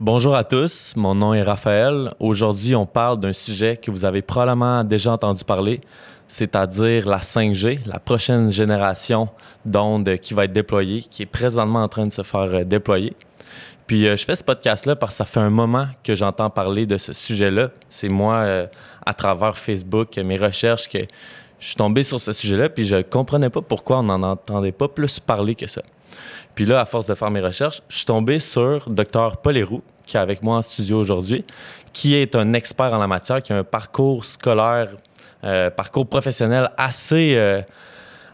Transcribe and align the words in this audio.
Bonjour 0.00 0.36
à 0.36 0.44
tous, 0.44 0.94
mon 0.94 1.16
nom 1.16 1.34
est 1.34 1.42
Raphaël. 1.42 2.14
Aujourd'hui, 2.20 2.76
on 2.76 2.86
parle 2.86 3.18
d'un 3.18 3.32
sujet 3.32 3.76
que 3.76 3.90
vous 3.90 4.04
avez 4.04 4.22
probablement 4.22 4.84
déjà 4.84 5.10
entendu 5.10 5.42
parler, 5.42 5.80
c'est-à-dire 6.28 7.08
la 7.08 7.18
5G, 7.18 7.80
la 7.84 7.98
prochaine 7.98 8.52
génération 8.52 9.28
d'ondes 9.64 10.16
qui 10.18 10.34
va 10.34 10.44
être 10.44 10.52
déployée, 10.52 11.02
qui 11.02 11.24
est 11.24 11.26
présentement 11.26 11.82
en 11.82 11.88
train 11.88 12.06
de 12.06 12.12
se 12.12 12.22
faire 12.22 12.42
euh, 12.42 12.62
déployer. 12.62 13.16
Puis 13.88 14.06
euh, 14.06 14.16
je 14.16 14.24
fais 14.24 14.36
ce 14.36 14.44
podcast-là 14.44 14.94
parce 14.94 15.14
que 15.14 15.16
ça 15.16 15.24
fait 15.24 15.40
un 15.40 15.50
moment 15.50 15.88
que 16.04 16.14
j'entends 16.14 16.48
parler 16.48 16.86
de 16.86 16.96
ce 16.96 17.12
sujet-là. 17.12 17.70
C'est 17.88 18.08
moi, 18.08 18.34
euh, 18.34 18.66
à 19.04 19.14
travers 19.14 19.58
Facebook, 19.58 20.16
mes 20.18 20.36
recherches, 20.36 20.88
que 20.88 20.98
je 21.58 21.66
suis 21.66 21.76
tombé 21.76 22.04
sur 22.04 22.20
ce 22.20 22.32
sujet-là, 22.32 22.68
puis 22.68 22.84
je 22.84 22.94
ne 22.94 23.02
comprenais 23.02 23.50
pas 23.50 23.62
pourquoi 23.62 23.98
on 23.98 24.04
n'en 24.04 24.22
entendait 24.22 24.70
pas 24.70 24.86
plus 24.86 25.18
parler 25.18 25.56
que 25.56 25.66
ça. 25.66 25.82
Puis 26.54 26.66
là, 26.66 26.80
à 26.80 26.84
force 26.84 27.06
de 27.06 27.14
faire 27.14 27.30
mes 27.30 27.40
recherches, 27.40 27.82
je 27.88 27.96
suis 27.98 28.06
tombé 28.06 28.40
sur 28.40 28.90
Dr. 28.90 29.36
Paul 29.42 29.56
Héroux, 29.56 29.82
qui 30.06 30.16
est 30.16 30.20
avec 30.20 30.42
moi 30.42 30.56
en 30.56 30.62
studio 30.62 30.98
aujourd'hui, 30.98 31.44
qui 31.92 32.14
est 32.14 32.34
un 32.34 32.52
expert 32.52 32.92
en 32.92 32.98
la 32.98 33.06
matière, 33.06 33.42
qui 33.42 33.52
a 33.52 33.58
un 33.58 33.64
parcours 33.64 34.24
scolaire, 34.24 34.88
euh, 35.44 35.70
parcours 35.70 36.08
professionnel 36.08 36.70
assez, 36.76 37.34
euh, 37.36 37.62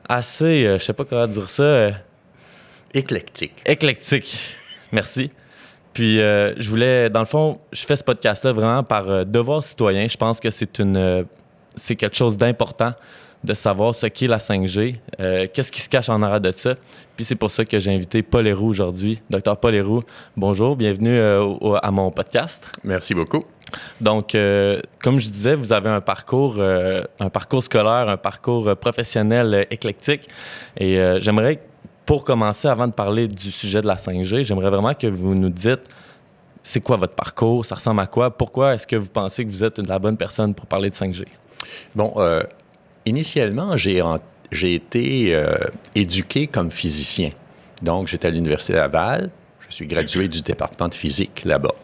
assez, 0.08 0.64
euh, 0.64 0.78
je 0.78 0.84
sais 0.84 0.92
pas 0.92 1.04
comment 1.04 1.26
dire 1.26 1.50
ça. 1.50 1.90
éclectique. 2.94 3.62
Éclectique. 3.66 4.56
Merci. 4.92 5.30
Puis 5.92 6.16
je 6.18 6.68
voulais, 6.68 7.10
dans 7.10 7.20
le 7.20 7.26
fond, 7.26 7.60
je 7.72 7.84
fais 7.84 7.94
ce 7.94 8.02
podcast-là 8.02 8.52
vraiment 8.52 8.82
par 8.82 9.24
devoir 9.26 9.62
citoyen. 9.62 10.08
Je 10.08 10.16
pense 10.16 10.40
que 10.40 10.50
c'est 10.50 10.78
une, 10.78 11.24
c'est 11.76 11.94
quelque 11.94 12.16
chose 12.16 12.36
d'important 12.36 12.94
de 13.44 13.52
savoir 13.52 13.94
ce 13.94 14.06
qu'est 14.06 14.26
la 14.26 14.38
5G, 14.38 14.96
euh, 15.20 15.46
qu'est-ce 15.52 15.70
qui 15.70 15.82
se 15.82 15.88
cache 15.88 16.08
en 16.08 16.22
arrière 16.22 16.40
de 16.40 16.50
ça. 16.50 16.74
Puis 17.14 17.26
c'est 17.26 17.34
pour 17.34 17.50
ça 17.50 17.64
que 17.64 17.78
j'ai 17.78 17.94
invité 17.94 18.22
Paul 18.22 18.46
Héroux 18.46 18.68
aujourd'hui. 18.68 19.20
Docteur 19.28 19.58
Paul 19.58 19.74
Héroux, 19.74 20.02
bonjour, 20.34 20.76
bienvenue 20.76 21.18
euh, 21.18 21.74
à 21.82 21.90
mon 21.90 22.10
podcast. 22.10 22.66
Merci 22.82 23.14
beaucoup. 23.14 23.44
Donc, 24.00 24.34
euh, 24.34 24.80
comme 25.02 25.18
je 25.18 25.28
disais, 25.28 25.56
vous 25.56 25.72
avez 25.72 25.90
un 25.90 26.00
parcours, 26.00 26.58
un 26.60 27.28
parcours 27.28 27.62
scolaire, 27.62 28.08
un 28.08 28.16
parcours 28.16 28.74
professionnel 28.76 29.66
éclectique. 29.70 30.28
Et 30.78 30.98
j'aimerais, 31.18 31.60
pour 32.06 32.24
commencer, 32.24 32.68
avant 32.68 32.86
de 32.86 32.92
parler 32.92 33.28
du 33.28 33.50
sujet 33.50 33.82
de 33.82 33.86
la 33.86 33.96
5G, 33.96 34.44
j'aimerais 34.44 34.70
vraiment 34.70 34.94
que 34.94 35.06
vous 35.06 35.34
nous 35.34 35.50
dites 35.50 35.82
c'est 36.62 36.80
quoi 36.80 36.96
votre 36.96 37.14
parcours, 37.14 37.66
ça 37.66 37.74
ressemble 37.74 38.00
à 38.00 38.06
quoi, 38.06 38.30
pourquoi 38.30 38.74
est-ce 38.74 38.86
que 38.86 38.96
vous 38.96 39.10
pensez 39.10 39.44
que 39.44 39.50
vous 39.50 39.64
êtes 39.64 39.78
la 39.86 39.98
bonne 39.98 40.16
personne 40.16 40.54
pour 40.54 40.64
parler 40.64 40.88
de 40.88 40.94
5G? 40.94 41.24
Bon, 41.94 42.14
initialement, 43.06 43.76
j'ai 43.76 44.74
été 44.74 45.34
euh, 45.34 45.54
éduqué 45.94 46.46
comme 46.46 46.70
physicien. 46.70 47.30
Donc, 47.82 48.08
j'étais 48.08 48.28
à 48.28 48.30
l'Université 48.30 48.74
Laval. 48.74 49.30
Je 49.68 49.74
suis 49.74 49.86
gradué 49.86 50.28
du 50.28 50.42
département 50.42 50.88
de 50.88 50.94
physique 50.94 51.42
là-bas. 51.44 51.74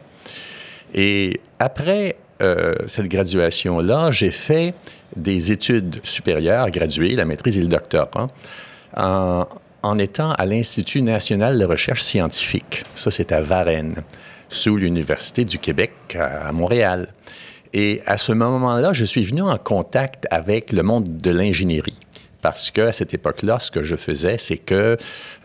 Et 0.95 1.41
après 1.59 2.17
euh, 2.43 2.75
cette 2.89 3.09
graduation-là, 3.09 4.11
j'ai 4.11 4.31
fait 4.31 4.75
des 5.17 5.53
études 5.53 6.01
supérieures, 6.05 6.71
gradué, 6.71 7.15
la 7.17 7.25
maîtrise 7.25 7.59
et 7.59 7.61
le 7.61 7.69
doctorat, 7.69 8.29
en, 8.97 9.47
en 9.83 9.99
étant 9.99 10.33
à 10.33 10.47
l'Institut 10.47 11.03
national 11.03 11.59
de 11.59 11.65
recherche 11.65 12.03
scientifique. 12.03 12.85
Ça, 12.95 13.11
c'est 13.11 13.33
à 13.33 13.41
Varennes, 13.41 14.03
sous 14.49 14.77
l'Université 14.77 15.45
du 15.45 15.59
Québec 15.59 15.93
à 16.19 16.51
Montréal. 16.53 17.09
Et 17.73 18.03
à 18.07 18.17
ce 18.17 18.33
moment-là, 18.33 18.93
je 18.93 19.05
suis 19.05 19.25
venu 19.25 19.43
en 19.43 19.57
contact 19.59 20.27
avec 20.31 20.73
le 20.73 20.83
monde 20.83 21.21
de 21.21 21.31
l'ingénierie. 21.31 21.99
Parce 22.43 22.71
qu'à 22.71 22.93
cette 22.93 23.13
époque-là, 23.13 23.59
ce 23.59 23.71
que 23.71 23.83
je 23.83 23.97
faisais, 23.97 24.39
c'est 24.39 24.57
que 24.57 24.97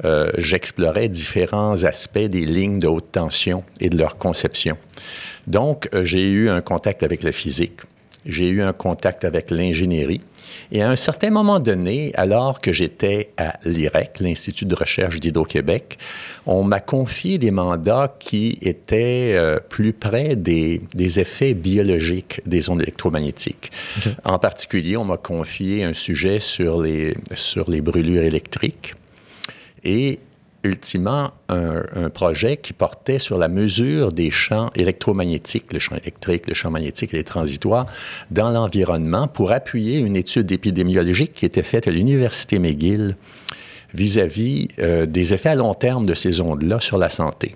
euh, 0.05 0.31
j'explorais 0.37 1.09
différents 1.09 1.83
aspects 1.83 2.17
des 2.19 2.45
lignes 2.45 2.79
de 2.79 2.87
haute 2.87 3.11
tension 3.11 3.63
et 3.79 3.89
de 3.89 3.97
leur 3.97 4.17
conception. 4.17 4.77
Donc, 5.45 5.89
euh, 5.93 6.03
j'ai 6.05 6.29
eu 6.29 6.49
un 6.49 6.61
contact 6.61 7.03
avec 7.03 7.21
la 7.23 7.31
physique, 7.31 7.81
j'ai 8.25 8.47
eu 8.49 8.61
un 8.61 8.73
contact 8.73 9.23
avec 9.23 9.51
l'ingénierie. 9.51 10.21
Et 10.71 10.81
à 10.81 10.89
un 10.89 10.95
certain 10.95 11.29
moment 11.29 11.59
donné, 11.59 12.11
alors 12.15 12.61
que 12.61 12.73
j'étais 12.73 13.31
à 13.37 13.59
l'IREC, 13.65 14.19
l'Institut 14.19 14.65
de 14.65 14.75
recherche 14.75 15.19
d'Hydro-Québec, 15.19 15.97
on 16.45 16.63
m'a 16.63 16.79
confié 16.79 17.37
des 17.37 17.51
mandats 17.51 18.15
qui 18.19 18.57
étaient 18.61 19.33
euh, 19.35 19.59
plus 19.69 19.93
près 19.93 20.35
des, 20.35 20.81
effets 21.19 21.53
biologiques 21.53 22.41
des 22.45 22.69
ondes 22.69 22.81
électromagnétiques. 22.81 23.71
En 24.23 24.39
particulier, 24.39 24.97
on 24.97 25.05
m'a 25.05 25.17
confié 25.17 25.83
un 25.83 25.93
sujet 25.93 26.39
sur 26.39 26.81
les, 26.81 27.15
sur 27.33 27.69
les 27.69 27.81
brûlures 27.81 28.23
électriques. 28.23 28.95
Et 29.83 30.19
ultimement 30.65 31.31
un, 31.49 32.09
projet 32.09 32.57
qui 32.57 32.73
portait 32.73 33.19
sur 33.19 33.37
la 33.37 33.47
mesure 33.47 34.11
des 34.11 34.31
champs 34.31 34.69
électromagnétiques, 34.75 35.71
le 35.73 35.79
champ 35.79 35.95
électrique, 35.95 36.47
le 36.47 36.53
champ 36.53 36.71
magnétique 36.71 37.13
et 37.13 37.17
les 37.17 37.23
transitoires, 37.23 37.85
dans 38.31 38.49
l'environnement 38.49 39.27
pour 39.27 39.51
appuyer 39.51 39.99
une 39.99 40.15
étude 40.15 40.51
épidémiologique 40.51 41.33
qui 41.33 41.45
était 41.45 41.63
faite 41.63 41.87
à 41.87 41.91
l'Université 41.91 42.59
McGill 42.59 43.15
vis-à-vis 43.93 44.67
euh, 44.79 45.05
des 45.05 45.33
effets 45.33 45.49
à 45.49 45.55
long 45.55 45.73
terme 45.73 46.05
de 46.05 46.13
ces 46.13 46.41
ondes-là 46.41 46.79
sur 46.79 46.97
la 46.97 47.09
santé. 47.09 47.55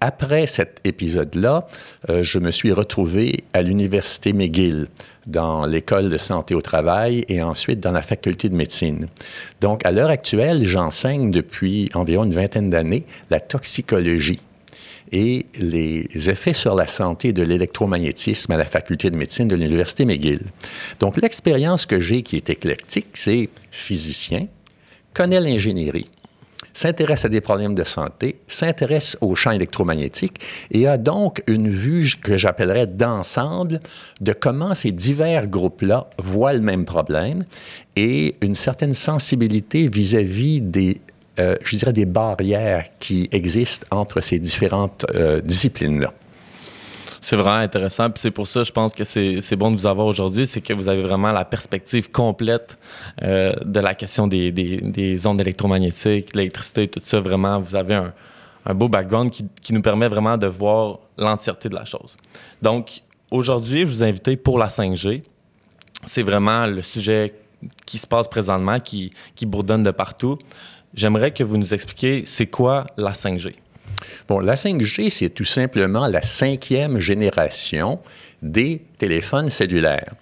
Après 0.00 0.46
cet 0.46 0.80
épisode-là, 0.84 1.66
euh, 2.08 2.22
je 2.22 2.38
me 2.38 2.50
suis 2.50 2.72
retrouvé 2.72 3.44
à 3.52 3.62
l'Université 3.62 4.32
McGill, 4.32 4.86
dans 5.26 5.66
l'école 5.66 6.08
de 6.08 6.16
santé 6.16 6.54
au 6.54 6.62
travail 6.62 7.24
et 7.28 7.42
ensuite 7.42 7.80
dans 7.80 7.92
la 7.92 8.02
faculté 8.02 8.48
de 8.48 8.56
médecine. 8.56 9.08
Donc, 9.60 9.84
à 9.84 9.92
l'heure 9.92 10.10
actuelle, 10.10 10.64
j'enseigne 10.64 11.30
depuis 11.30 11.90
environ 11.94 12.24
une 12.24 12.32
vingtaine 12.32 12.70
d'années 12.70 13.04
la 13.30 13.40
toxicologie 13.40 14.40
et 15.12 15.46
les 15.58 16.08
effets 16.30 16.54
sur 16.54 16.74
la 16.74 16.86
santé 16.86 17.32
de 17.32 17.42
l'électromagnétisme 17.42 18.52
à 18.52 18.56
la 18.56 18.64
faculté 18.64 19.10
de 19.10 19.16
médecine 19.16 19.48
de 19.48 19.56
l'Université 19.56 20.04
McGill. 20.04 20.42
Donc, 21.00 21.20
l'expérience 21.20 21.84
que 21.84 22.00
j'ai 22.00 22.22
qui 22.22 22.36
est 22.36 22.48
éclectique, 22.48 23.08
c'est 23.14 23.48
physicien, 23.70 24.46
connaît 25.12 25.40
l'ingénierie, 25.40 26.08
s'intéresse 26.80 27.26
à 27.26 27.28
des 27.28 27.42
problèmes 27.42 27.74
de 27.74 27.84
santé, 27.84 28.36
s'intéresse 28.48 29.16
aux 29.20 29.34
champs 29.34 29.50
électromagnétiques 29.50 30.40
et 30.70 30.86
a 30.86 30.96
donc 30.96 31.42
une 31.46 31.68
vue 31.68 32.10
que 32.22 32.38
j'appellerais 32.38 32.86
d'ensemble 32.86 33.80
de 34.20 34.32
comment 34.32 34.74
ces 34.74 34.90
divers 34.90 35.46
groupes-là 35.46 36.08
voient 36.18 36.54
le 36.54 36.60
même 36.60 36.86
problème 36.86 37.44
et 37.96 38.36
une 38.40 38.54
certaine 38.54 38.94
sensibilité 38.94 39.88
vis-à-vis 39.88 40.60
des 40.62 41.00
euh, 41.38 41.56
je 41.62 41.76
dirais, 41.76 41.92
des 41.92 42.06
barrières 42.06 42.86
qui 42.98 43.28
existent 43.30 43.86
entre 43.90 44.20
ces 44.20 44.38
différentes 44.38 45.06
euh, 45.14 45.40
disciplines-là 45.40 46.12
c'est 47.20 47.36
vraiment 47.36 47.62
intéressant. 47.62 48.10
Puis 48.10 48.20
c'est 48.20 48.30
pour 48.30 48.48
ça, 48.48 48.64
je 48.64 48.72
pense 48.72 48.92
que 48.92 49.04
c'est 49.04 49.56
bon 49.56 49.70
de 49.70 49.76
vous 49.76 49.86
avoir 49.86 50.06
aujourd'hui, 50.06 50.46
c'est 50.46 50.60
que 50.60 50.72
vous 50.72 50.88
avez 50.88 51.02
vraiment 51.02 51.32
la 51.32 51.44
perspective 51.44 52.10
complète 52.10 52.78
euh, 53.22 53.54
de 53.64 53.80
la 53.80 53.94
question 53.94 54.26
des, 54.26 54.52
des, 54.52 54.78
des 54.78 55.26
ondes 55.26 55.40
électromagnétiques, 55.40 56.34
l'électricité, 56.34 56.88
tout 56.88 57.00
ça. 57.02 57.20
Vraiment, 57.20 57.60
vous 57.60 57.74
avez 57.76 57.94
un, 57.94 58.12
un 58.66 58.74
beau 58.74 58.88
background 58.88 59.30
qui, 59.30 59.46
qui, 59.62 59.72
nous 59.72 59.82
permet 59.82 60.08
vraiment 60.08 60.36
de 60.36 60.46
voir 60.46 60.98
l'entièreté 61.18 61.68
de 61.68 61.74
la 61.74 61.84
chose. 61.84 62.16
Donc, 62.62 63.02
aujourd'hui, 63.30 63.80
je 63.80 63.86
vous 63.86 64.04
invite 64.04 64.42
pour 64.42 64.58
la 64.58 64.68
5G. 64.68 65.22
C'est 66.04 66.22
vraiment 66.22 66.66
le 66.66 66.82
sujet 66.82 67.34
qui 67.84 67.98
se 67.98 68.06
passe 68.06 68.28
présentement, 68.28 68.80
qui, 68.80 69.12
qui 69.34 69.44
bourdonne 69.44 69.82
de 69.82 69.90
partout. 69.90 70.38
J'aimerais 70.94 71.30
que 71.30 71.44
vous 71.44 71.56
nous 71.56 71.74
expliquiez 71.74 72.22
c'est 72.24 72.46
quoi 72.46 72.86
la 72.96 73.12
5G. 73.12 73.54
Bon, 74.28 74.38
la 74.40 74.54
5G, 74.54 75.10
c'est 75.10 75.30
tout 75.30 75.44
simplement 75.44 76.06
la 76.06 76.22
cinquième 76.22 76.98
génération 76.98 78.00
des 78.42 78.82
téléphones 78.98 79.50
cellulaires. 79.50 80.14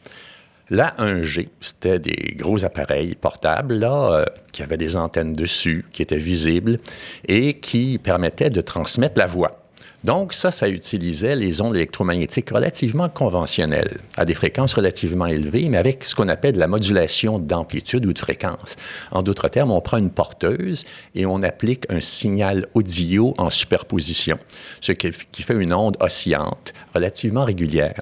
La 0.70 0.94
1G, 0.98 1.48
c'était 1.60 1.98
des 1.98 2.34
gros 2.36 2.62
appareils 2.62 3.14
portables 3.14 3.74
là, 3.74 4.12
euh, 4.12 4.24
qui 4.52 4.62
avaient 4.62 4.76
des 4.76 4.96
antennes 4.96 5.32
dessus, 5.32 5.86
qui 5.92 6.02
étaient 6.02 6.16
visibles 6.16 6.78
et 7.26 7.54
qui 7.54 7.98
permettaient 7.98 8.50
de 8.50 8.60
transmettre 8.60 9.18
la 9.18 9.26
voix. 9.26 9.67
Donc, 10.04 10.32
ça, 10.32 10.52
ça 10.52 10.68
utilisait 10.68 11.34
les 11.34 11.60
ondes 11.60 11.74
électromagnétiques 11.74 12.50
relativement 12.50 13.08
conventionnelles, 13.08 13.98
à 14.16 14.24
des 14.24 14.34
fréquences 14.34 14.74
relativement 14.74 15.26
élevées, 15.26 15.68
mais 15.68 15.76
avec 15.76 16.04
ce 16.04 16.14
qu'on 16.14 16.28
appelle 16.28 16.54
de 16.54 16.60
la 16.60 16.68
modulation 16.68 17.40
d'amplitude 17.40 18.06
ou 18.06 18.12
de 18.12 18.18
fréquence. 18.18 18.76
En 19.10 19.22
d'autres 19.22 19.48
termes, 19.48 19.72
on 19.72 19.80
prend 19.80 19.96
une 19.96 20.10
porteuse 20.10 20.84
et 21.16 21.26
on 21.26 21.42
applique 21.42 21.84
un 21.90 22.00
signal 22.00 22.66
audio 22.74 23.34
en 23.38 23.50
superposition, 23.50 24.38
ce 24.80 24.92
qui 24.92 25.42
fait 25.42 25.54
une 25.54 25.74
onde 25.74 25.96
oscillante 26.00 26.72
relativement 26.94 27.44
régulière. 27.44 28.00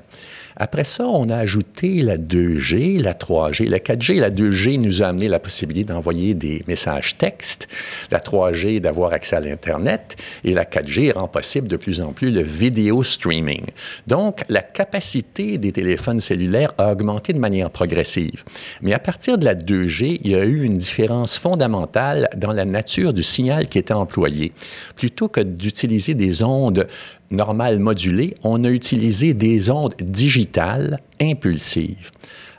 Après 0.56 0.84
ça, 0.84 1.06
on 1.06 1.28
a 1.28 1.36
ajouté 1.36 2.02
la 2.02 2.16
2G, 2.16 3.02
la 3.02 3.12
3G, 3.12 3.68
la 3.68 3.78
4G. 3.78 4.18
La 4.18 4.30
2G 4.30 4.80
nous 4.80 5.02
a 5.02 5.08
amené 5.08 5.28
la 5.28 5.38
possibilité 5.38 5.92
d'envoyer 5.92 6.32
des 6.32 6.62
messages 6.66 7.18
textes, 7.18 7.68
la 8.10 8.18
3G 8.18 8.80
d'avoir 8.80 9.12
accès 9.12 9.36
à 9.36 9.40
l'Internet 9.40 10.16
et 10.44 10.54
la 10.54 10.64
4G 10.64 11.12
rend 11.12 11.28
possible 11.28 11.68
de 11.68 11.76
plus 11.76 12.00
en 12.00 12.12
plus 12.12 12.30
le 12.30 12.40
vidéo 12.40 13.02
streaming. 13.02 13.64
Donc, 14.06 14.42
la 14.48 14.62
capacité 14.62 15.58
des 15.58 15.72
téléphones 15.72 16.20
cellulaires 16.20 16.72
a 16.78 16.92
augmenté 16.92 17.34
de 17.34 17.38
manière 17.38 17.70
progressive. 17.70 18.42
Mais 18.80 18.94
à 18.94 18.98
partir 18.98 19.36
de 19.36 19.44
la 19.44 19.54
2G, 19.54 20.20
il 20.24 20.30
y 20.30 20.34
a 20.34 20.44
eu 20.44 20.62
une 20.62 20.78
différence 20.78 21.36
fondamentale 21.36 22.30
dans 22.34 22.52
la 22.52 22.64
nature 22.64 23.12
du 23.12 23.22
signal 23.22 23.68
qui 23.68 23.78
était 23.78 23.92
employé. 23.92 24.52
Plutôt 24.94 25.28
que 25.28 25.40
d'utiliser 25.40 26.14
des 26.14 26.42
ondes 26.42 26.86
normales 27.30 27.78
modulées, 27.78 28.36
on 28.42 28.64
a 28.64 28.68
utilisé 28.68 29.34
des 29.34 29.70
ondes 29.70 29.94
digitales 30.00 31.00
impulsives. 31.20 32.10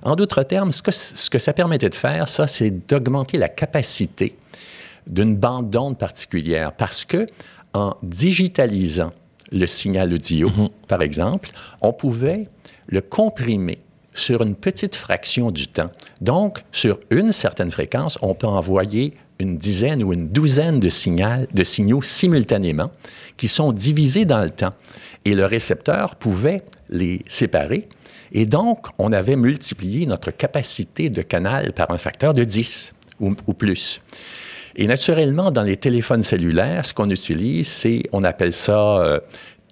En 0.03 0.15
d'autres 0.15 0.43
termes, 0.43 0.71
ce 0.71 0.81
que, 0.81 0.91
ce 0.91 1.29
que 1.29 1.39
ça 1.39 1.53
permettait 1.53 1.89
de 1.89 1.95
faire, 1.95 2.29
ça, 2.29 2.47
c'est 2.47 2.87
d'augmenter 2.87 3.37
la 3.37 3.49
capacité 3.49 4.35
d'une 5.07 5.35
bande 5.35 5.69
d'ondes 5.69 5.97
particulière 5.97 6.73
parce 6.73 7.05
que 7.05 7.25
en 7.73 7.95
digitalisant 8.03 9.11
le 9.51 9.65
signal 9.67 10.13
audio, 10.13 10.49
mm-hmm. 10.49 10.69
par 10.87 11.01
exemple, 11.01 11.51
on 11.81 11.93
pouvait 11.93 12.47
le 12.87 13.01
comprimer 13.01 13.79
sur 14.13 14.41
une 14.41 14.55
petite 14.55 14.95
fraction 14.95 15.51
du 15.51 15.67
temps. 15.67 15.91
Donc, 16.21 16.63
sur 16.71 16.99
une 17.11 17.31
certaine 17.31 17.71
fréquence, 17.71 18.17
on 18.21 18.33
peut 18.33 18.47
envoyer 18.47 19.13
une 19.39 19.57
dizaine 19.57 20.03
ou 20.03 20.13
une 20.13 20.29
douzaine 20.29 20.79
de, 20.79 20.89
signaux 20.89 22.01
simultanément 22.01 22.91
qui 23.37 23.47
sont 23.47 23.71
divisés 23.71 24.25
dans 24.25 24.43
le 24.43 24.49
temps. 24.49 24.73
Et 25.25 25.35
le 25.35 25.45
récepteur 25.45 26.15
pouvait 26.15 26.63
les 26.89 27.21
séparer. 27.27 27.87
Et 28.31 28.45
donc, 28.45 28.87
on 28.97 29.11
avait 29.11 29.35
multiplié 29.35 30.05
notre 30.05 30.31
capacité 30.31 31.09
de 31.09 31.21
canal 31.21 31.73
par 31.73 31.91
un 31.91 31.97
facteur 31.97 32.33
de 32.33 32.43
10 32.43 32.93
ou, 33.19 33.33
plus. 33.53 34.01
Et 34.75 34.85
naturellement, 34.85 35.51
dans 35.51 35.63
les 35.63 35.77
téléphones 35.77 36.23
cellulaires, 36.23 36.85
ce 36.85 36.93
qu'on 36.93 37.09
utilise, 37.09 37.67
c'est, 37.67 38.03
on 38.11 38.23
appelle 38.23 38.53
ça 38.53 38.99
euh, 38.99 39.19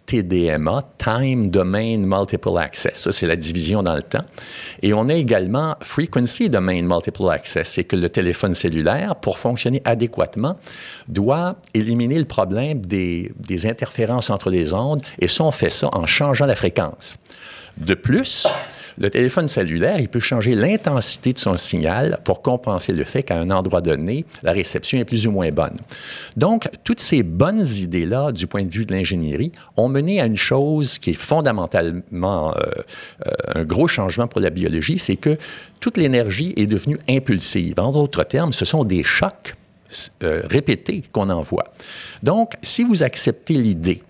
TDMA, 0.06 0.84
Time 0.98 1.50
Domain 1.50 1.98
Multiple 1.98 2.58
Access. 2.58 2.96
Ça, 2.96 3.12
c'est 3.12 3.28
la 3.28 3.36
division 3.36 3.84
dans 3.84 3.96
le 3.96 4.04
temps. 4.04 4.24
Et 4.82 4.94
on 4.94 5.10
a 5.10 5.14
également 5.14 5.76
Frequency 5.82 6.50
Domain 6.50 6.82
Multiple 6.82 7.30
Access. 7.30 7.70
C'est 7.70 7.84
que 7.84 7.96
le 7.96 8.10
téléphone 8.10 8.54
cellulaire, 8.54 9.16
pour 9.16 9.38
fonctionner 9.38 9.82
adéquatement, 9.86 10.58
doit 11.08 11.56
éliminer 11.74 12.20
le 12.20 12.26
problème 12.26 12.86
des, 12.86 13.32
des 13.38 13.66
interférences 13.68 14.30
entre 14.30 14.50
les 14.50 14.74
ondes. 14.74 15.02
Et 15.20 15.28
ça, 15.28 15.44
on 15.44 15.52
fait 15.52 15.70
ça 15.70 15.90
en 15.92 16.06
changeant 16.06 16.46
la 16.46 16.56
fréquence. 16.56 17.18
De 17.78 17.94
plus, 17.94 18.48
le 18.98 19.10
téléphone 19.10 19.48
cellulaire, 19.48 20.00
il 20.00 20.08
peut 20.08 20.20
changer 20.20 20.56
l'intensité 20.56 21.34
de 21.34 21.40
son 21.40 21.58
signal 21.58 22.20
pour 22.24 22.42
compenser 22.42 22.94
le 22.94 23.04
fait 23.04 23.24
qu'à 23.24 23.38
un 23.38 23.50
endroit 23.50 23.82
donné, 23.82 24.26
la 24.44 24.52
réception 24.52 25.00
est 25.00 25.06
plus 25.06 25.28
ou 25.28 25.32
moins 25.32 25.52
bonne. 25.52 25.76
Donc, 26.38 26.70
toutes 26.84 27.02
ces 27.02 27.24
bonnes 27.24 27.66
idées-là, 27.66 28.32
du 28.32 28.48
point 28.48 28.64
de 28.64 28.72
vue 28.72 28.86
de 28.86 28.94
l'ingénierie, 28.94 29.52
ont 29.76 29.90
mené 29.90 30.22
à 30.22 30.26
une 30.26 30.38
chose 30.38 30.98
qui 31.00 31.12
est 31.12 31.14
fondamentalement 31.14 32.56
euh, 32.56 32.62
euh, 33.28 33.32
un 33.56 33.64
gros 33.64 33.88
changement 33.88 34.28
pour 34.28 34.42
la 34.42 34.50
biologie, 34.50 35.00
c'est 35.00 35.18
que 35.18 35.38
toute 35.80 35.98
l'énergie 35.98 36.54
est 36.56 36.68
devenue 36.68 36.98
impulsive. 37.10 37.74
En 37.78 37.92
d'autres 37.92 38.24
termes, 38.24 38.54
ce 38.54 38.66
sont 38.66 38.84
des 38.84 39.04
chocs 39.04 39.56
euh, 40.24 40.42
répétés 40.46 41.04
qu'on 41.12 41.30
envoie. 41.30 41.66
Donc, 42.24 42.54
si 42.64 42.84
vous 42.84 43.04
acceptez 43.04 43.54
l'idée 43.54 44.02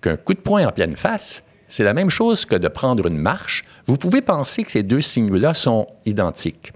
qu'un 0.00 0.16
coup 0.16 0.34
de 0.34 0.38
poing 0.38 0.66
en 0.66 0.70
pleine 0.70 0.96
face, 0.96 1.42
c'est 1.74 1.82
la 1.82 1.92
même 1.92 2.08
chose 2.08 2.44
que 2.44 2.54
de 2.54 2.68
prendre 2.68 3.04
une 3.08 3.16
marche. 3.16 3.64
Vous 3.88 3.96
pouvez 3.96 4.20
penser 4.20 4.62
que 4.62 4.70
ces 4.70 4.84
deux 4.84 5.00
signaux-là 5.00 5.54
sont 5.54 5.88
identiques. 6.06 6.72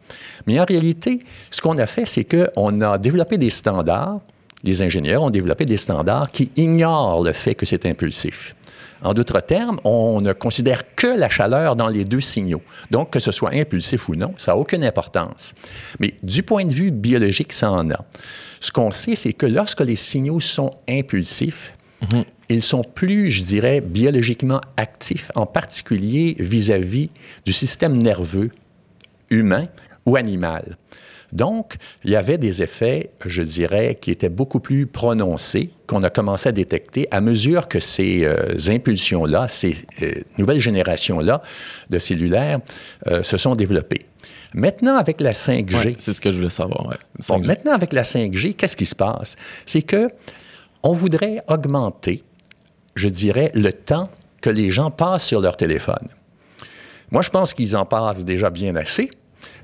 Mais 0.48 0.58
en 0.58 0.64
réalité, 0.64 1.20
ce 1.52 1.60
qu'on 1.60 1.78
a 1.78 1.86
fait, 1.86 2.04
c'est 2.04 2.24
qu'on 2.24 2.80
a 2.80 2.98
développé 2.98 3.38
des 3.38 3.50
standards, 3.50 4.18
les 4.64 4.82
ingénieurs 4.82 5.22
ont 5.22 5.30
développé 5.30 5.66
des 5.66 5.76
standards 5.76 6.32
qui 6.32 6.50
ignorent 6.56 7.22
le 7.22 7.32
fait 7.32 7.54
que 7.54 7.64
c'est 7.64 7.86
impulsif. 7.86 8.56
En 9.00 9.14
d'autres 9.14 9.38
termes, 9.38 9.78
on 9.84 10.20
ne 10.20 10.32
considère 10.32 10.82
que 10.96 11.06
la 11.06 11.28
chaleur 11.28 11.76
dans 11.76 11.86
les 11.86 12.04
deux 12.04 12.20
signaux. 12.20 12.62
Donc, 12.90 13.10
que 13.10 13.20
ce 13.20 13.30
soit 13.30 13.54
impulsif 13.54 14.08
ou 14.08 14.16
non, 14.16 14.34
ça 14.36 14.50
n'a 14.50 14.58
aucune 14.58 14.82
importance. 14.82 15.54
Mais 16.00 16.14
du 16.24 16.42
point 16.42 16.64
de 16.64 16.72
vue 16.72 16.90
biologique, 16.90 17.52
ça 17.52 17.70
en 17.70 17.88
a. 17.92 18.04
Ce 18.58 18.72
qu'on 18.72 18.90
sait, 18.90 19.14
c'est 19.14 19.32
que 19.32 19.46
lorsque 19.46 19.82
les 19.82 19.94
signaux 19.94 20.40
sont 20.40 20.72
impulsifs, 20.88 21.72
mhm 22.12 22.24
ils 22.48 22.62
sont 22.62 22.82
plus, 22.82 23.30
je 23.30 23.44
dirais, 23.44 23.80
biologiquement 23.80 24.60
actifs, 24.76 25.30
en 25.34 25.46
particulier 25.46 26.36
vis-à-vis 26.38 27.10
du 27.44 27.52
système 27.52 27.96
nerveux 27.96 28.50
humain 29.30 29.66
ou 30.06 30.16
animal. 30.16 30.76
Donc, 31.32 31.76
il 32.04 32.10
y 32.10 32.16
avait 32.16 32.38
des 32.38 32.62
effets, 32.62 33.10
je 33.26 33.42
dirais, 33.42 33.98
qui 34.00 34.10
étaient 34.10 34.30
beaucoup 34.30 34.60
plus 34.60 34.86
prononcés, 34.86 35.70
qu'on 35.86 36.02
a 36.02 36.08
commencé 36.08 36.48
à 36.48 36.52
détecter 36.52 37.06
à 37.10 37.20
mesure 37.20 37.68
que 37.68 37.80
ces 37.80 38.24
euh, 38.24 38.54
impulsions-là, 38.68 39.46
ces 39.48 39.76
euh, 40.02 40.14
nouvelles 40.38 40.60
générations-là 40.60 41.42
de 41.90 41.98
cellulaires 41.98 42.60
euh, 43.08 43.22
se 43.22 43.36
sont 43.36 43.54
développées. 43.54 44.06
Maintenant, 44.54 44.96
avec 44.96 45.20
la 45.20 45.32
5G... 45.32 45.96
c'est 45.98 46.14
ce 46.14 46.20
que 46.22 46.30
je 46.30 46.36
voulais 46.36 46.48
savoir. 46.48 46.96
maintenant, 47.44 47.72
avec 47.72 47.92
la 47.92 48.04
5G, 48.04 48.54
qu'est-ce 48.54 48.76
qui 48.76 48.86
se 48.86 48.96
passe? 48.96 49.36
C'est 49.66 49.82
que 49.82 50.08
on 50.82 50.94
voudrait 50.94 51.42
augmenter 51.48 52.24
je 52.98 53.08
dirais, 53.08 53.50
le 53.54 53.72
temps 53.72 54.10
que 54.40 54.50
les 54.50 54.70
gens 54.70 54.90
passent 54.90 55.26
sur 55.26 55.40
leur 55.40 55.56
téléphone. 55.56 56.08
Moi, 57.10 57.22
je 57.22 57.30
pense 57.30 57.54
qu'ils 57.54 57.76
en 57.76 57.86
passent 57.86 58.24
déjà 58.24 58.50
bien 58.50 58.76
assez, 58.76 59.10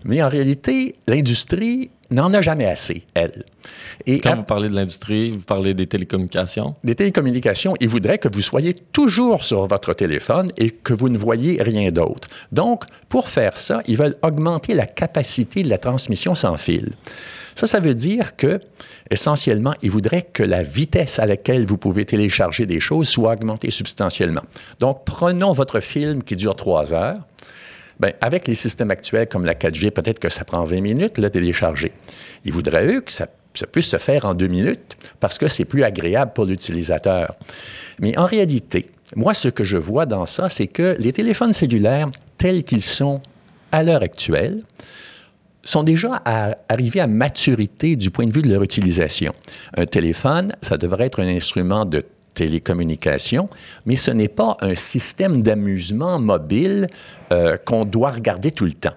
mais 0.05 0.23
en 0.23 0.29
réalité, 0.29 0.97
l'industrie 1.07 1.91
n'en 2.11 2.33
a 2.33 2.41
jamais 2.41 2.67
assez, 2.67 3.05
elle. 3.15 3.45
Et 4.07 4.21
Quand 4.21 4.37
vous 4.37 4.45
parlez 4.45 4.69
de 4.69 4.75
l'industrie, 4.75 5.31
vous 5.31 5.45
parlez 5.45 5.75
des 5.75 5.87
télécommunications? 5.87 6.75
Des 6.85 6.95
télécommunications, 6.95 7.75
ils 7.81 7.89
voudraient 7.89 8.19
que 8.19 8.29
vous 8.33 8.43
soyez 8.43 8.75
toujours 8.75 9.45
sur 9.45 9.67
votre 9.67 9.95
téléphone 9.95 10.53
et 10.57 10.71
que 10.71 10.93
vous 10.93 11.09
ne 11.09 11.19
voyez 11.19 11.63
rien 11.63 11.91
d'autre. 11.91 12.29
Donc, 12.53 12.85
pour 13.09 13.29
faire 13.29 13.57
ça, 13.57 13.81
ils 13.87 13.97
veulent 13.97 14.17
augmenter 14.23 14.75
la 14.75 14.87
capacité 14.87 15.63
de 15.63 15.69
la 15.69 15.79
transmission 15.79 16.35
sans 16.35 16.57
fil. 16.57 16.93
Ça, 17.55 17.67
ça 17.67 17.81
veut 17.81 17.95
dire 17.95 18.37
que, 18.37 18.61
essentiellement, 19.11 19.75
ils 19.83 19.91
voudraient 19.91 20.27
que 20.33 20.43
la 20.43 20.63
vitesse 20.63 21.19
à 21.19 21.27
laquelle 21.27 21.67
vous 21.67 21.79
pouvez 21.79 22.05
télécharger 22.05 22.67
des 22.67 22.81
choses 22.81 23.09
soit 23.09 23.33
augmentée 23.33 23.71
substantiellement. 23.71 24.43
Donc, 24.81 25.05
prenons 25.05 25.53
votre 25.53 25.81
film 25.81 26.23
qui 26.23 26.37
dure 26.37 26.57
trois 26.57 26.93
heures. 26.93 27.19
Bien, 28.01 28.11
avec 28.21 28.49
les 28.49 28.57
systèmes 28.57 28.91
actuels 28.91 29.29
comme 29.29 29.45
la 29.45 29.55
4G, 29.55 29.93
peut-être 29.93 30.19
que 30.19 30.29
ça 30.29 30.45
prend 30.45 30.65
20 30.65 30.81
minutes 30.81 31.19
le 31.19 31.31
télécharger. 31.31 31.93
Ils 32.45 32.53
voudraient, 32.53 32.87
eux, 32.87 33.01
que 33.01 33.13
ça, 33.13 33.29
ça 33.55 33.67
puisse 33.69 33.87
se 33.87 33.99
faire 33.99 34.25
en 34.25 34.35
deux 34.35 34.49
minutes 34.49 34.97
parce 35.21 35.39
que 35.39 35.47
c'est 35.47 35.65
plus 35.65 35.85
agréable 35.85 36.33
pour 36.35 36.45
l'utilisateur. 36.45 37.37
Mais 38.01 38.19
en 38.19 38.27
réalité, 38.27 38.91
moi, 39.15 39.33
ce 39.33 39.49
que 39.49 39.63
je 39.63 39.77
vois 39.77 40.07
dans 40.07 40.27
ça, 40.27 40.49
c'est 40.49 40.67
que 40.67 40.97
les 40.99 41.13
téléphones 41.13 41.53
cellulaires, 41.53 42.11
tels 42.37 42.65
qu'ils 42.65 42.83
sont 42.83 43.21
à 43.71 43.85
l'heure 43.85 44.03
actuelle, 44.03 44.63
sont 45.65 45.83
déjà 45.83 46.23
arrivés 46.69 47.01
à 47.01 47.07
maturité 47.07 47.97
du 47.97 48.11
point 48.11 48.27
de 48.27 48.33
vue 48.33 48.43
de 48.43 48.49
leur 48.49 48.63
utilisation. 48.63 49.33
Un 49.77 49.87
téléphone, 49.87 50.55
ça 50.63 50.77
devrait 50.77 51.07
être 51.07 51.21
un 51.21 51.29
instrument 51.29 51.85
de 51.85 52.05
télécommunication, 52.35 53.49
mais 53.87 53.97
ce 53.97 54.11
n'est 54.11 54.29
pas 54.29 54.57
un 54.61 54.75
système 54.75 55.43
d'amusement 55.43 56.19
mobile 56.19 56.89
euh, 57.33 57.57
qu'on 57.57 57.85
doit 57.85 58.11
regarder 58.11 58.51
tout 58.51 58.65
le 58.65 58.73
temps. 58.73 58.95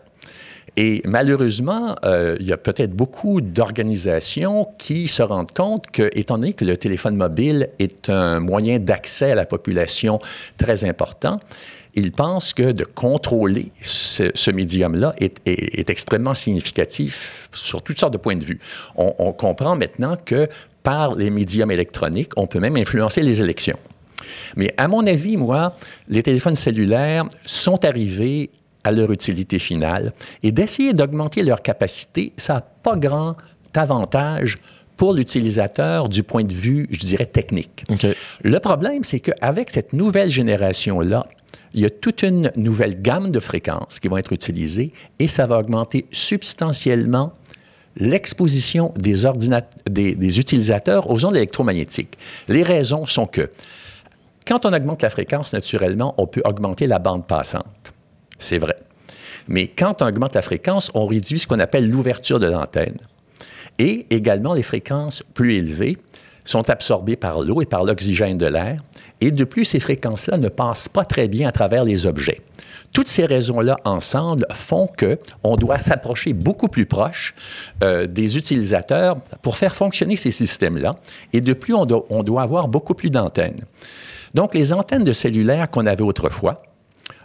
Et 0.79 1.01
malheureusement, 1.05 1.95
euh, 2.05 2.37
il 2.39 2.45
y 2.45 2.53
a 2.53 2.57
peut-être 2.57 2.91
beaucoup 2.91 3.41
d'organisations 3.41 4.67
qui 4.77 5.07
se 5.07 5.23
rendent 5.23 5.51
compte 5.51 5.87
que, 5.87 6.11
étant 6.13 6.37
donné 6.37 6.53
que 6.53 6.65
le 6.65 6.77
téléphone 6.77 7.15
mobile 7.15 7.69
est 7.79 8.11
un 8.11 8.39
moyen 8.39 8.77
d'accès 8.77 9.31
à 9.31 9.35
la 9.35 9.47
population 9.47 10.19
très 10.57 10.85
important, 10.85 11.39
il 11.97 12.11
pense 12.11 12.53
que 12.53 12.71
de 12.71 12.83
contrôler 12.83 13.71
ce, 13.81 14.51
médium-là 14.51 15.15
est, 15.19 15.89
extrêmement 15.89 16.35
significatif 16.35 17.49
sur 17.53 17.81
toutes 17.81 17.99
sortes 17.99 18.13
de 18.13 18.19
points 18.19 18.35
de 18.35 18.45
vue. 18.45 18.59
On, 18.95 19.33
comprend 19.33 19.75
maintenant 19.75 20.15
que 20.15 20.47
par 20.83 21.15
les 21.15 21.31
médiums 21.31 21.71
électroniques, 21.71 22.31
on 22.37 22.45
peut 22.45 22.59
même 22.59 22.77
influencer 22.77 23.23
les 23.23 23.41
élections. 23.41 23.79
Mais 24.55 24.71
à 24.77 24.87
mon 24.87 25.07
avis, 25.07 25.37
moi, 25.37 25.75
les 26.07 26.21
téléphones 26.21 26.55
cellulaires 26.55 27.25
sont 27.45 27.83
arrivés 27.83 28.51
à 28.83 28.91
leur 28.91 29.11
utilité 29.11 29.57
finale 29.57 30.13
et 30.43 30.51
d'essayer 30.51 30.93
d'augmenter 30.93 31.41
leur 31.41 31.63
capacité, 31.63 32.31
ça 32.37 32.53
n'a 32.53 32.61
pas 32.61 32.95
grand 32.95 33.35
avantage 33.73 34.59
pour 34.97 35.13
l'utilisateur 35.13 36.09
du 36.09 36.23
point 36.23 36.43
de 36.43 36.53
vue, 36.53 36.87
je 36.91 36.99
dirais, 36.99 37.25
technique. 37.25 37.85
Le 38.43 38.59
problème, 38.59 39.03
c'est 39.03 39.19
qu'avec 39.19 39.69
cette 39.69 39.93
nouvelle 39.93 40.29
génération-là, 40.29 41.27
il 41.73 41.81
y 41.81 41.85
a 41.85 41.89
toute 41.89 42.23
une 42.23 42.51
nouvelle 42.55 43.01
gamme 43.01 43.31
de 43.31 43.39
fréquences 43.39 43.99
qui 43.99 44.07
vont 44.07 44.17
être 44.17 44.33
utilisées 44.33 44.93
et 45.19 45.27
ça 45.27 45.45
va 45.45 45.59
augmenter 45.59 46.05
substantiellement 46.11 47.33
l'exposition 47.97 48.93
des, 48.95 50.39
utilisateurs 50.39 51.09
aux 51.09 51.25
ondes 51.25 51.35
électromagnétiques. 51.35 52.17
Les 52.47 52.63
raisons 52.63 53.05
sont 53.05 53.25
que 53.25 53.49
quand 54.47 54.65
on 54.65 54.73
augmente 54.73 55.01
la 55.01 55.09
fréquence, 55.09 55.51
naturellement, 55.51 56.15
on 56.17 56.27
peut 56.27 56.41
augmenter 56.45 56.87
la 56.87 56.99
bande 56.99 57.27
passante. 57.27 57.91
C'est 58.39 58.59
vrai. 58.59 58.77
Mais 59.47 59.67
quand 59.67 60.01
on 60.01 60.07
augmente 60.07 60.35
la 60.35 60.41
fréquence, 60.41 60.89
on 60.93 61.05
réduit 61.05 61.39
ce 61.39 61.47
qu'on 61.47 61.59
appelle 61.59 61.89
l'ouverture 61.89 62.39
de 62.39 62.47
l'antenne. 62.47 62.97
Et 63.79 64.05
également, 64.09 64.53
les 64.53 64.63
fréquences 64.63 65.23
plus 65.33 65.55
élevées 65.55 65.97
sont 66.45 66.69
absorbées 66.69 67.17
par 67.17 67.41
l'eau 67.41 67.61
et 67.61 67.65
par 67.65 67.83
l'oxygène 67.83 68.37
de 68.37 68.45
l'air. 68.45 68.81
Et 69.21 69.31
de 69.31 69.43
plus, 69.43 69.65
ces 69.65 69.79
fréquences-là 69.79 70.37
ne 70.37 70.49
passent 70.49 70.89
pas 70.89 71.05
très 71.05 71.27
bien 71.27 71.47
à 71.47 71.51
travers 71.51 71.83
les 71.83 72.05
objets. 72.05 72.41
Toutes 72.93 73.09
ces 73.09 73.25
raisons-là 73.25 73.77
ensemble 73.83 74.45
font 74.53 74.87
que 74.87 75.19
on 75.43 75.55
doit 75.55 75.77
s'approcher 75.77 76.33
beaucoup 76.33 76.67
plus 76.67 76.85
proche 76.85 77.35
euh, 77.83 78.07
des 78.07 78.37
utilisateurs 78.37 79.17
pour 79.41 79.57
faire 79.57 79.75
fonctionner 79.75 80.15
ces 80.15 80.31
systèmes-là. 80.31 80.95
Et 81.33 81.41
de 81.41 81.53
plus, 81.53 81.73
on 81.73 81.85
doit, 81.85 82.05
on 82.09 82.23
doit 82.23 82.43
avoir 82.43 82.67
beaucoup 82.67 82.93
plus 82.93 83.09
d'antennes. 83.09 83.61
Donc, 84.33 84.53
les 84.53 84.73
antennes 84.73 85.03
de 85.03 85.13
cellulaire 85.13 85.69
qu'on 85.69 85.85
avait 85.85 86.03
autrefois, 86.03 86.63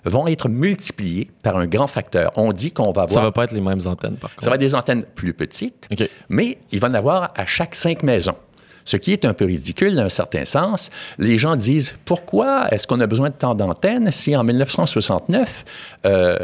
vont 0.05 0.27
être 0.27 0.49
multipliées 0.49 1.31
par 1.45 1.57
un 1.57 1.67
grand 1.67 1.87
facteur. 1.87 2.33
On 2.37 2.53
dit 2.53 2.73
qu'on 2.73 2.91
va 2.93 3.03
avoir... 3.03 3.11
Ça 3.11 3.21
ne 3.21 3.25
va 3.27 3.33
pas 3.33 3.45
être 3.45 3.53
les 3.53 3.61
mêmes 3.61 3.87
antennes, 3.87 4.17
par 4.17 4.31
contre. 4.31 4.43
Ça 4.43 4.51
va 4.51 4.57
être 4.57 4.61
des 4.61 4.75
antennes 4.75 5.05
plus 5.15 5.33
petites, 5.33 5.89
mais 6.29 6.59
il 6.71 6.81
va 6.81 6.89
en 6.89 6.95
avoir 6.95 7.33
à 7.37 7.47
chaque 7.47 7.75
cinq 7.75 8.03
maisons. 8.03 8.37
Ce 8.85 8.97
qui 8.97 9.13
est 9.13 9.25
un 9.25 9.35
peu 9.35 9.45
ridicule 9.45 9.95
dans 9.95 10.03
un 10.03 10.09
certain 10.09 10.45
sens. 10.45 10.91
Les 11.19 11.39
gens 11.39 11.57
disent 11.57 11.95
pourquoi 12.05 12.69
est-ce 12.71 12.87
qu'on 12.87 13.01
a 13.01 13.07
besoin 13.07 13.31
de 13.31 13.35
tant 13.35 13.55
d'antennes 13.55 14.11
si 14.13 14.37
en 14.37 14.45
1969, 14.45 15.65
euh, 16.05 16.37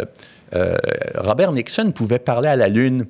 euh, 0.54 0.76
Robert 1.16 1.52
Nixon 1.52 1.92
pouvait 1.92 2.18
parler 2.18 2.48
à 2.48 2.56
la 2.56 2.68
Lune 2.68 3.06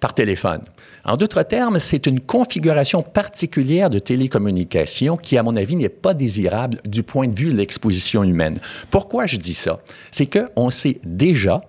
par 0.00 0.14
téléphone? 0.14 0.60
En 1.04 1.16
d'autres 1.16 1.42
termes, 1.42 1.80
c'est 1.80 2.06
une 2.06 2.20
configuration 2.20 3.02
particulière 3.02 3.90
de 3.90 3.98
télécommunication 3.98 5.16
qui, 5.16 5.36
à 5.36 5.42
mon 5.42 5.56
avis, 5.56 5.74
n'est 5.74 5.88
pas 5.88 6.14
désirable 6.14 6.78
du 6.84 7.02
point 7.02 7.26
de 7.26 7.38
vue 7.38 7.52
de 7.52 7.56
l'exposition 7.56 8.22
humaine. 8.22 8.60
Pourquoi 8.90 9.26
je 9.26 9.36
dis 9.36 9.54
ça? 9.54 9.80
C'est 10.12 10.26
qu'on 10.26 10.70
sait 10.70 11.00
déjà 11.04 11.62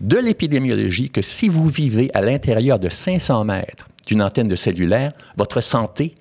de 0.00 0.16
l'épidémiologie 0.16 1.10
que 1.10 1.22
si 1.22 1.48
vous 1.48 1.68
vivez 1.68 2.10
à 2.14 2.22
l'intérieur 2.22 2.78
de 2.78 2.88
500 2.88 3.44
mètres 3.44 3.88
d'une 4.06 4.22
antenne 4.22 4.48
de 4.48 4.56
cellulaire, 4.56 5.12
votre 5.36 5.60
santé 5.60 6.14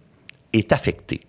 est 0.54 0.72
affectée. 0.72 1.22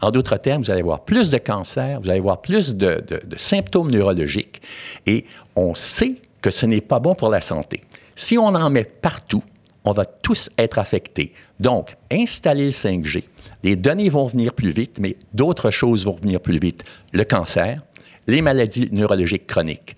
En 0.00 0.10
d'autres 0.10 0.36
termes, 0.36 0.62
vous 0.62 0.70
allez 0.70 0.80
avoir 0.80 1.04
plus 1.04 1.30
de 1.30 1.38
cancers, 1.38 2.00
vous 2.00 2.08
allez 2.08 2.20
avoir 2.20 2.40
plus 2.40 2.74
de, 2.74 3.04
de 3.08 3.36
symptômes 3.36 3.90
neurologiques 3.90 4.62
et 5.06 5.24
on 5.56 5.74
sait 5.74 6.16
que 6.40 6.50
ce 6.50 6.66
n'est 6.66 6.80
pas 6.80 7.00
bon 7.00 7.14
pour 7.14 7.30
la 7.30 7.40
santé. 7.40 7.82
Si 8.14 8.38
on 8.38 8.46
en 8.46 8.70
met 8.70 8.84
partout, 8.84 9.42
on 9.84 9.92
va 9.92 10.04
tous 10.04 10.50
être 10.58 10.78
affectés. 10.78 11.32
Donc, 11.60 11.96
installer 12.10 12.66
le 12.66 12.70
5G. 12.70 13.24
Les 13.62 13.76
données 13.76 14.08
vont 14.08 14.26
venir 14.26 14.52
plus 14.52 14.70
vite, 14.70 14.98
mais 15.00 15.16
d'autres 15.32 15.70
choses 15.70 16.04
vont 16.04 16.16
venir 16.16 16.40
plus 16.40 16.58
vite. 16.58 16.84
Le 17.12 17.24
cancer, 17.24 17.82
les 18.26 18.42
maladies 18.42 18.88
neurologiques 18.92 19.46
chroniques. 19.46 19.96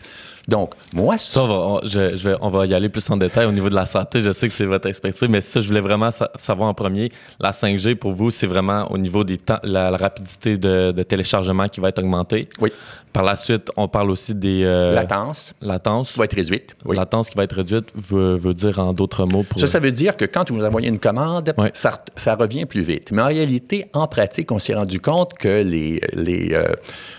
Donc, 0.48 0.74
moi... 0.94 1.18
Ça, 1.18 1.42
on 1.42 1.74
va, 1.74 1.80
je, 1.84 1.98
vais, 2.28 2.34
on 2.40 2.50
va 2.50 2.66
y 2.66 2.74
aller 2.74 2.88
plus 2.88 3.08
en 3.10 3.16
détail 3.16 3.46
au 3.46 3.52
niveau 3.52 3.68
de 3.68 3.74
la 3.74 3.86
santé. 3.86 4.22
Je 4.22 4.32
sais 4.32 4.48
que 4.48 4.54
c'est 4.54 4.64
votre 4.64 4.88
expertise, 4.88 5.28
mais 5.28 5.40
ça, 5.40 5.60
je 5.60 5.68
voulais 5.68 5.80
vraiment 5.80 6.10
savoir 6.36 6.68
en 6.68 6.74
premier. 6.74 7.10
La 7.38 7.50
5G, 7.50 7.94
pour 7.94 8.12
vous, 8.12 8.30
c'est 8.30 8.46
vraiment 8.46 8.90
au 8.90 8.98
niveau 8.98 9.24
des 9.24 9.38
temps, 9.38 9.58
la, 9.62 9.90
rapidité 9.96 10.56
de, 10.56 11.02
téléchargement 11.02 11.68
qui 11.68 11.80
va 11.80 11.88
être 11.88 11.98
augmentée. 11.98 12.48
Oui. 12.60 12.72
Par 13.12 13.24
la 13.24 13.34
suite, 13.34 13.70
on 13.76 13.88
parle 13.88 14.10
aussi 14.10 14.34
des... 14.34 14.62
Euh, 14.64 14.94
latence. 14.94 15.52
Latence. 15.60 16.12
Qui 16.12 16.18
va 16.18 16.24
être 16.26 16.36
réduite. 16.36 16.76
Oui. 16.84 16.96
Latence 16.96 17.28
qui 17.28 17.36
va 17.36 17.44
être 17.44 17.56
réduite 17.56 17.88
veut, 17.94 18.36
veut 18.36 18.54
dire 18.54 18.78
en 18.78 18.92
d'autres 18.92 19.26
mots... 19.26 19.42
Pour... 19.42 19.60
Ça, 19.60 19.66
ça 19.66 19.80
veut 19.80 19.92
dire 19.92 20.16
que 20.16 20.24
quand 20.24 20.50
vous 20.50 20.64
envoyez 20.64 20.88
une 20.88 21.00
commande, 21.00 21.52
ça, 21.74 22.04
ça, 22.14 22.36
revient 22.36 22.66
plus 22.66 22.82
vite. 22.82 23.10
Mais 23.10 23.22
en 23.22 23.26
réalité, 23.26 23.86
en 23.92 24.06
pratique, 24.06 24.52
on 24.52 24.58
s'est 24.58 24.74
rendu 24.74 25.00
compte 25.00 25.34
que 25.34 25.62
les, 25.62 26.00
les 26.12 26.50
euh, 26.52 26.68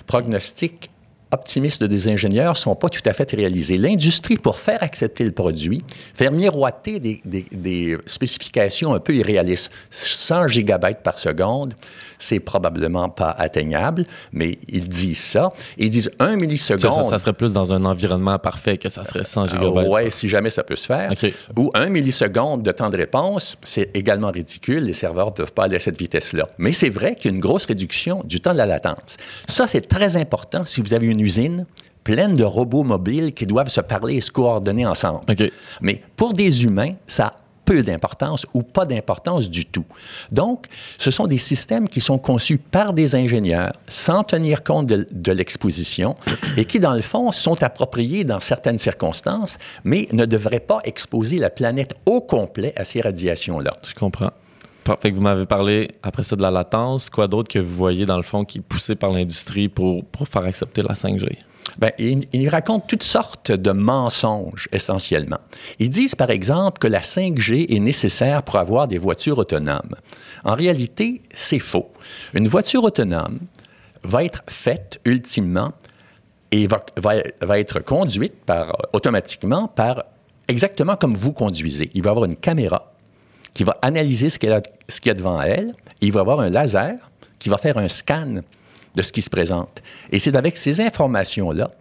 pronostics 0.07 0.91
optimistes 1.31 1.83
des 1.83 2.07
ingénieurs 2.07 2.53
ne 2.53 2.57
sont 2.57 2.75
pas 2.75 2.89
tout 2.89 3.01
à 3.05 3.13
fait 3.13 3.31
réalisés. 3.31 3.77
L'industrie, 3.77 4.37
pour 4.37 4.57
faire 4.57 4.81
accepter 4.83 5.23
le 5.23 5.31
produit, 5.31 5.83
faire 6.13 6.31
miroiter 6.31 6.99
des, 6.99 7.21
des, 7.25 7.97
spécifications 8.05 8.93
un 8.93 8.99
peu 8.99 9.15
irréalistes. 9.15 9.71
100 9.89 10.47
gigabytes 10.47 10.99
par 11.03 11.19
seconde, 11.19 11.73
c'est 12.21 12.39
probablement 12.39 13.09
pas 13.09 13.31
atteignable, 13.31 14.05
mais 14.31 14.59
ils 14.67 14.87
disent 14.87 15.19
ça. 15.19 15.49
Ils 15.77 15.89
disent 15.89 16.11
1 16.19 16.35
milliseconde. 16.35 17.05
Ça, 17.05 17.19
serait 17.19 17.33
plus 17.33 17.53
dans 17.53 17.73
un 17.73 17.83
environnement 17.85 18.37
parfait 18.39 18.77
que 18.77 18.89
ça 18.89 19.03
serait 19.03 19.23
100 19.23 19.47
gigabytes. 19.47 19.87
oui, 19.89 20.11
si 20.11 20.29
jamais 20.29 20.49
ça 20.49 20.63
peut 20.63 20.75
se 20.75 20.85
faire. 20.85 21.11
Ou 21.57 21.71
1 21.73 21.89
milliseconde 21.89 22.63
de 22.63 22.71
temps 22.71 22.89
de 22.89 22.97
réponse, 22.97 23.57
c'est 23.63 23.89
également 23.95 24.31
ridicule. 24.31 24.83
Les 24.83 24.93
serveurs 24.93 25.27
ne 25.27 25.31
peuvent 25.31 25.53
pas 25.53 25.65
aller 25.65 25.75
à 25.75 25.79
cette 25.79 25.97
vitesse-là. 25.97 26.47
Mais 26.57 26.73
c'est 26.73 26.89
vrai 26.89 27.15
qu'il 27.15 27.31
y 27.31 27.33
a 27.33 27.35
une 27.35 27.41
grosse 27.41 27.65
réduction 27.65 28.23
du 28.23 28.39
temps 28.39 28.53
de 28.53 28.57
la 28.57 28.65
latence. 28.65 29.17
Ça, 29.47 29.67
c'est 29.67 29.87
très 29.87 30.17
important 30.17 30.65
si 30.65 30.81
vous 30.81 30.93
avez 30.93 31.07
une 31.07 31.19
usine 31.19 31.65
pleine 32.03 32.35
de 32.35 32.43
robots 32.43 32.83
mobiles 32.83 33.33
qui 33.33 33.45
doivent 33.45 33.69
se 33.69 33.81
parler 33.81 34.15
et 34.15 34.21
se 34.21 34.31
coordonner 34.31 34.85
ensemble. 34.85 35.21
Mais 35.81 36.01
pour 36.15 36.33
des 36.33 36.63
humains, 36.63 36.93
ça 37.07 37.35
d'importance 37.79 38.45
ou 38.53 38.63
pas 38.63 38.85
d'importance 38.85 39.49
du 39.49 39.65
tout. 39.65 39.85
Donc, 40.31 40.67
ce 40.97 41.11
sont 41.11 41.27
des 41.27 41.37
systèmes 41.37 41.87
qui 41.87 42.01
sont 42.01 42.17
conçus 42.17 42.57
par 42.57 42.93
des 42.93 43.15
ingénieurs 43.15 43.71
sans 43.87 44.23
tenir 44.23 44.63
compte 44.63 44.87
de, 44.87 45.31
l'exposition 45.31 46.15
et 46.57 46.65
qui, 46.65 46.79
dans 46.79 46.93
le 46.93 47.01
fond, 47.01 47.31
sont 47.31 47.63
appropriés 47.63 48.23
dans 48.23 48.41
certaines 48.41 48.77
circonstances, 48.77 49.57
mais 49.83 50.07
ne 50.11 50.25
devraient 50.25 50.59
pas 50.59 50.81
exposer 50.83 51.37
la 51.37 51.49
planète 51.49 51.95
au 52.05 52.21
complet 52.21 52.73
à 52.75 52.83
ces 52.83 53.01
radiations-là. 53.01 53.71
Je 53.87 53.93
comprends. 53.93 54.31
Que 54.83 55.13
vous 55.13 55.21
m'avez 55.21 55.45
parlé 55.45 55.91
après 56.03 56.23
ça 56.23 56.35
de 56.35 56.41
la 56.41 56.51
latence. 56.51 57.09
Quoi 57.09 57.27
d'autre 57.27 57.49
que 57.49 57.59
vous 57.59 57.73
voyez 57.73 58.05
dans 58.05 58.17
le 58.17 58.23
fond 58.23 58.43
qui 58.43 58.57
est 58.57 58.61
poussé 58.61 58.95
par 58.95 59.11
l'industrie 59.11 59.69
pour, 59.69 60.03
pour 60.03 60.27
faire 60.27 60.43
accepter 60.43 60.81
la 60.81 60.95
5G? 60.95 61.37
Bien, 61.77 61.91
ils, 61.97 62.49
racontent 62.49 62.85
toutes 62.87 63.03
sortes 63.03 63.51
de 63.51 63.71
mensonges 63.71 64.67
essentiellement. 64.71 65.39
Ils 65.79 65.89
disent 65.89 66.15
par 66.15 66.29
exemple 66.29 66.79
que 66.79 66.87
la 66.87 67.01
5G 67.01 67.73
est 67.73 67.79
nécessaire 67.79 68.43
pour 68.43 68.57
avoir 68.57 68.87
des 68.87 68.97
voitures 68.97 69.37
autonomes. 69.37 69.95
En 70.43 70.55
réalité, 70.55 71.21
c'est 71.33 71.59
faux. 71.59 71.91
Une 72.33 72.47
voiture 72.47 72.83
autonome 72.83 73.39
va 74.03 74.23
être 74.23 74.43
faite 74.47 74.99
ultimement 75.05 75.73
et 76.51 76.67
va, 76.67 77.57
être 77.57 77.79
conduite 77.79 78.43
par, 78.45 78.75
automatiquement 78.91 79.67
par 79.67 80.03
exactement 80.47 80.97
comme 80.97 81.15
vous 81.15 81.31
conduisez. 81.31 81.89
Il 81.93 82.03
va 82.03 82.09
avoir 82.09 82.25
une 82.25 82.35
caméra 82.35 82.91
qui 83.53 83.63
va 83.63 83.77
analyser 83.81 84.29
ce 84.29 84.37
qu'il 84.37 84.49
y, 84.49 85.07
y, 85.07 85.09
a 85.09 85.13
devant 85.13 85.41
elle. 85.41 85.73
il 86.01 86.11
va 86.11 86.21
avoir 86.21 86.41
un 86.41 86.49
laser 86.49 86.97
qui 87.39 87.49
va 87.49 87.57
faire 87.57 87.77
un 87.77 87.87
scan 87.87 88.41
de 88.95 89.01
ce 89.01 89.11
qui 89.11 89.21
se 89.21 89.29
présente. 89.29 89.81
Et 90.11 90.19
c'est 90.19 90.35
avec 90.35 90.57
ces 90.57 90.81
informations-là 90.81 91.71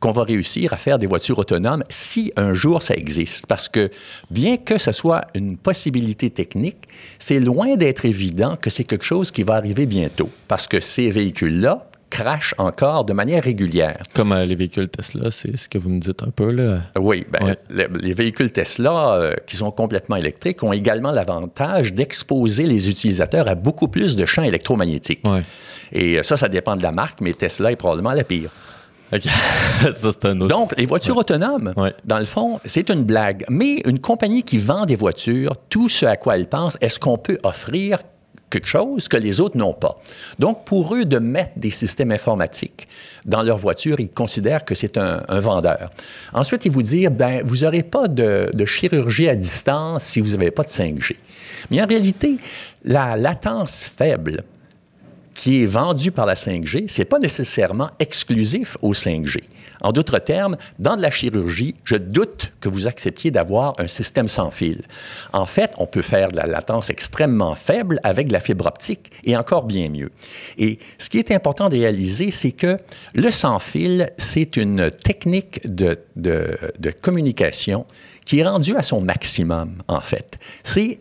qu'on 0.00 0.12
va 0.12 0.24
réussir 0.24 0.72
à 0.72 0.76
faire 0.76 0.98
des 0.98 1.06
voitures 1.06 1.38
autonomes 1.38 1.84
si 1.90 2.32
un 2.36 2.54
jour 2.54 2.82
ça 2.82 2.94
existe. 2.94 3.46
Parce 3.46 3.68
que 3.68 3.90
bien 4.30 4.56
que 4.56 4.78
ce 4.78 4.92
soit 4.92 5.26
une 5.34 5.56
possibilité 5.56 6.30
technique, 6.30 6.88
c'est 7.18 7.38
loin 7.38 7.76
d'être 7.76 8.06
évident 8.06 8.56
que 8.56 8.70
c'est 8.70 8.84
quelque 8.84 9.04
chose 9.04 9.30
qui 9.30 9.42
va 9.42 9.54
arriver 9.54 9.86
bientôt. 9.86 10.30
Parce 10.48 10.66
que 10.66 10.80
ces 10.80 11.10
véhicules-là 11.10 11.89
crachent 12.10 12.54
encore 12.58 13.04
de 13.04 13.12
manière 13.12 13.42
régulière. 13.42 14.02
Comme 14.14 14.32
euh, 14.32 14.44
les 14.44 14.56
véhicules 14.56 14.88
Tesla, 14.88 15.30
c'est 15.30 15.56
ce 15.56 15.68
que 15.68 15.78
vous 15.78 15.90
me 15.90 16.00
dites 16.00 16.22
un 16.22 16.30
peu 16.30 16.50
là. 16.50 16.80
Oui, 16.98 17.24
ben, 17.30 17.56
les, 17.70 18.12
véhicules 18.12 18.50
Tesla 18.50 19.14
euh, 19.14 19.34
qui 19.46 19.56
sont 19.56 19.70
complètement 19.70 20.16
électriques 20.16 20.62
ont 20.62 20.72
également 20.72 21.12
l'avantage 21.12 21.92
d'exposer 21.94 22.64
les 22.64 22.90
utilisateurs 22.90 23.48
à 23.48 23.54
beaucoup 23.54 23.88
plus 23.88 24.16
de 24.16 24.26
champs 24.26 24.42
électromagnétiques. 24.42 25.22
Et 25.92 26.22
ça, 26.22 26.36
ça 26.36 26.48
dépend 26.48 26.76
de 26.76 26.82
la 26.82 26.92
marque, 26.92 27.20
mais 27.20 27.32
Tesla 27.32 27.72
est 27.72 27.76
probablement 27.76 28.12
la 28.12 28.24
pire. 28.24 28.50
OK. 29.12 29.22
ça, 29.92 29.92
c'est 29.92 30.24
un 30.24 30.38
autre. 30.40 30.48
Donc, 30.48 30.74
les 30.78 30.86
voitures 30.86 31.16
autonomes, 31.16 31.74
dans 32.04 32.18
le 32.18 32.24
fond, 32.24 32.60
c'est 32.64 32.90
une 32.90 33.04
blague. 33.04 33.44
Mais 33.48 33.82
une 33.84 33.98
compagnie 33.98 34.42
qui 34.42 34.58
vend 34.58 34.86
des 34.86 34.96
voitures, 34.96 35.56
tout 35.68 35.88
ce 35.88 36.06
à 36.06 36.16
quoi 36.16 36.36
elle 36.36 36.48
pense, 36.48 36.76
est-ce 36.80 36.98
qu'on 36.98 37.18
peut 37.18 37.38
offrir 37.42 37.98
quelque 38.50 38.66
chose 38.66 39.08
que 39.08 39.16
les 39.16 39.40
autres 39.40 39.56
n'ont 39.56 39.72
pas. 39.72 40.00
Donc, 40.38 40.64
pour 40.64 40.94
eux, 40.94 41.04
de 41.04 41.18
mettre 41.18 41.52
des 41.56 41.70
systèmes 41.70 42.10
informatiques 42.10 42.88
dans 43.24 43.42
leur 43.42 43.58
voiture, 43.58 44.00
ils 44.00 44.10
considèrent 44.10 44.64
que 44.64 44.74
c'est 44.74 44.98
un, 44.98 45.22
vendeur. 45.40 45.90
Ensuite, 46.32 46.64
ils 46.66 46.72
vous 46.72 46.82
disent, 46.82 47.08
ben, 47.08 47.42
vous 47.44 47.58
n'aurez 47.58 47.82
pas 47.82 48.08
de, 48.08 48.50
de, 48.52 48.64
chirurgie 48.64 49.28
à 49.28 49.36
distance 49.36 50.04
si 50.04 50.20
vous 50.20 50.30
n'avez 50.30 50.50
pas 50.50 50.64
de 50.64 50.70
5G. 50.70 51.16
Mais 51.70 51.80
en 51.80 51.86
réalité, 51.86 52.36
la 52.84 53.16
latence 53.16 53.84
faible 53.84 54.44
qui 55.34 55.62
est 55.62 55.66
vendu 55.66 56.10
par 56.10 56.26
la 56.26 56.34
5G, 56.34 56.88
ce 56.88 57.00
n'est 57.00 57.04
pas 57.04 57.18
nécessairement 57.18 57.90
exclusif 57.98 58.76
au 58.82 58.92
5G. 58.92 59.42
En 59.80 59.92
d'autres 59.92 60.18
termes, 60.18 60.56
dans 60.78 60.96
de 60.96 61.02
la 61.02 61.10
chirurgie, 61.10 61.74
je 61.84 61.96
doute 61.96 62.52
que 62.60 62.68
vous 62.68 62.86
acceptiez 62.86 63.30
d'avoir 63.30 63.72
un 63.78 63.88
système 63.88 64.28
sans 64.28 64.50
fil. 64.50 64.82
En 65.32 65.46
fait, 65.46 65.72
on 65.78 65.86
peut 65.86 66.02
faire 66.02 66.30
de 66.30 66.36
la 66.36 66.46
latence 66.46 66.90
extrêmement 66.90 67.54
faible 67.54 67.98
avec 68.02 68.28
de 68.28 68.32
la 68.32 68.40
fibre 68.40 68.66
optique 68.66 69.10
et 69.24 69.36
encore 69.36 69.64
bien 69.64 69.88
mieux. 69.88 70.10
Et 70.58 70.78
ce 70.98 71.08
qui 71.08 71.18
est 71.18 71.30
important 71.30 71.68
de 71.68 71.76
réaliser, 71.76 72.30
c'est 72.30 72.52
que 72.52 72.76
le 73.14 73.30
sans 73.30 73.58
fil, 73.58 74.12
c'est 74.18 74.56
une 74.56 74.90
technique 74.90 75.60
de, 75.66 75.98
de 76.16 76.90
communication 77.00 77.86
qui 78.26 78.40
est 78.40 78.46
rendue 78.46 78.76
à 78.76 78.82
son 78.82 79.00
maximum, 79.00 79.82
en 79.88 80.00
fait. 80.00 80.38
C'est 80.62 80.98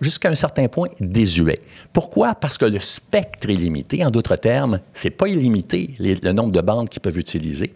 jusqu'à 0.00 0.30
un 0.30 0.34
certain 0.34 0.68
point 0.68 0.88
désuet. 1.00 1.60
Pourquoi? 1.92 2.34
Parce 2.34 2.58
que 2.58 2.64
le 2.64 2.80
spectre 2.80 3.48
est 3.50 3.54
limité. 3.54 4.04
En 4.04 4.10
d'autres 4.10 4.36
termes, 4.36 4.80
c'est 4.94 5.10
pas 5.10 5.28
illimité 5.28 5.94
le 5.98 6.32
nombre 6.32 6.52
de 6.52 6.60
bandes 6.60 6.88
qu'ils 6.88 7.02
peuvent 7.02 7.18
utiliser. 7.18 7.74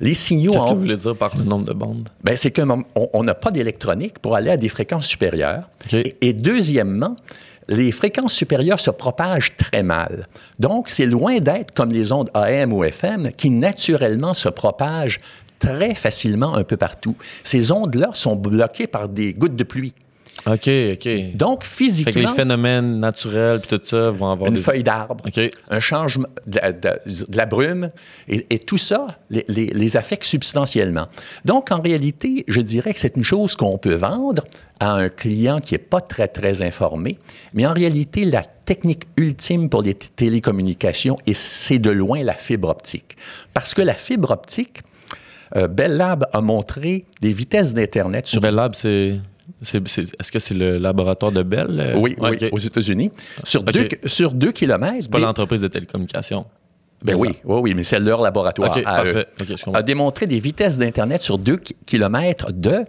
Les 0.00 0.14
signaux. 0.14 0.52
Qu'est-ce 0.52 0.64
que 0.64 0.70
vous 0.70 0.78
voulez 0.78 0.96
dire 0.96 1.16
par 1.16 1.36
le 1.36 1.44
nombre 1.44 1.64
de 1.64 1.72
bandes? 1.72 2.08
Ben, 2.22 2.36
c'est 2.36 2.50
qu'on 2.50 3.22
n'a 3.22 3.34
pas 3.34 3.50
d'électronique 3.50 4.18
pour 4.18 4.36
aller 4.36 4.50
à 4.50 4.56
des 4.56 4.68
fréquences 4.68 5.06
supérieures. 5.06 5.68
et 5.92 6.32
deuxièmement, 6.32 7.16
les 7.68 7.92
fréquences 7.92 8.32
supérieures 8.32 8.80
se 8.80 8.90
propagent 8.90 9.56
très 9.56 9.82
mal. 9.82 10.28
Donc, 10.58 10.88
c'est 10.88 11.06
loin 11.06 11.38
d'être 11.38 11.72
comme 11.74 11.90
les 11.90 12.12
ondes 12.12 12.30
AM 12.34 12.72
ou 12.72 12.84
FM 12.84 13.32
qui 13.36 13.50
naturellement 13.50 14.34
se 14.34 14.48
propagent 14.48 15.18
très 15.58 15.94
facilement 15.94 16.54
un 16.54 16.64
peu 16.64 16.76
partout. 16.76 17.16
Ces 17.42 17.72
ondes-là 17.72 18.10
sont 18.12 18.36
bloquées 18.36 18.86
par 18.86 19.08
des 19.08 19.32
gouttes 19.32 19.56
de 19.56 19.64
pluie. 19.64 19.94
OK, 20.44 20.68
OK. 20.92 21.08
Donc, 21.34 21.64
physiquement. 21.64 22.12
Fait 22.12 22.20
que 22.20 22.26
les 22.26 22.34
phénomènes 22.34 23.00
naturels 23.00 23.60
puis 23.60 23.78
tout 23.78 23.84
ça 23.84 24.10
vont 24.10 24.30
avoir. 24.30 24.50
Une 24.50 24.56
feuille 24.56 24.82
d'arbre, 24.82 25.24
un 25.70 25.80
changement 25.80 26.28
de, 26.46 26.60
la 27.32 27.46
brume, 27.46 27.90
et, 28.28 28.58
tout 28.58 28.78
ça 28.78 29.18
les, 29.30 29.44
les, 29.48 29.96
affecte 29.96 30.24
substantiellement. 30.24 31.08
Donc, 31.44 31.72
en 31.72 31.80
réalité, 31.80 32.44
je 32.48 32.60
dirais 32.60 32.92
que 32.92 33.00
c'est 33.00 33.16
une 33.16 33.24
chose 33.24 33.56
qu'on 33.56 33.78
peut 33.78 33.94
vendre 33.94 34.44
à 34.78 34.92
un 34.92 35.08
client 35.08 35.60
qui 35.60 35.74
n'est 35.74 35.78
pas 35.78 36.00
très, 36.00 36.28
très 36.28 36.62
informé, 36.62 37.18
mais 37.54 37.66
en 37.66 37.72
réalité, 37.72 38.24
la 38.24 38.42
technique 38.42 39.04
ultime 39.16 39.68
pour 39.70 39.82
les 39.82 39.94
télécommunications, 39.94 41.18
et 41.26 41.34
c'est 41.34 41.78
de 41.78 41.90
loin 41.90 42.22
la 42.22 42.34
fibre 42.34 42.68
optique. 42.68 43.16
Parce 43.54 43.74
que 43.74 43.82
la 43.82 43.94
fibre 43.94 44.30
optique, 44.30 44.82
euh, 45.54 45.68
Bell 45.68 45.96
Lab 45.96 46.26
a 46.32 46.40
montré 46.40 47.04
des 47.20 47.32
vitesses 47.32 47.72
d'Internet 47.72 48.26
sur... 48.26 48.40
Bell 48.40 48.54
Lab, 48.54 48.74
c'est... 48.74 49.18
Est-ce 49.62 50.32
que 50.32 50.38
c'est 50.38 50.54
le 50.54 50.78
laboratoire 50.78 51.32
de 51.32 51.42
Bell? 51.42 51.78
Euh? 51.80 51.94
Oui, 51.96 52.16
oui 52.18 52.48
aux 52.52 52.58
États-Unis. 52.58 53.10
Sur, 53.44 53.62
deux, 53.62 53.88
sur 54.04 54.32
deux 54.32 54.52
kilomètres. 54.52 54.98
C'est 55.02 55.10
pas 55.10 55.18
l'entreprise 55.18 55.60
de 55.60 55.68
télécommunications. 55.68 56.46
Ben 57.04 57.14
oui, 57.14 57.36
oui, 57.44 57.60
oui, 57.62 57.74
mais 57.74 57.84
c'est 57.84 58.00
leur 58.00 58.22
laboratoire. 58.22 58.76
a 59.74 59.82
démontré 59.82 60.26
des 60.26 60.40
vitesses 60.40 60.78
d'Internet 60.78 61.22
sur 61.22 61.38
deux 61.38 61.58
kilomètres 61.84 62.52
de 62.52 62.84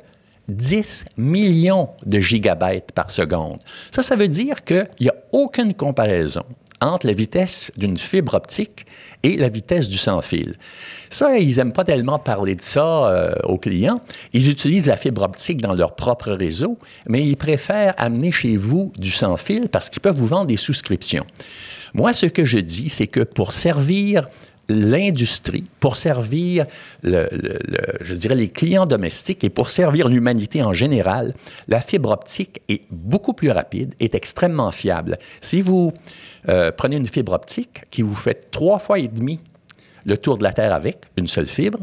10 0.48 1.06
millions 1.18 1.90
de 2.06 2.20
gigabytes 2.20 2.92
par 2.94 3.12
seconde. 3.12 3.60
Ça, 3.92 4.02
ça 4.02 4.16
veut 4.16 4.30
dire 4.30 4.64
qu'il 4.64 4.88
n'y 5.02 5.10
a 5.10 5.16
aucune 5.34 5.74
comparaison 5.74 6.44
entre 6.80 7.08
la 7.08 7.14
vitesse 7.14 7.72
d'une 7.76 7.98
fibre 7.98 8.36
optique 8.36 8.86
et 9.24 9.36
la 9.36 9.50
vitesse 9.50 9.88
du 9.88 9.98
sans-fil. 9.98 10.56
Ça, 11.10 11.38
ils 11.38 11.58
n'aiment 11.58 11.74
pas 11.74 11.84
tellement 11.84 12.20
parler 12.20 12.56
de 12.56 12.62
ça 12.62 13.08
euh, 13.08 13.34
aux 13.44 13.58
clients. 13.58 14.00
Ils 14.34 14.50
utilisent 14.50 14.86
la 14.86 14.98
fibre 14.98 15.22
optique 15.22 15.62
dans 15.62 15.74
leur 15.74 15.96
propre 15.96 16.32
réseau, 16.32 16.78
mais 17.08 17.26
ils 17.26 17.38
préfèrent 17.38 17.94
amener 17.98 18.32
chez 18.32 18.58
vous 18.58 18.92
du 18.98 19.12
sans-fil 19.12 19.70
parce 19.70 19.90
qu'ils 19.90 20.02
peuvent 20.02 20.18
vous 20.18 20.26
vendre 20.26 20.48
des 20.48 20.58
souscriptions. 20.58 21.26
Moi, 21.94 22.14
ce 22.14 22.26
que 22.26 22.46
je 22.46 22.58
dis, 22.58 22.90
c'est 22.90 23.08
que 23.08 23.22
pour 23.22 23.54
servir 23.54 24.28
l'industrie, 24.70 25.64
pour 25.80 25.96
servir, 25.96 26.66
je 27.04 28.14
dirais, 28.14 28.36
les 28.36 28.50
clients 28.50 28.86
domestiques 28.86 29.44
et 29.44 29.50
pour 29.50 29.70
servir 29.70 30.10
l'humanité 30.10 30.62
en 30.62 30.74
général, 30.74 31.34
la 31.68 31.82
fibre 31.82 32.12
optique 32.12 32.62
est 32.68 32.82
beaucoup 32.92 33.34
plus 33.34 33.52
rapide, 33.52 33.96
est 34.00 34.16
extrêmement 34.16 34.72
fiable. 34.72 35.18
Si 35.42 35.62
vous 35.62 35.94
euh, 36.50 36.72
prenez 36.76 36.98
une 36.98 37.08
fibre 37.08 37.34
optique 37.34 37.82
qui 37.92 38.02
vous 38.02 38.16
fait 38.16 38.52
trois 38.52 38.80
fois 38.80 39.00
et 39.00 39.08
demi 39.08 39.40
le 40.08 40.18
tour 40.18 40.38
de 40.40 40.44
la 40.44 40.54
Terre 40.54 40.74
avec 40.74 40.98
une 41.18 41.28
seule 41.28 41.46
fibre, 41.46 41.80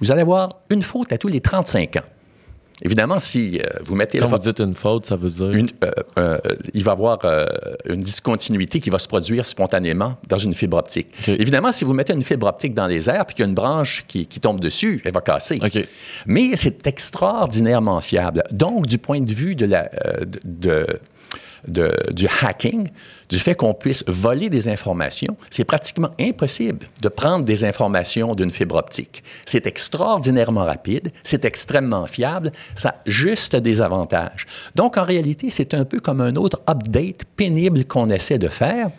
vous 0.00 0.10
allez 0.10 0.22
avoir 0.22 0.48
une 0.70 0.82
faute 0.82 1.12
à 1.12 1.18
tous 1.18 1.28
les 1.28 1.40
35 1.40 1.96
ans. 1.96 2.00
Évidemment, 2.82 3.20
si 3.20 3.60
euh, 3.60 3.66
vous 3.84 3.94
mettez... 3.94 4.18
Quand 4.18 4.26
vous 4.26 4.38
dites 4.38 4.58
une 4.58 4.74
faute, 4.74 5.06
ça 5.06 5.16
veut 5.16 5.30
dire... 5.30 5.66
Euh, 5.84 5.90
euh, 6.18 6.38
il 6.72 6.82
va 6.82 6.92
y 6.92 6.94
avoir 6.94 7.20
une 7.88 8.02
discontinuité 8.02 8.80
qui 8.80 8.90
va 8.90 8.98
se 8.98 9.06
produire 9.06 9.46
spontanément 9.46 10.16
dans 10.28 10.38
une 10.38 10.54
fibre 10.54 10.76
optique. 10.76 11.08
Évidemment, 11.28 11.70
si 11.70 11.84
vous 11.84 11.92
mettez 11.92 12.12
une 12.12 12.22
fibre 12.22 12.48
optique 12.48 12.74
dans 12.74 12.86
les 12.86 13.08
airs 13.08 13.26
puis 13.26 13.36
qu'il 13.36 13.44
y 13.44 13.46
a 13.46 13.48
une 13.48 13.54
branche 13.54 14.04
qui, 14.08 14.26
tombe 14.26 14.60
dessus, 14.60 15.00
elle 15.04 15.12
va 15.12 15.20
casser. 15.20 15.60
Mais 16.26 16.56
c'est 16.56 16.86
extraordinairement 16.86 18.00
fiable. 18.00 18.42
Donc, 18.50 18.86
du 18.86 18.98
point 18.98 19.20
de 19.20 19.32
vue 19.32 19.54
de 19.54 19.66
la, 19.66 19.88
de, 20.44 20.86
du 22.12 22.26
hacking, 22.42 22.90
du 23.34 23.40
fait 23.40 23.56
qu'on 23.56 23.74
puisse 23.74 24.04
voler 24.06 24.48
des 24.48 24.68
informations, 24.68 25.36
c'est 25.50 25.64
pratiquement 25.64 26.10
impossible 26.20 26.86
de 27.02 27.08
prendre 27.08 27.44
des 27.44 27.64
informations 27.64 28.32
d'une 28.32 28.52
fibre 28.52 28.76
optique. 28.76 29.24
C'est 29.44 29.66
extraordinairement 29.66 30.64
rapide, 30.64 31.10
c'est 31.24 31.44
extrêmement 31.44 32.06
fiable, 32.06 32.52
ça 32.76 32.90
a 32.90 32.94
juste 33.06 33.56
des 33.56 33.80
avantages. 33.80 34.46
Donc, 34.76 34.96
en 34.96 35.02
réalité, 35.02 35.50
c'est 35.50 35.74
un 35.74 35.84
peu 35.84 35.98
comme 35.98 36.20
un 36.20 36.36
autre 36.36 36.60
update 36.70 37.24
pénible 37.34 37.84
qu'on 37.86 38.08
essaie 38.08 38.38
de 38.38 38.46
faire 38.46 38.90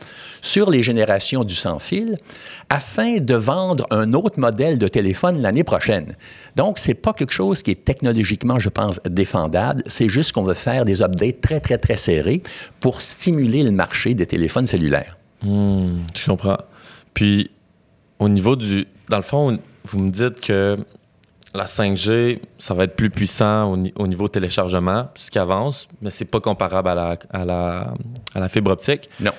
sur 0.46 0.70
les 0.70 0.84
générations 0.84 1.44
du 1.44 1.56
sans-fil 1.56 2.18
afin 2.70 3.18
de 3.18 3.34
vendre 3.34 3.88
un 3.90 4.14
autre 4.14 4.40
modèle 4.40 4.78
de 4.78 4.88
téléphone 4.88 5.42
l'année 5.42 5.64
prochaine. 5.64 6.16
Donc, 6.55 6.77
ce 6.77 6.90
n'est 6.90 6.94
pas 6.94 7.14
quelque 7.14 7.34
chose 7.34 7.64
qui 7.64 7.72
est 7.72 7.84
technologiquement, 7.84 8.60
je 8.60 8.70
pense, 8.70 9.00
défendable. 9.10 9.81
C'est 9.88 10.08
juste 10.08 10.34
qu'on 10.34 10.44
veut 10.44 10.53
faire 10.53 10.86
des 10.86 11.01
updates 11.01 11.42
très, 11.42 11.60
très, 11.60 11.79
très 11.79 11.98
serrés 11.98 12.44
pour 12.79 13.01
stimuler 13.01 13.64
le 13.64 13.72
marché 13.72 14.14
des 14.14 14.27
téléphones 14.27 14.68
cellulaires. 14.68 15.18
Hmm, 15.42 16.03
je 16.16 16.25
comprends. 16.25 16.58
Puis, 17.16 17.50
au 18.20 18.29
niveau 18.29 18.55
du... 18.55 18.88
Dans 19.10 19.18
le 19.18 19.24
fond, 19.24 19.58
vous 19.84 20.00
me 20.00 20.12
dites 20.12 20.42
que 20.42 20.77
la 21.55 21.66
5G, 21.66 22.40
ça 22.60 22.75
va 22.75 22.84
être 22.84 22.96
plus 22.96 23.10
puissant 23.10 23.74
au, 23.96 24.08
niveau 24.08 24.27
téléchargement, 24.27 25.10
ce 25.16 25.31
qui 25.31 25.40
avance, 25.40 25.88
mais 26.01 26.12
c'est 26.12 26.25
pas 26.25 26.40
comparable 26.40 26.90
à 26.90 26.96
la, 26.96 27.18
à 27.31 27.46
la, 27.46 27.94
à 28.36 28.40
la 28.40 28.50
fibre 28.50 28.72
optique. 28.72 29.10
Non. 29.20 29.31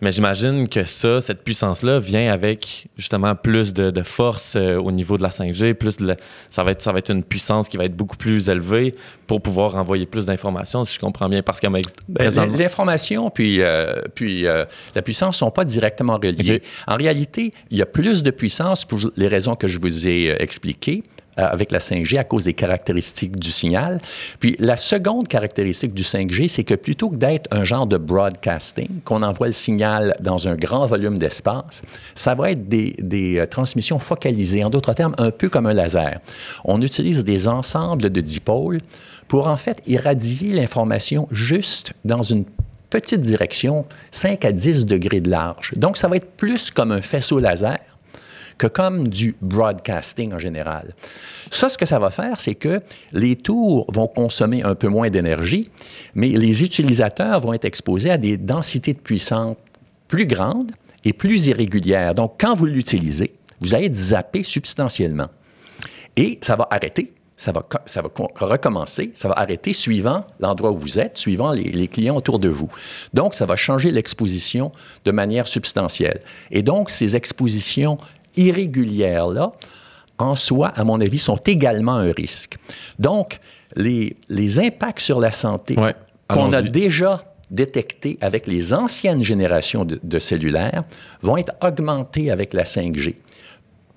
Mais 0.00 0.12
j'imagine 0.12 0.68
que 0.68 0.84
ça, 0.84 1.20
cette 1.20 1.42
puissance-là, 1.42 1.98
vient 1.98 2.32
avec 2.32 2.86
justement 2.96 3.34
plus 3.34 3.74
de, 3.74 4.02
force 4.02 4.54
euh, 4.56 4.76
au 4.76 4.92
niveau 4.92 5.16
de 5.18 5.22
la 5.22 5.30
5G, 5.30 5.74
plus 5.74 5.96
ça, 6.50 6.62
va 6.62 6.70
être, 6.70 6.82
ça 6.82 6.92
va 6.92 7.00
être 7.00 7.10
une 7.10 7.24
puissance 7.24 7.68
qui 7.68 7.76
va 7.76 7.84
être 7.84 7.96
beaucoup 7.96 8.16
plus 8.16 8.48
élevée 8.48 8.94
pour 9.26 9.42
pouvoir 9.42 9.74
envoyer 9.74 10.06
plus 10.06 10.26
d'informations, 10.26 10.84
si 10.84 10.94
je 10.94 11.00
comprends 11.00 11.28
bien, 11.28 11.42
parce 11.42 11.58
que 11.58 11.66
ben, 11.66 11.82
L'information 12.56 13.30
puis, 13.30 13.60
euh, 13.60 14.00
puis 14.14 14.46
euh, 14.46 14.64
la 14.94 15.02
puissance 15.02 15.34
ne 15.36 15.38
sont 15.38 15.50
pas 15.50 15.64
directement 15.64 16.14
reliées. 16.14 16.62
En 16.86 16.96
réalité, 16.96 17.52
il 17.70 17.78
y 17.78 17.82
a 17.82 17.86
plus 17.86 18.22
de 18.22 18.30
puissance 18.30 18.84
pour 18.84 19.00
les 19.16 19.28
raisons 19.28 19.56
que 19.56 19.68
je 19.68 19.78
vous 19.78 20.06
ai 20.06 20.34
expliquées. 20.38 21.02
Euh, 21.38 21.46
avec 21.46 21.70
la 21.70 21.78
5G 21.78 22.18
à 22.18 22.24
cause 22.24 22.44
des 22.44 22.54
caractéristiques 22.54 23.36
du 23.36 23.52
signal. 23.52 24.00
Puis 24.40 24.56
la 24.58 24.76
seconde 24.76 25.28
caractéristique 25.28 25.94
du 25.94 26.02
5G, 26.02 26.48
c'est 26.48 26.64
que 26.64 26.74
plutôt 26.74 27.10
que 27.10 27.16
d'être 27.16 27.46
un 27.54 27.62
genre 27.62 27.86
de 27.86 27.96
broadcasting, 27.96 29.00
qu'on 29.04 29.22
envoie 29.22 29.46
le 29.46 29.52
signal 29.52 30.16
dans 30.20 30.48
un 30.48 30.56
grand 30.56 30.86
volume 30.86 31.16
d'espace, 31.16 31.82
ça 32.16 32.34
va 32.34 32.50
être 32.50 32.68
des, 32.68 33.38
euh, 33.38 33.46
transmissions 33.46 34.00
focalisées, 34.00 34.64
en 34.64 34.70
d'autres 34.70 34.94
termes, 34.94 35.14
un 35.18 35.30
peu 35.30 35.48
comme 35.48 35.66
un 35.66 35.74
laser. 35.74 36.18
On 36.64 36.82
utilise 36.82 37.22
des 37.22 37.46
ensembles 37.46 38.10
de 38.10 38.20
dipôles 38.20 38.80
pour 39.28 39.46
en 39.46 39.56
fait 39.56 39.80
irradier 39.86 40.52
l'information 40.52 41.28
juste 41.30 41.92
dans 42.04 42.22
une 42.22 42.46
petite 42.90 43.20
direction, 43.20 43.84
5 44.10 44.44
à 44.44 44.50
10 44.50 44.86
degrés 44.86 45.20
de 45.20 45.30
large. 45.30 45.72
Donc, 45.76 45.98
ça 45.98 46.08
va 46.08 46.16
être 46.16 46.32
plus 46.32 46.70
comme 46.70 46.90
un 46.90 47.02
faisceau 47.02 47.38
laser 47.38 47.78
que 48.58 48.66
comme 48.66 49.08
du 49.08 49.36
broadcasting 49.40 50.34
en 50.34 50.38
général. 50.38 50.94
Ça, 51.50 51.68
ce 51.68 51.78
que 51.78 51.86
ça 51.86 51.98
va 51.98 52.10
faire, 52.10 52.40
c'est 52.40 52.56
que 52.56 52.82
les 53.12 53.36
tours 53.36 53.86
vont 53.92 54.08
consommer 54.08 54.62
un 54.62 54.74
peu 54.74 54.88
moins 54.88 55.08
d'énergie, 55.08 55.70
mais 56.14 56.28
les 56.28 56.62
utilisateurs 56.62 57.40
vont 57.40 57.52
être 57.52 57.64
exposés 57.64 58.10
à 58.10 58.18
des 58.18 58.36
densités 58.36 58.92
de 58.92 58.98
puissance 58.98 59.56
plus 60.08 60.26
grandes 60.26 60.72
et 61.04 61.12
plus 61.12 61.46
irrégulières. 61.46 62.14
Donc, 62.14 62.34
quand 62.38 62.54
vous 62.54 62.66
l'utilisez, 62.66 63.32
vous 63.60 63.74
allez 63.74 63.86
être 63.86 63.94
zappé 63.94 64.42
substantiellement. 64.42 65.28
Et 66.16 66.38
ça 66.42 66.56
va 66.56 66.66
arrêter 66.70 67.12
ça 67.38 67.52
va, 67.52 67.62
ça 67.86 68.02
va 68.02 68.10
recommencer, 68.40 69.12
ça 69.14 69.28
va 69.28 69.38
arrêter 69.38 69.72
suivant 69.72 70.26
l'endroit 70.40 70.72
où 70.72 70.76
vous 70.76 70.98
êtes, 70.98 71.16
suivant 71.16 71.52
les, 71.52 71.70
les, 71.70 71.86
clients 71.86 72.16
autour 72.16 72.40
de 72.40 72.48
vous. 72.48 72.68
Donc, 73.14 73.36
ça 73.36 73.46
va 73.46 73.54
changer 73.54 73.92
l'exposition 73.92 74.72
de 75.04 75.12
manière 75.12 75.46
substantielle. 75.46 76.20
Et 76.50 76.62
donc, 76.62 76.90
ces 76.90 77.14
expositions 77.14 77.96
irrégulières-là, 78.36 79.52
en 80.18 80.36
soi, 80.36 80.68
à 80.68 80.84
mon 80.84 81.00
avis, 81.00 81.18
sont 81.18 81.36
également 81.36 81.94
un 81.94 82.12
risque. 82.12 82.56
Donc, 82.98 83.40
les, 83.76 84.16
les 84.28 84.58
impacts 84.58 85.00
sur 85.00 85.20
la 85.20 85.30
santé 85.30 85.76
qu'on 86.28 86.52
a 86.52 86.62
déjà 86.62 87.24
détectés 87.50 88.18
avec 88.20 88.46
les 88.46 88.74
anciennes 88.74 89.24
générations 89.24 89.84
de, 89.84 90.18
cellulaires 90.18 90.84
vont 91.22 91.36
être 91.36 91.52
augmentés 91.62 92.30
avec 92.30 92.52
la 92.52 92.64
5G. 92.64 93.16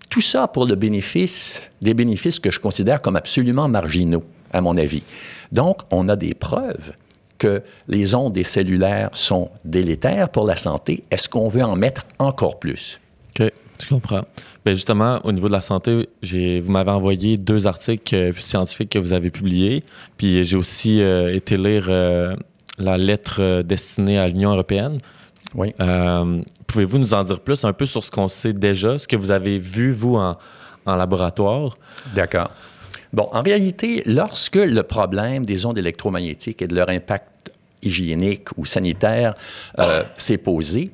Tout 0.09 0.21
ça 0.21 0.47
pour 0.47 0.65
le 0.65 0.75
bénéfice, 0.75 1.71
des 1.81 1.93
bénéfices 1.93 2.39
que 2.39 2.51
je 2.51 2.59
considère 2.59 3.01
comme 3.01 3.15
absolument 3.15 3.67
marginaux, 3.67 4.23
à 4.51 4.61
mon 4.61 4.77
avis. 4.77 5.03
Donc, 5.51 5.81
on 5.89 6.09
a 6.09 6.15
des 6.15 6.33
preuves 6.33 6.93
que 7.37 7.63
les 7.87 8.13
ondes 8.13 8.33
des 8.33 8.43
cellulaires 8.43 9.09
sont 9.13 9.49
délétères 9.65 10.29
pour 10.29 10.45
la 10.45 10.57
santé. 10.57 11.03
Est-ce 11.11 11.27
qu'on 11.27 11.47
veut 11.47 11.63
en 11.63 11.75
mettre 11.75 12.05
encore 12.19 12.59
plus? 12.59 12.99
OK. 13.39 13.51
Je 13.81 13.87
comprends. 13.87 14.21
Bien, 14.63 14.73
justement, 14.73 15.19
au 15.23 15.31
niveau 15.31 15.47
de 15.47 15.53
la 15.53 15.61
santé, 15.61 16.09
vous 16.23 16.71
m'avez 16.71 16.91
envoyé 16.91 17.37
deux 17.37 17.67
articles 17.67 18.15
euh, 18.15 18.33
scientifiques 18.37 18.89
que 18.89 18.99
vous 18.99 19.13
avez 19.13 19.31
publiés. 19.31 19.83
Puis 20.17 20.45
j'ai 20.45 20.57
aussi 20.57 21.01
euh, 21.01 21.33
été 21.33 21.57
lire 21.57 21.87
euh, 21.89 22.35
la 22.77 22.97
lettre 22.97 23.61
destinée 23.63 24.19
à 24.19 24.27
l'Union 24.27 24.51
européenne. 24.51 24.99
Oui. 25.55 25.73
Pouvez-vous 26.67 26.99
nous 26.99 27.13
en 27.13 27.23
dire 27.23 27.41
plus 27.41 27.65
un 27.65 27.73
peu 27.73 27.85
sur 27.85 28.01
ce 28.03 28.09
qu'on 28.09 28.29
sait 28.29 28.53
déjà, 28.53 28.97
ce 28.97 29.07
que 29.07 29.17
vous 29.17 29.31
avez 29.31 29.59
vu, 29.59 29.91
vous, 29.91 30.15
en, 30.15 30.37
en 30.85 30.95
laboratoire? 30.95 31.77
D'accord. 32.15 32.51
Bon, 33.11 33.27
en 33.33 33.41
réalité, 33.41 34.03
lorsque 34.05 34.55
le 34.55 34.83
problème 34.83 35.45
des 35.45 35.65
ondes 35.65 35.77
électromagnétiques 35.77 36.61
et 36.61 36.67
de 36.67 36.75
leur 36.75 36.89
impact 36.89 37.51
hygiénique 37.83 38.47
ou 38.57 38.65
sanitaire 38.65 39.33
euh, 39.79 40.03
s'est 40.17 40.37
posé, 40.37 40.91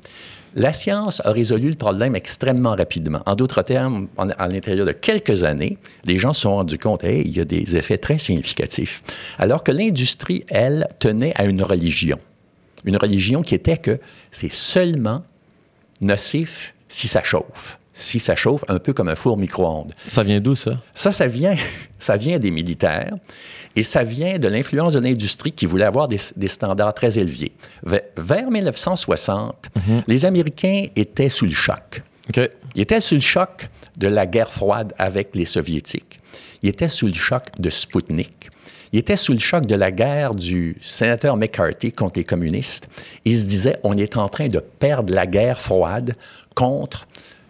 la 0.58 0.72
science 0.72 1.22
a 1.24 1.30
résolu 1.30 1.70
le 1.70 1.76
problème 1.76 2.16
extrêmement 2.16 2.74
rapidement. 2.74 3.22
En 3.26 3.36
d'autres 3.36 3.62
termes, 3.62 4.08
à 4.16 4.48
l'intérieur 4.48 4.86
de 4.86 4.92
quelques 4.92 5.44
années, 5.44 5.78
les 6.04 6.18
gens 6.18 6.32
se 6.32 6.42
sont 6.42 6.56
rendus 6.56 6.78
compte, 6.78 7.04
hey, 7.04 7.22
il 7.24 7.36
y 7.36 7.40
a 7.40 7.44
des 7.44 7.76
effets 7.76 7.96
très 7.96 8.18
significatifs. 8.18 9.02
Alors 9.38 9.62
que 9.62 9.70
l'industrie, 9.70 10.44
elle, 10.48 10.88
tenait 10.98 11.32
à 11.36 11.44
une 11.44 11.62
religion. 11.62 12.18
Une 12.84 12.96
religion 12.96 13.42
qui 13.42 13.54
était 13.54 13.78
que 13.78 14.00
c'est 14.32 14.52
seulement 14.52 15.22
nocif 16.00 16.74
si 16.88 17.06
ça 17.06 17.22
chauffe 17.22 17.77
si 17.98 18.20
ça 18.20 18.36
chauffe, 18.36 18.64
un 18.68 18.78
peu 18.78 18.92
comme 18.92 19.08
un 19.08 19.16
four 19.16 19.36
micro-ondes. 19.36 19.92
Ça 20.06 20.22
vient 20.22 20.40
d'où, 20.40 20.54
ça? 20.54 20.80
Ça, 20.94 21.12
ça 21.12 21.26
vient, 21.26 21.56
ça 21.98 22.16
vient 22.16 22.38
des 22.38 22.50
militaires 22.50 23.14
et 23.76 23.82
ça 23.82 24.04
vient 24.04 24.38
de 24.38 24.48
l'influence 24.48 24.94
de 24.94 25.00
l'industrie 25.00 25.52
qui 25.52 25.66
voulait 25.66 25.84
avoir 25.84 26.08
des, 26.08 26.18
standards 26.48 26.94
très 26.94 27.18
élevés. 27.18 27.52
Vers 28.16 28.50
1960, 28.50 29.70
mhm. 29.74 30.02
les 30.06 30.24
Américains 30.24 30.86
étaient 30.96 31.28
sous 31.28 31.44
le 31.44 31.52
choc. 31.52 32.02
Ils 32.74 32.82
étaient 32.82 33.00
sous 33.00 33.14
le 33.14 33.20
choc 33.20 33.68
de 33.96 34.06
la 34.06 34.26
guerre 34.26 34.52
froide 34.52 34.92
avec 34.98 35.34
les 35.34 35.44
Soviétiques. 35.44 36.20
Ils 36.62 36.68
étaient 36.68 36.88
sous 36.88 37.06
le 37.06 37.14
choc 37.14 37.44
de 37.58 37.70
Sputnik. 37.70 38.50
Ils 38.92 39.00
étaient 39.00 39.16
sous 39.16 39.32
le 39.32 39.38
choc 39.38 39.66
de 39.66 39.74
la 39.74 39.90
guerre 39.90 40.34
du 40.34 40.76
sénateur 40.82 41.36
McCarthy 41.36 41.92
contre 41.92 42.18
les 42.18 42.24
communistes. 42.24 42.88
Ils 43.24 43.40
se 43.40 43.46
disaient, 43.46 43.78
on 43.82 43.96
est 43.96 44.16
en 44.16 44.28
train 44.28 44.48
de 44.48 44.60
perdre 44.60 45.12
la 45.12 45.26
guerre 45.26 45.60
froide 45.60 46.14
contre 46.54 47.06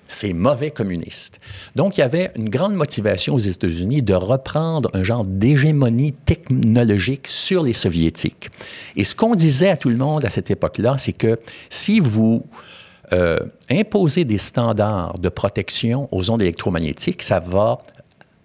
ces 0.09 0.33
mauvais 0.33 0.71
communistes. 0.71 1.39
Donc, 1.77 1.97
il 1.97 2.01
y 2.01 2.03
avait 2.03 2.33
une 2.35 2.49
grande 2.49 2.75
motivation 2.75 3.35
aux 3.35 3.39
États-Unis 3.39 4.03
de 4.03 4.15
reprendre 4.15 4.91
un 4.95 5.03
genre 5.03 5.25
d'hégémonie 5.25 6.13
technologique 6.13 7.29
sur 7.29 7.63
les 7.63 7.75
soviétiques. 7.75 8.51
Et 8.97 9.05
ce 9.05 9.15
qu'on 9.15 9.35
disait 9.35 9.69
à 9.69 9.77
tout 9.77 9.91
le 9.91 9.97
monde 9.97 10.25
à 10.25 10.31
cette 10.31 10.51
époque-là, 10.51 10.97
c'est 10.99 11.13
que 11.13 11.39
si 11.69 12.01
vous 12.01 12.45
euh, 13.13 13.39
imposez 13.71 14.25
des 14.25 14.39
standards 14.39 15.15
de 15.19 15.29
protection 15.29 16.09
aux 16.11 16.31
ondes 16.31 16.43
électromagnétiques, 16.43 17.23
ça 17.23 17.41
va 17.41 17.79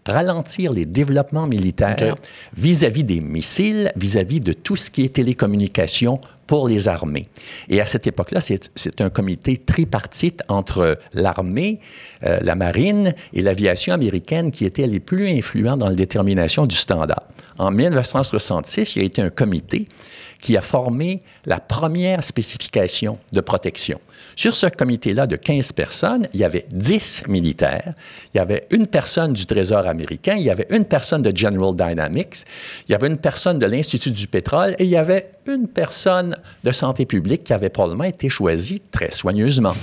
ralentir 0.06 0.74
les 0.74 0.86
développements 0.86 1.48
militaires 1.48 2.16
vis-à-vis 2.58 3.04
des 3.04 3.22
missiles, 3.22 3.92
vis-à-vis 3.96 4.40
de 4.40 4.54
tout 4.54 4.76
ce 4.76 4.92
qui 4.92 5.04
est 5.04 5.16
télécommunication 5.16 6.20
pour 6.48 6.68
les 6.68 6.88
armées. 6.88 7.26
Et 7.70 7.82
à 7.82 7.86
cette 7.86 8.08
époque-là, 8.08 8.40
c'est 8.42 9.02
un 9.02 9.10
comité 9.10 9.58
tripartite 9.58 10.42
entre 10.48 10.98
l'armée, 11.14 11.80
euh, 12.24 12.40
la 12.42 12.56
marine 12.56 13.14
et 13.34 13.42
l'aviation 13.42 13.94
américaine 13.94 14.52
qui 14.52 14.66
étaient 14.66 14.88
les 14.88 15.00
plus 15.00 15.28
influents 15.30 15.78
dans 15.78 15.90
la 15.90 15.96
détermination 15.96 16.66
du 16.66 16.76
standard. 16.76 17.24
En 17.58 17.72
1966, 17.72 18.96
il 18.96 19.00
y 19.00 19.02
a 19.04 19.06
été 19.06 19.22
un 19.22 19.30
comité 19.30 19.88
qui 20.44 20.58
a 20.58 20.62
formé 20.62 21.22
la 21.46 21.62
première 21.62 22.22
spécification 22.22 23.18
de 23.32 23.40
protection. 23.40 24.02
Sur 24.36 24.58
ce 24.58 24.68
comité-là 24.68 25.26
de 25.26 25.38
15 25.38 25.72
personnes, 25.72 26.28
il 26.34 26.42
y 26.42 26.44
avait 26.44 26.66
10 26.70 27.24
militaires, 27.30 27.94
il 28.34 28.40
y 28.40 28.42
avait 28.42 28.68
une 28.70 28.88
personne 28.88 29.32
du 29.32 29.46
Trésor 29.46 29.88
américain, 29.88 30.36
il 30.36 30.44
y 30.44 30.50
avait 30.50 30.68
une 30.70 30.84
personne 30.84 31.22
de 31.22 31.32
General 31.34 31.74
Dynamics, 31.74 32.44
il 32.90 32.92
y 32.92 32.96
avait 32.96 33.08
une 33.08 33.20
personne 33.20 33.58
de 33.58 33.66
l'Institut 33.66 34.12
du 34.12 34.28
pétrole 34.28 34.76
et 34.80 34.84
il 34.84 34.90
y 34.90 34.98
avait 34.98 35.32
une 35.48 35.70
personne 35.70 36.36
de 36.62 36.72
santé 36.74 37.06
publique 37.06 37.46
qui 37.46 37.54
avait 37.54 37.70
probablement 37.70 38.04
été 38.04 38.28
choisie 38.28 38.82
très 38.92 39.12
soigneusement. 39.12 39.76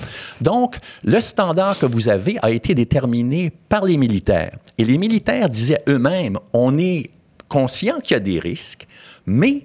Donc, 0.42 0.76
le 1.04 1.20
standard 1.20 1.78
que 1.78 1.86
vous 1.86 2.10
avez 2.10 2.36
a 2.42 2.50
été 2.50 2.74
déterminé 2.74 3.50
par 3.70 3.86
les 3.86 3.96
militaires. 3.96 4.58
Et 4.76 4.84
les 4.84 4.98
militaires 4.98 5.48
disaient 5.48 5.80
eux-mêmes, 5.88 6.38
on 6.52 6.76
est 6.76 7.08
conscient 7.48 8.00
qu'il 8.00 8.12
y 8.12 8.16
a 8.18 8.20
des 8.20 8.38
risques, 8.38 8.86
mais 9.24 9.64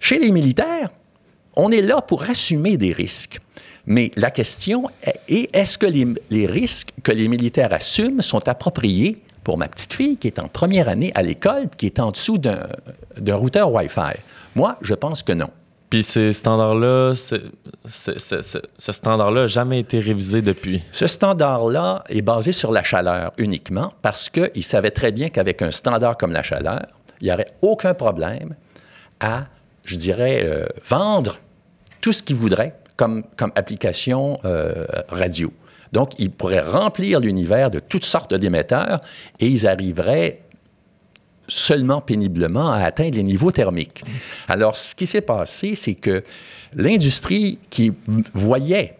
chez 0.00 0.18
les 0.18 0.30
militaires, 0.30 0.90
on 1.54 1.70
est 1.70 1.82
là 1.82 2.00
pour 2.00 2.22
assumer 2.22 2.76
des 2.76 2.92
risques. 2.92 3.40
Mais 3.86 4.10
la 4.16 4.30
question 4.30 4.90
est, 5.28 5.48
est-ce 5.54 5.78
que 5.78 5.86
les, 5.86 6.46
risques 6.46 6.90
que 7.02 7.10
les 7.10 7.26
militaires 7.26 7.72
assument 7.72 8.20
sont 8.20 8.46
appropriés 8.46 9.22
pour 9.44 9.56
ma 9.56 9.66
petite 9.66 9.94
fille 9.94 10.18
qui 10.18 10.26
est 10.26 10.38
en 10.38 10.48
première 10.48 10.88
année 10.88 11.10
à 11.14 11.22
l'école, 11.22 11.68
qui 11.76 11.86
est 11.86 11.98
en 11.98 12.10
dessous 12.10 12.36
d'un 12.36 13.34
routeur 13.34 13.72
Wi-Fi? 13.72 14.20
Moi, 14.54 14.76
je 14.82 14.94
pense 14.94 15.22
que 15.22 15.32
non. 15.32 15.48
Puis 15.88 16.04
ces 16.04 16.34
standards-là, 16.34 17.14
ce 17.16 18.92
standard-là 18.92 19.42
n'a 19.42 19.46
jamais 19.46 19.80
été 19.80 20.00
révisé 20.00 20.42
depuis. 20.42 20.82
Ce 20.92 21.06
standard-là 21.06 22.04
est 22.10 22.20
basé 22.20 22.52
sur 22.52 22.72
la 22.72 22.82
chaleur 22.82 23.32
uniquement 23.38 23.94
parce 24.02 24.28
qu'ils 24.28 24.64
savaient 24.64 24.90
très 24.90 25.12
bien 25.12 25.30
qu'avec 25.30 25.62
un 25.62 25.70
standard 25.70 26.18
comme 26.18 26.32
la 26.32 26.42
chaleur, 26.42 26.86
il 27.22 27.24
n'y 27.24 27.32
aurait 27.32 27.54
aucun 27.62 27.94
problème 27.94 28.54
à 29.18 29.46
je 29.88 29.96
dirais, 29.96 30.42
euh, 30.44 30.66
vendre 30.84 31.38
tout 32.00 32.12
ce 32.12 32.22
qu'ils 32.22 32.36
voudraient 32.36 32.74
comme, 32.96 33.24
comme 33.36 33.52
application 33.54 34.38
euh, 34.44 34.84
radio. 35.08 35.52
Donc, 35.92 36.12
ils 36.18 36.30
pourraient 36.30 36.60
remplir 36.60 37.20
l'univers 37.20 37.70
de 37.70 37.80
toutes 37.80 38.04
sortes 38.04 38.34
d'émetteurs 38.34 39.00
et 39.40 39.46
ils 39.46 39.66
arriveraient 39.66 40.42
seulement 41.48 42.02
péniblement 42.02 42.70
à 42.70 42.80
atteindre 42.80 43.14
les 43.14 43.22
niveaux 43.22 43.50
thermiques. 43.50 44.04
Alors, 44.48 44.76
ce 44.76 44.94
qui 44.94 45.06
s'est 45.06 45.22
passé, 45.22 45.74
c'est 45.74 45.94
que 45.94 46.22
l'industrie 46.74 47.58
qui 47.70 47.94
voyait 48.34 48.97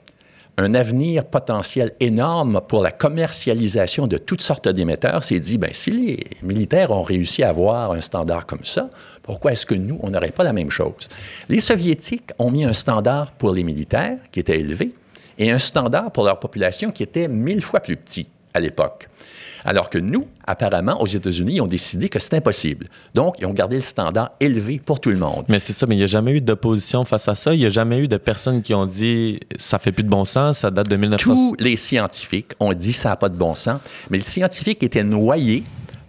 un 0.58 0.74
avenir 0.74 1.24
potentiel 1.24 1.92
énorme 2.00 2.60
pour 2.66 2.82
la 2.82 2.90
commercialisation 2.90 4.08
de 4.08 4.18
toutes 4.18 4.42
sortes 4.42 4.68
d'émetteurs 4.68 5.22
s'est 5.22 5.38
dit, 5.38 5.56
ben, 5.56 5.70
si 5.72 5.92
les 5.92 6.24
militaires 6.42 6.90
ont 6.90 7.04
réussi 7.04 7.44
à 7.44 7.50
avoir 7.50 7.92
un 7.92 8.00
standard 8.00 8.44
comme 8.44 8.64
ça, 8.64 8.90
pourquoi 9.22 9.52
est-ce 9.52 9.64
que 9.64 9.76
nous, 9.76 10.00
on 10.02 10.10
n'aurait 10.10 10.32
pas 10.32 10.42
la 10.42 10.52
même 10.52 10.70
chose? 10.70 11.08
Les 11.48 11.60
Soviétiques 11.60 12.32
ont 12.40 12.50
mis 12.50 12.64
un 12.64 12.72
standard 12.72 13.30
pour 13.32 13.52
les 13.52 13.62
militaires 13.62 14.18
qui 14.32 14.40
était 14.40 14.58
élevé 14.58 14.92
et 15.38 15.52
un 15.52 15.60
standard 15.60 16.10
pour 16.10 16.24
leur 16.24 16.40
population 16.40 16.90
qui 16.90 17.04
était 17.04 17.28
mille 17.28 17.62
fois 17.62 17.78
plus 17.78 17.96
petit 17.96 18.26
à 18.52 18.58
l'époque. 18.58 19.08
Alors 19.68 19.90
que 19.90 19.98
nous, 19.98 20.24
apparemment, 20.46 20.98
aux 21.02 21.06
États-Unis, 21.06 21.56
ils 21.56 21.60
ont 21.60 21.66
décidé 21.66 22.08
que 22.08 22.18
c'est 22.18 22.32
impossible. 22.32 22.88
Donc, 23.12 23.34
ils 23.38 23.44
ont 23.44 23.52
gardé 23.52 23.74
le 23.74 23.82
standard 23.82 24.30
élevé 24.40 24.80
pour 24.82 24.98
tout 24.98 25.10
le 25.10 25.18
monde. 25.18 25.44
Mais 25.50 25.60
c'est 25.60 25.74
ça, 25.74 25.84
mais 25.84 25.94
il 25.94 25.98
n'y 25.98 26.04
a 26.04 26.06
jamais 26.06 26.32
eu 26.32 26.40
d'opposition 26.40 27.04
face 27.04 27.28
à 27.28 27.34
ça. 27.34 27.52
Il 27.52 27.60
n'y 27.60 27.66
a 27.66 27.70
jamais 27.70 27.98
eu 27.98 28.08
de 28.08 28.16
personnes 28.16 28.62
qui 28.62 28.72
ont 28.72 28.86
dit 28.86 29.40
ça 29.58 29.78
fait 29.78 29.92
plus 29.92 30.04
de 30.04 30.08
bon 30.08 30.24
sens, 30.24 30.60
ça 30.60 30.70
date 30.70 30.88
de 30.88 30.96
1900. 30.96 31.34
Tous 31.34 31.54
les 31.58 31.76
scientifiques 31.76 32.52
ont 32.60 32.72
dit 32.72 32.94
ça 32.94 33.10
n'a 33.10 33.16
pas 33.16 33.28
de 33.28 33.36
bon 33.36 33.54
sens, 33.54 33.82
mais 34.08 34.16
les 34.16 34.24
scientifiques 34.24 34.82
étaient 34.82 35.04
noyés 35.04 35.64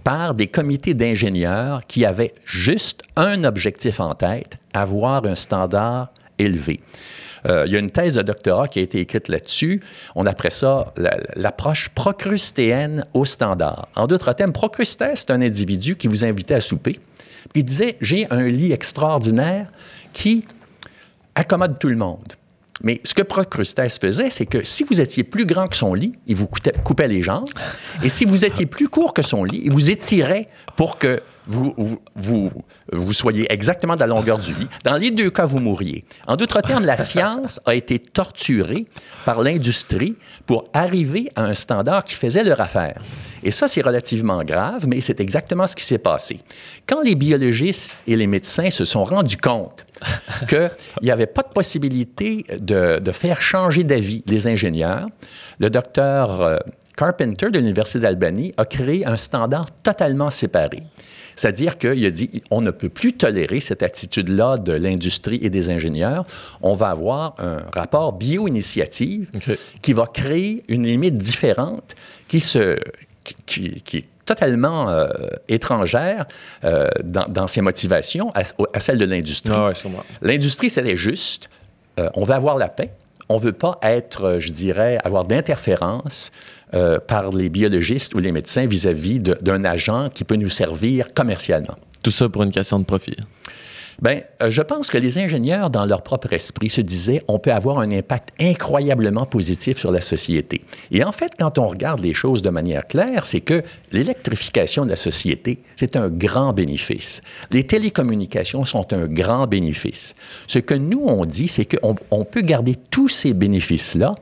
par 0.05 0.35
des 0.35 0.47
comités 0.47 0.93
d'ingénieurs 0.93 1.85
qui 1.85 2.05
avaient 2.05 2.35
juste 2.45 3.03
un 3.17 3.43
objectif 3.43 3.99
en 3.99 4.15
tête, 4.15 4.57
avoir 4.73 5.25
un 5.25 5.35
standard 5.35 6.13
élevé. 6.37 6.79
Euh, 7.47 7.63
il 7.65 7.73
y 7.73 7.75
a 7.75 7.79
une 7.79 7.91
thèse 7.91 8.15
de 8.15 8.21
doctorat 8.21 8.67
qui 8.67 8.79
a 8.79 8.81
été 8.81 8.99
écrite 8.99 9.27
là-dessus. 9.27 9.81
On 10.15 10.25
appelle 10.25 10.51
ça 10.51 10.93
l'approche 11.35 11.89
procrustéenne 11.89 13.05
au 13.13 13.25
standard. 13.25 13.87
En 13.95 14.07
d'autres 14.07 14.33
termes, 14.33 14.53
Procrustes, 14.53 15.03
c'est 15.15 15.31
un 15.31 15.41
individu 15.41 15.95
qui 15.95 16.07
vous 16.07 16.23
invitait 16.23 16.55
à 16.55 16.61
souper. 16.61 16.99
Puis 17.53 17.61
il 17.61 17.63
disait 17.63 17.97
J'ai 18.01 18.27
un 18.31 18.47
lit 18.47 18.71
extraordinaire 18.71 19.67
qui 20.13 20.45
accommode 21.35 21.79
tout 21.79 21.87
le 21.87 21.95
monde. 21.95 22.33
Mais 22.81 23.01
ce 23.03 23.13
que 23.13 23.21
Procrustès 23.21 23.99
faisait, 23.99 24.29
c'est 24.29 24.45
que 24.45 24.63
si 24.63 24.83
vous 24.83 25.01
étiez 25.01 25.23
plus 25.23 25.45
grand 25.45 25.67
que 25.67 25.75
son 25.75 25.93
lit, 25.93 26.13
il 26.27 26.35
vous 26.35 26.47
coupait 26.83 27.07
les 27.07 27.21
jambes. 27.21 27.49
Et 28.03 28.09
si 28.09 28.25
vous 28.25 28.45
étiez 28.45 28.65
plus 28.65 28.87
court 28.87 29.13
que 29.13 29.21
son 29.21 29.43
lit, 29.43 29.61
il 29.65 29.71
vous 29.71 29.91
étirait 29.91 30.47
pour 30.77 30.97
que 30.97 31.21
vous, 31.49 31.73
vous, 32.15 32.51
vous, 32.91 33.13
soyez 33.13 33.51
exactement 33.51 33.95
de 33.95 33.99
la 33.99 34.07
longueur 34.07 34.37
du 34.37 34.53
lit. 34.53 34.67
Dans 34.83 34.95
les 34.95 35.09
deux 35.09 35.31
cas, 35.31 35.45
vous 35.45 35.59
mourriez. 35.59 36.05
En 36.27 36.35
d'autres 36.35 36.61
termes, 36.61 36.85
la 36.85 36.95
science 36.95 37.59
a 37.65 37.73
été 37.73 37.97
torturée 37.97 38.85
par 39.25 39.41
l'industrie 39.41 40.15
pour 40.45 40.69
arriver 40.73 41.31
à 41.35 41.45
un 41.45 41.55
standard 41.55 42.05
qui 42.05 42.13
faisait 42.13 42.43
leur 42.43 42.61
affaire. 42.61 43.01
Et 43.41 43.49
ça, 43.49 43.67
c'est 43.67 43.81
relativement 43.81 44.43
grave, 44.43 44.85
mais 44.87 45.01
c'est 45.01 45.19
exactement 45.19 45.65
ce 45.65 45.75
qui 45.75 45.83
s'est 45.83 45.97
passé. 45.97 46.39
Quand 46.85 47.01
les 47.01 47.15
biologistes 47.15 47.97
et 48.05 48.15
les 48.15 48.27
médecins 48.27 48.69
se 48.69 48.85
sont 48.85 49.03
rendus 49.03 49.37
compte 49.37 49.85
qu'il 50.47 50.69
n'y 51.01 51.11
avait 51.11 51.25
pas 51.25 51.41
de 51.41 51.49
possibilité 51.49 52.45
de, 52.59 52.99
de 52.99 53.11
faire 53.11 53.41
changer 53.41 53.83
d'avis 53.83 54.23
les 54.27 54.45
ingénieurs, 54.45 55.07
le 55.59 55.71
docteur 55.71 56.41
euh, 56.41 56.57
Carpenter 56.95 57.49
de 57.49 57.57
l'Université 57.59 57.99
d'Albany 57.99 58.53
a 58.57 58.65
créé 58.65 59.05
un 59.05 59.17
standard 59.17 59.67
totalement 59.83 60.29
séparé. 60.29 60.83
C'est-à-dire 61.39 61.77
qu'il 61.77 62.05
a 62.05 62.11
dit, 62.11 62.43
on 62.51 62.59
ne 62.59 62.69
peut 62.69 62.89
plus 62.89 63.13
tolérer 63.13 63.61
cette 63.61 63.81
attitude-là 63.81 64.57
de 64.57 64.73
l'industrie 64.73 65.39
et 65.41 65.49
des 65.49 65.69
ingénieurs. 65.69 66.25
On 66.61 66.73
va 66.73 66.89
avoir 66.89 67.35
un 67.39 67.61
rapport 67.73 68.11
bio-initiative 68.11 69.29
qui 69.81 69.93
va 69.93 70.05
créer 70.05 70.63
une 70.67 70.85
limite 70.85 71.17
différente 71.17 71.95
qui, 72.27 72.41
se, 72.41 72.77
qui, 73.45 73.81
qui, 73.85 73.97
est 73.99 74.05
totalement 74.25 74.89
euh, 74.89 75.07
étrangère 75.47 76.25
euh, 76.65 76.89
dans, 77.05 77.47
ses 77.47 77.61
motivations 77.61 78.33
à, 78.33 78.79
celle 78.81 78.97
de 78.97 79.05
l'industrie. 79.05 79.53
Ah 79.55 79.71
l'industrie, 80.21 80.69
c'était 80.69 80.97
juste, 80.97 81.49
on 82.15 82.25
veut 82.25 82.33
avoir 82.33 82.57
la 82.57 82.67
paix, 82.67 82.91
on 83.29 83.35
ne 83.35 83.41
veut 83.41 83.53
pas 83.53 83.79
être, 83.83 84.37
je 84.39 84.51
dirais, 84.51 84.97
avoir 85.03 85.25
d'interférence 85.25 86.31
par 87.07 87.31
les 87.31 87.49
biologistes 87.49 88.13
ou 88.13 88.19
les 88.19 88.31
médecins 88.31 88.67
vis-à-vis 88.67 89.19
d'un 89.19 89.63
agent 89.63 90.09
qui 90.09 90.23
peut 90.23 90.35
nous 90.35 90.49
servir 90.49 91.13
commercialement. 91.15 91.75
Tout 92.03 92.11
ça 92.11 92.29
pour 92.29 92.43
une 92.43 92.51
question 92.51 92.77
de 92.79 92.85
profit. 92.85 93.17
Bien, 94.01 94.21
euh, 94.41 94.49
je 94.49 94.61
pense 94.61 94.89
que 94.89 94.97
les 94.97 95.17
ingénieurs, 95.17 95.69
dans 95.69 95.85
leur 95.85 96.03
propre 96.03 96.31
esprit, 96.31 96.69
se 96.69 96.79
disaient 96.79 97.21
on 97.27 97.37
peut 97.37 97.51
avoir 97.51 97.79
un 97.79 97.91
impact 97.91 98.29
incroyablement 98.39 99.25
positif 99.25 99.77
sur 99.77 99.91
la 99.91 99.99
société. 99.99 100.61
Et 100.91 101.03
en 101.03 101.11
fait, 101.11 101.33
quand 101.37 101.57
on 101.57 101.67
regarde 101.67 101.99
les 101.99 102.13
choses 102.13 102.41
de 102.41 102.49
manière 102.49 102.87
claire, 102.87 103.25
c'est 103.25 103.41
que 103.41 103.61
l'électrification 103.91 104.85
de 104.85 104.91
la 104.91 104.95
société, 104.95 105.59
c'est 105.75 105.97
un 105.97 106.07
grand 106.07 106.53
bénéfice. 106.53 107.21
Les 107.51 107.65
télécommunications 107.65 108.63
sont 108.63 108.93
un 108.93 109.05
grand 109.05 109.47
bénéfice. 109.47 110.15
Ce 110.47 110.59
que 110.59 110.75
nous, 110.75 111.03
on 111.05 111.25
dit, 111.25 111.49
c'est 111.49 111.65
qu'on 111.65 111.95
on 112.09 112.23
peut 112.23 112.41
garder 112.41 112.75
tous 112.89 113.09
ces 113.09 113.33
bénéfices-là, 113.33 114.15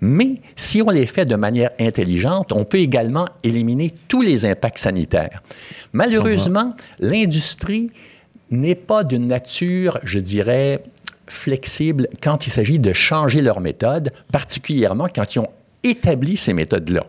mais 0.00 0.36
si 0.56 0.80
on 0.80 0.90
les 0.90 1.06
fait 1.06 1.26
de 1.26 1.34
manière 1.34 1.70
intelligente, 1.80 2.52
on 2.52 2.64
peut 2.64 2.78
également 2.78 3.26
éliminer 3.42 3.92
tous 4.06 4.22
les 4.22 4.46
impacts 4.46 4.78
sanitaires. 4.78 5.42
Malheureusement, 5.92 6.74
l'industrie 7.00 7.90
n'est 8.50 8.74
pas 8.74 9.04
d'une 9.04 9.26
nature, 9.26 9.98
je 10.02 10.18
dirais, 10.18 10.82
flexible 11.26 12.08
quand 12.22 12.46
il 12.46 12.50
s'agit 12.50 12.78
de 12.78 12.92
changer 12.92 13.42
leur 13.42 13.60
méthode, 13.60 14.12
particulièrement 14.32 15.08
quand 15.14 15.34
ils 15.34 15.40
ont 15.40 15.50
établi 15.84 16.36
ces 16.36 16.52
méthodes-là. 16.52 17.06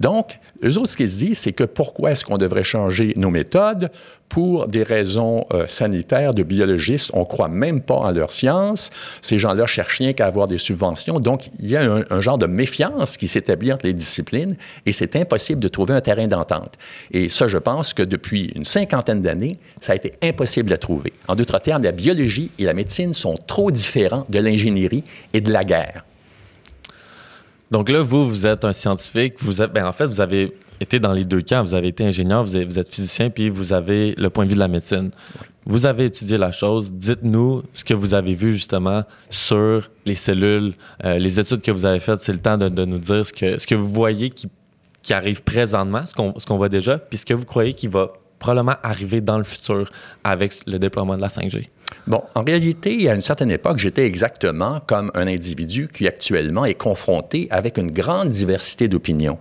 Donc, 0.00 0.38
eux 0.62 0.78
autres, 0.78 0.90
ce 0.90 0.96
qu'ils 0.96 1.10
se 1.10 1.16
disent, 1.16 1.38
c'est 1.38 1.52
que 1.52 1.64
pourquoi 1.64 2.12
est-ce 2.12 2.24
qu'on 2.24 2.38
devrait 2.38 2.62
changer 2.62 3.12
nos 3.16 3.30
méthodes 3.30 3.90
pour 4.28 4.68
des 4.68 4.82
raisons 4.82 5.46
euh, 5.52 5.66
sanitaires 5.68 6.34
de 6.34 6.42
biologistes? 6.42 7.10
On 7.14 7.20
ne 7.20 7.24
croit 7.24 7.48
même 7.48 7.80
pas 7.80 7.94
en 7.94 8.10
leur 8.10 8.32
science. 8.32 8.90
Ces 9.22 9.38
gens-là 9.38 9.66
cherchent 9.66 9.98
rien 9.98 10.12
qu'à 10.12 10.26
avoir 10.26 10.48
des 10.48 10.58
subventions. 10.58 11.20
Donc, 11.20 11.50
il 11.60 11.68
y 11.68 11.76
a 11.76 12.04
un, 12.10 12.20
genre 12.20 12.38
de 12.38 12.46
méfiance 12.46 13.16
qui 13.16 13.28
s'établit 13.28 13.72
entre 13.72 13.86
les 13.86 13.92
disciplines 13.92 14.56
et 14.86 14.92
c'est 14.92 15.16
impossible 15.16 15.60
de 15.60 15.68
trouver 15.68 15.94
un 15.94 16.00
terrain 16.00 16.26
d'entente. 16.26 16.74
Et 17.10 17.28
ça, 17.28 17.48
je 17.48 17.58
pense 17.58 17.94
que 17.94 18.02
depuis 18.02 18.52
une 18.54 18.64
cinquantaine 18.64 19.22
d'années, 19.22 19.58
ça 19.80 19.92
a 19.92 19.96
été 19.96 20.12
impossible 20.22 20.72
à 20.72 20.78
trouver. 20.78 21.12
En 21.28 21.34
d'autres 21.34 21.58
termes, 21.58 21.82
la 21.82 21.92
biologie 21.92 22.50
et 22.58 22.64
la 22.64 22.74
médecine 22.74 23.14
sont 23.14 23.36
trop 23.46 23.70
différents 23.70 24.26
de 24.28 24.38
l'ingénierie 24.38 25.04
et 25.32 25.40
de 25.40 25.52
la 25.52 25.64
guerre. 25.64 26.04
Donc 27.70 27.88
là, 27.90 28.00
vous, 28.00 28.26
vous 28.26 28.46
êtes 28.46 28.64
un 28.64 28.72
scientifique. 28.72 29.34
Vous 29.38 29.60
êtes, 29.60 29.72
ben, 29.72 29.86
en 29.86 29.92
fait, 29.92 30.06
vous 30.06 30.20
avez 30.20 30.52
été 30.80 31.00
dans 31.00 31.12
les 31.12 31.24
deux 31.24 31.42
camps. 31.42 31.62
Vous 31.62 31.74
avez 31.74 31.88
été 31.88 32.04
ingénieur, 32.04 32.44
vous, 32.44 32.56
êtes 32.56 32.88
physicien, 32.88 33.30
puis 33.30 33.48
vous 33.48 33.72
avez 33.72 34.14
le 34.16 34.30
point 34.30 34.44
de 34.44 34.50
vue 34.50 34.54
de 34.54 34.60
la 34.60 34.68
médecine. 34.68 35.10
Vous 35.66 35.86
avez 35.86 36.06
étudié 36.06 36.38
la 36.38 36.52
chose. 36.52 36.92
Dites-nous 36.92 37.62
ce 37.74 37.84
que 37.84 37.94
vous 37.94 38.14
avez 38.14 38.34
vu 38.34 38.52
justement 38.52 39.04
sur 39.28 39.90
les 40.06 40.14
cellules, 40.14 40.74
euh, 41.04 41.18
les 41.18 41.38
études 41.38 41.62
que 41.62 41.70
vous 41.70 41.84
avez 41.84 42.00
faites. 42.00 42.22
C'est 42.22 42.32
le 42.32 42.40
temps 42.40 42.56
de, 42.56 42.84
nous 42.84 42.98
dire 42.98 43.26
ce 43.26 43.32
que, 43.32 43.58
ce 43.58 43.66
que 43.66 43.74
vous 43.74 43.88
voyez 43.88 44.30
qui, 44.30 44.48
qui 45.02 45.12
arrive 45.12 45.42
présentement, 45.42 46.06
ce 46.06 46.14
qu'on, 46.14 46.38
ce 46.38 46.46
qu'on 46.46 46.56
voit 46.56 46.68
déjà, 46.68 46.98
puis 46.98 47.18
ce 47.18 47.26
que 47.26 47.34
vous 47.34 47.44
croyez 47.44 47.74
qui 47.74 47.86
va 47.86 48.12
probablement 48.38 48.76
arriver 48.82 49.20
dans 49.20 49.38
le 49.38 49.44
futur 49.44 49.90
avec 50.24 50.54
le 50.66 50.78
déploiement 50.78 51.16
de 51.16 51.22
la 51.22 51.28
5G. 51.28 51.68
Bon, 52.06 52.22
en 52.34 52.42
réalité, 52.42 53.08
à 53.08 53.14
une 53.14 53.20
certaine 53.20 53.50
époque, 53.50 53.78
j'étais 53.78 54.06
exactement 54.06 54.80
comme 54.86 55.10
un 55.14 55.26
individu 55.26 55.88
qui 55.92 56.06
actuellement 56.06 56.64
est 56.64 56.74
confronté 56.74 57.48
avec 57.50 57.78
une 57.78 57.90
grande 57.90 58.30
diversité 58.30 58.88
d'opinions. 58.88 59.38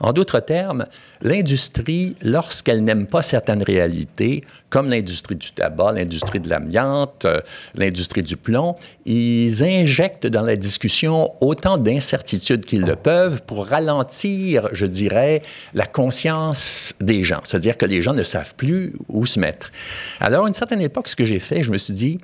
En 0.00 0.12
d'autres 0.12 0.40
termes, 0.40 0.86
l'industrie, 1.22 2.14
lorsqu'elle 2.22 2.84
n'aime 2.84 3.06
pas 3.06 3.22
certaines 3.22 3.62
réalités, 3.62 4.44
comme 4.70 4.90
l'industrie 4.90 5.34
du 5.34 5.50
tabac, 5.50 5.92
l'industrie 5.92 6.40
de 6.40 6.48
l'amiante, 6.48 7.24
euh, 7.24 7.40
l'industrie 7.74 8.22
du 8.22 8.36
plomb, 8.36 8.76
ils 9.06 9.62
injectent 9.64 10.26
dans 10.26 10.42
la 10.42 10.56
discussion 10.56 11.32
autant 11.40 11.78
d'incertitudes 11.78 12.64
qu'ils 12.64 12.82
le 12.82 12.96
peuvent 12.96 13.42
pour 13.42 13.66
ralentir, 13.66 14.68
je 14.72 14.86
dirais, 14.86 15.42
la 15.74 15.86
conscience 15.86 16.94
des 17.00 17.24
gens. 17.24 17.40
C'est-à-dire 17.44 17.76
que 17.76 17.86
les 17.86 18.02
gens 18.02 18.14
ne 18.14 18.22
savent 18.22 18.54
plus 18.54 18.92
où 19.08 19.26
se 19.26 19.40
mettre. 19.40 19.72
Alors, 20.20 20.44
à 20.44 20.48
une 20.48 20.54
certaine 20.54 20.82
époque, 20.82 21.08
ce 21.08 21.16
que 21.16 21.24
j'ai 21.24 21.40
fait, 21.40 21.62
je 21.62 21.72
me 21.72 21.78
suis 21.78 21.94
dit, 21.94 22.20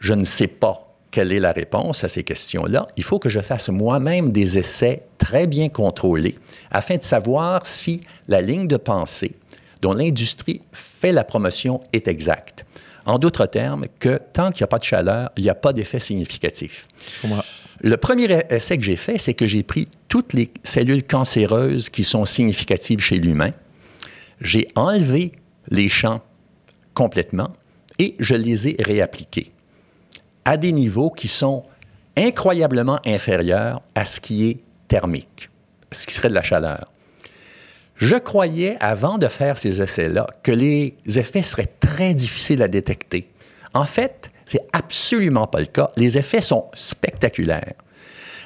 je 0.00 0.14
ne 0.14 0.24
sais 0.24 0.48
pas 0.48 0.93
quelle 1.14 1.30
est 1.30 1.38
la 1.38 1.52
réponse 1.52 2.02
à 2.02 2.08
ces 2.08 2.24
questions-là, 2.24 2.88
il 2.96 3.04
faut 3.04 3.20
que 3.20 3.28
je 3.28 3.38
fasse 3.38 3.68
moi-même 3.68 4.32
des 4.32 4.58
essais 4.58 5.02
très 5.16 5.46
bien 5.46 5.68
contrôlés 5.68 6.36
afin 6.72 6.96
de 6.96 7.04
savoir 7.04 7.66
si 7.66 8.00
la 8.26 8.40
ligne 8.40 8.66
de 8.66 8.76
pensée 8.76 9.36
dont 9.80 9.92
l'industrie 9.92 10.60
fait 10.72 11.12
la 11.12 11.22
promotion 11.22 11.84
est 11.92 12.08
exacte. 12.08 12.64
En 13.06 13.20
d'autres 13.20 13.46
termes, 13.46 13.86
que 14.00 14.18
tant 14.32 14.50
qu'il 14.50 14.62
n'y 14.62 14.64
a 14.64 14.66
pas 14.66 14.80
de 14.80 14.84
chaleur, 14.84 15.30
il 15.36 15.44
n'y 15.44 15.50
a 15.50 15.54
pas 15.54 15.72
d'effet 15.72 16.00
significatif. 16.00 16.88
Le 17.80 17.96
premier 17.96 18.40
essai 18.50 18.76
que 18.76 18.82
j'ai 18.82 18.96
fait, 18.96 19.18
c'est 19.18 19.34
que 19.34 19.46
j'ai 19.46 19.62
pris 19.62 19.86
toutes 20.08 20.32
les 20.32 20.50
cellules 20.64 21.04
cancéreuses 21.04 21.90
qui 21.90 22.02
sont 22.02 22.24
significatives 22.24 22.98
chez 22.98 23.18
l'humain. 23.18 23.52
J'ai 24.40 24.66
enlevé 24.74 25.30
les 25.68 25.88
champs 25.88 26.22
complètement 26.92 27.52
et 28.00 28.16
je 28.18 28.34
les 28.34 28.66
ai 28.66 28.76
réappliqués 28.80 29.52
à 30.44 30.56
des 30.56 30.72
niveaux 30.72 31.10
qui 31.10 31.28
sont 31.28 31.64
incroyablement 32.16 33.00
inférieurs 33.06 33.80
à 33.94 34.04
ce 34.04 34.20
qui 34.20 34.48
est 34.48 34.58
thermique, 34.88 35.50
ce 35.90 36.06
qui 36.06 36.14
serait 36.14 36.28
de 36.28 36.34
la 36.34 36.42
chaleur. 36.42 36.90
Je 37.96 38.16
croyais, 38.16 38.76
avant 38.80 39.18
de 39.18 39.28
faire 39.28 39.58
ces 39.58 39.80
essais-là, 39.80 40.26
que 40.42 40.52
les 40.52 40.94
effets 41.06 41.42
seraient 41.42 41.72
très 41.80 42.14
difficiles 42.14 42.62
à 42.62 42.68
détecter. 42.68 43.28
En 43.72 43.84
fait, 43.84 44.30
c'est 44.46 44.66
absolument 44.72 45.46
pas 45.46 45.60
le 45.60 45.66
cas. 45.66 45.90
Les 45.96 46.18
effets 46.18 46.42
sont 46.42 46.66
spectaculaires. 46.74 47.74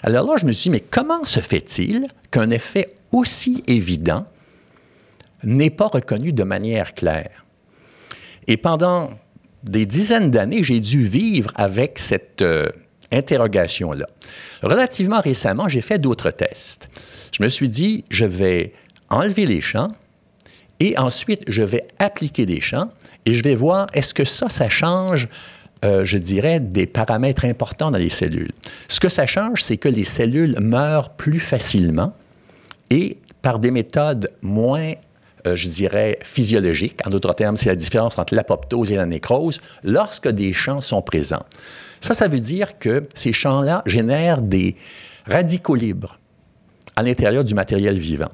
Alors 0.03 0.27
là, 0.27 0.35
je 0.39 0.47
me 0.47 0.53
suis 0.53 0.65
dit, 0.65 0.71
mais 0.71 0.81
comment 0.81 1.25
se 1.25 1.41
fait-il 1.41 2.09
qu'un 2.31 2.51
effet 2.51 2.95
aussi 3.11 3.63
évident 3.67 4.27
n'est 5.43 5.71
pas 5.71 5.89
reconnu 5.89 6.33
de 6.33 6.45
manière 6.45 6.95
claire? 6.95 7.45
Et 8.47 8.57
pendant 8.57 9.11
des 9.65 9.87
dizaines 9.87 10.31
d'années, 10.31 10.63
j'ai 10.63 10.81
dû 10.81 11.07
vivre 11.07 11.51
avec 11.55 11.99
cette 11.99 12.43
euh, 12.43 12.69
interrogation-là. 13.13 14.07
Relativement 14.63 15.21
récemment, 15.21 15.69
j'ai 15.69 15.81
fait 15.81 15.99
d'autres 15.99 16.31
tests. 16.31 16.89
Je 17.33 17.43
me 17.43 17.49
suis 17.49 17.69
dit, 17.69 18.05
je 18.11 18.25
vais 18.25 18.73
enlever 19.11 19.47
les 19.47 19.61
champs 19.61 19.89
et 20.81 20.97
ensuite, 20.99 21.43
je 21.49 21.63
vais 21.63 21.89
appliquer 21.99 22.47
des 22.47 22.61
champs 22.61 22.91
et 23.27 23.35
je 23.35 23.43
vais 23.43 23.55
voir 23.55 23.89
est-ce 23.95 24.15
que 24.15 24.25
ça, 24.25 24.49
ça 24.49 24.69
change 24.69 25.29
euh, 25.85 26.05
je 26.05 26.19
dirais, 26.19 26.59
des 26.59 26.87
paramètres 26.87 27.45
importants 27.45 27.93
dans 27.93 27.99
les 27.99 28.09
cellules? 28.09 28.51
Ce 28.89 28.99
que 28.99 29.09
ça 29.09 29.27
change, 29.27 29.63
c'est 29.63 29.77
que 29.77 29.89
les 29.89 30.03
cellules 30.03 30.59
meurent 30.61 31.11
plus 31.11 31.39
facilement 31.39 32.15
et 32.91 33.19
par 33.43 33.61
des 33.61 33.71
méthodes 33.71 34.31
moins 34.43 34.95
je 35.57 35.69
dirais, 35.69 36.19
physiologique. 36.23 37.01
En 37.07 37.11
d'autres 37.11 37.35
termes, 37.35 37.57
c'est 37.57 37.69
la 37.69 37.77
différence 37.77 38.19
entre 38.19 38.35
l'apoptose 38.35 38.93
et 38.93 38.97
la 38.97 39.07
nécrose 39.07 39.61
lorsque 39.85 40.29
des 40.29 40.53
champs 40.53 40.81
sont 40.81 41.03
présents. 41.03 41.45
Ça, 42.01 42.15
ça 42.15 42.29
veut 42.29 42.41
dire 42.41 42.79
que 42.79 43.09
ces 43.15 43.33
champs-là 43.33 43.83
génèrent 43.87 44.41
des 44.41 44.77
radicaux 45.27 45.75
libres 45.75 46.19
à 46.97 47.03
l'intérieur 47.03 47.45
du 47.45 47.55
matériel 47.55 47.99
vivant. 47.99 48.31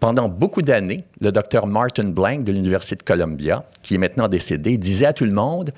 Pendant 0.00 0.28
beaucoup 0.28 0.62
d'années, 0.62 1.04
le 1.20 1.32
docteur 1.32 1.66
Martin 1.66 2.04
Blank 2.04 2.44
de 2.44 2.52
l'Université 2.52 2.96
de 2.96 3.02
Columbia, 3.02 3.64
qui 3.82 3.94
est 3.94 3.98
maintenant 3.98 4.28
décédé, 4.28 4.76
disait 4.76 5.06
à 5.06 5.12
tout 5.12 5.24
le 5.24 5.32
monde, 5.32 5.72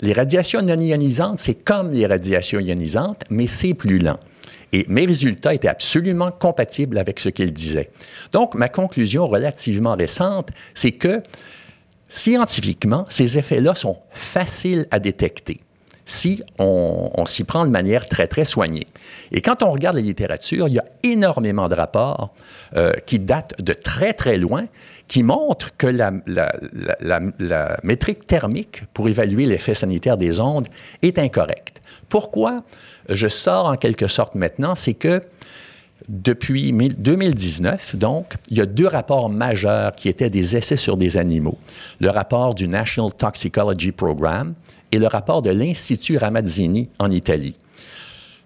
les 0.00 0.12
radiations 0.12 0.62
non 0.62 0.78
ionisantes, 0.78 1.40
c'est 1.40 1.54
comme 1.54 1.92
les 1.92 2.06
radiations 2.06 2.60
ionisantes, 2.60 3.24
mais 3.30 3.46
c'est 3.46 3.74
plus 3.74 3.98
lent. 3.98 4.18
Et 4.72 4.86
mes 4.88 5.04
résultats 5.06 5.54
étaient 5.54 5.68
absolument 5.68 6.30
compatibles 6.30 6.98
avec 6.98 7.20
ce 7.20 7.28
qu'il 7.28 7.52
disait. 7.52 7.90
Donc, 8.32 8.54
ma 8.54 8.68
conclusion 8.68 9.26
relativement 9.26 9.94
récente, 9.94 10.48
c'est 10.74 10.92
que 10.92 11.22
scientifiquement, 12.08 13.06
ces 13.08 13.38
effets-là 13.38 13.74
sont 13.74 13.98
faciles 14.10 14.86
à 14.90 14.98
détecter 14.98 15.60
si 16.04 16.42
on, 16.58 17.24
s'y 17.26 17.44
prend 17.44 17.64
de 17.64 17.70
manière 17.70 18.08
très, 18.08 18.26
très 18.26 18.44
soignée. 18.44 18.86
Et 19.30 19.40
quand 19.40 19.62
on 19.62 19.70
regarde 19.70 19.96
la 19.96 20.02
littérature, 20.02 20.66
il 20.68 20.74
y 20.74 20.78
a 20.78 20.84
énormément 21.02 21.68
de 21.68 21.74
rapports 21.74 22.34
euh, 22.76 22.92
qui 23.06 23.18
datent 23.18 23.54
de 23.62 23.72
très, 23.72 24.12
très 24.12 24.36
loin, 24.36 24.66
qui 25.06 25.22
montrent 25.22 25.76
que 25.76 25.86
la, 25.86 26.12
la 26.26 27.76
métrique 27.82 28.26
thermique 28.26 28.82
pour 28.94 29.08
évaluer 29.08 29.46
l'effet 29.46 29.74
sanitaire 29.74 30.16
des 30.16 30.40
ondes 30.40 30.68
est 31.02 31.18
incorrecte. 31.18 31.82
Pourquoi? 32.08 32.62
Je 33.08 33.28
sors 33.28 33.66
en 33.66 33.76
quelque 33.76 34.06
sorte 34.06 34.34
maintenant, 34.34 34.74
c'est 34.74 34.94
que 34.94 35.22
depuis 36.08 36.72
2019, 36.72 37.96
donc, 37.96 38.34
il 38.50 38.58
y 38.58 38.60
a 38.60 38.66
deux 38.66 38.86
rapports 38.86 39.28
majeurs 39.28 39.94
qui 39.94 40.08
étaient 40.08 40.30
des 40.30 40.56
essais 40.56 40.76
sur 40.76 40.96
des 40.96 41.16
animaux. 41.16 41.58
Le 42.00 42.10
rapport 42.10 42.54
du 42.54 42.66
National 42.66 43.12
Toxicology 43.12 43.92
Program 43.92 44.54
et 44.90 44.98
le 44.98 45.06
rapport 45.06 45.42
de 45.42 45.50
l'Institut 45.50 46.16
Ramazzini 46.16 46.88
en 46.98 47.10
Italie. 47.10 47.54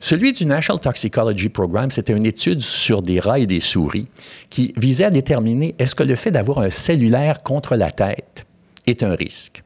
Celui 0.01 0.33
du 0.35 0.45
National 0.45 0.81
Toxicology 0.81 1.49
Program, 1.49 1.91
c'était 1.91 2.13
une 2.13 2.27
étude 2.27 2.61
sur 2.61 3.01
des 3.01 3.19
rats 3.19 3.39
et 3.39 3.47
des 3.47 3.61
souris 3.61 4.07
qui 4.51 4.73
visait 4.77 5.05
à 5.05 5.11
déterminer 5.11 5.75
est-ce 5.79 5.95
que 5.95 6.03
le 6.03 6.17
fait 6.17 6.31
d'avoir 6.31 6.59
un 6.59 6.71
cellulaire 6.71 7.43
contre 7.43 7.77
la 7.77 7.91
tête 7.91 8.47
est 8.87 9.03
un 9.03 9.15
risque. 9.15 9.63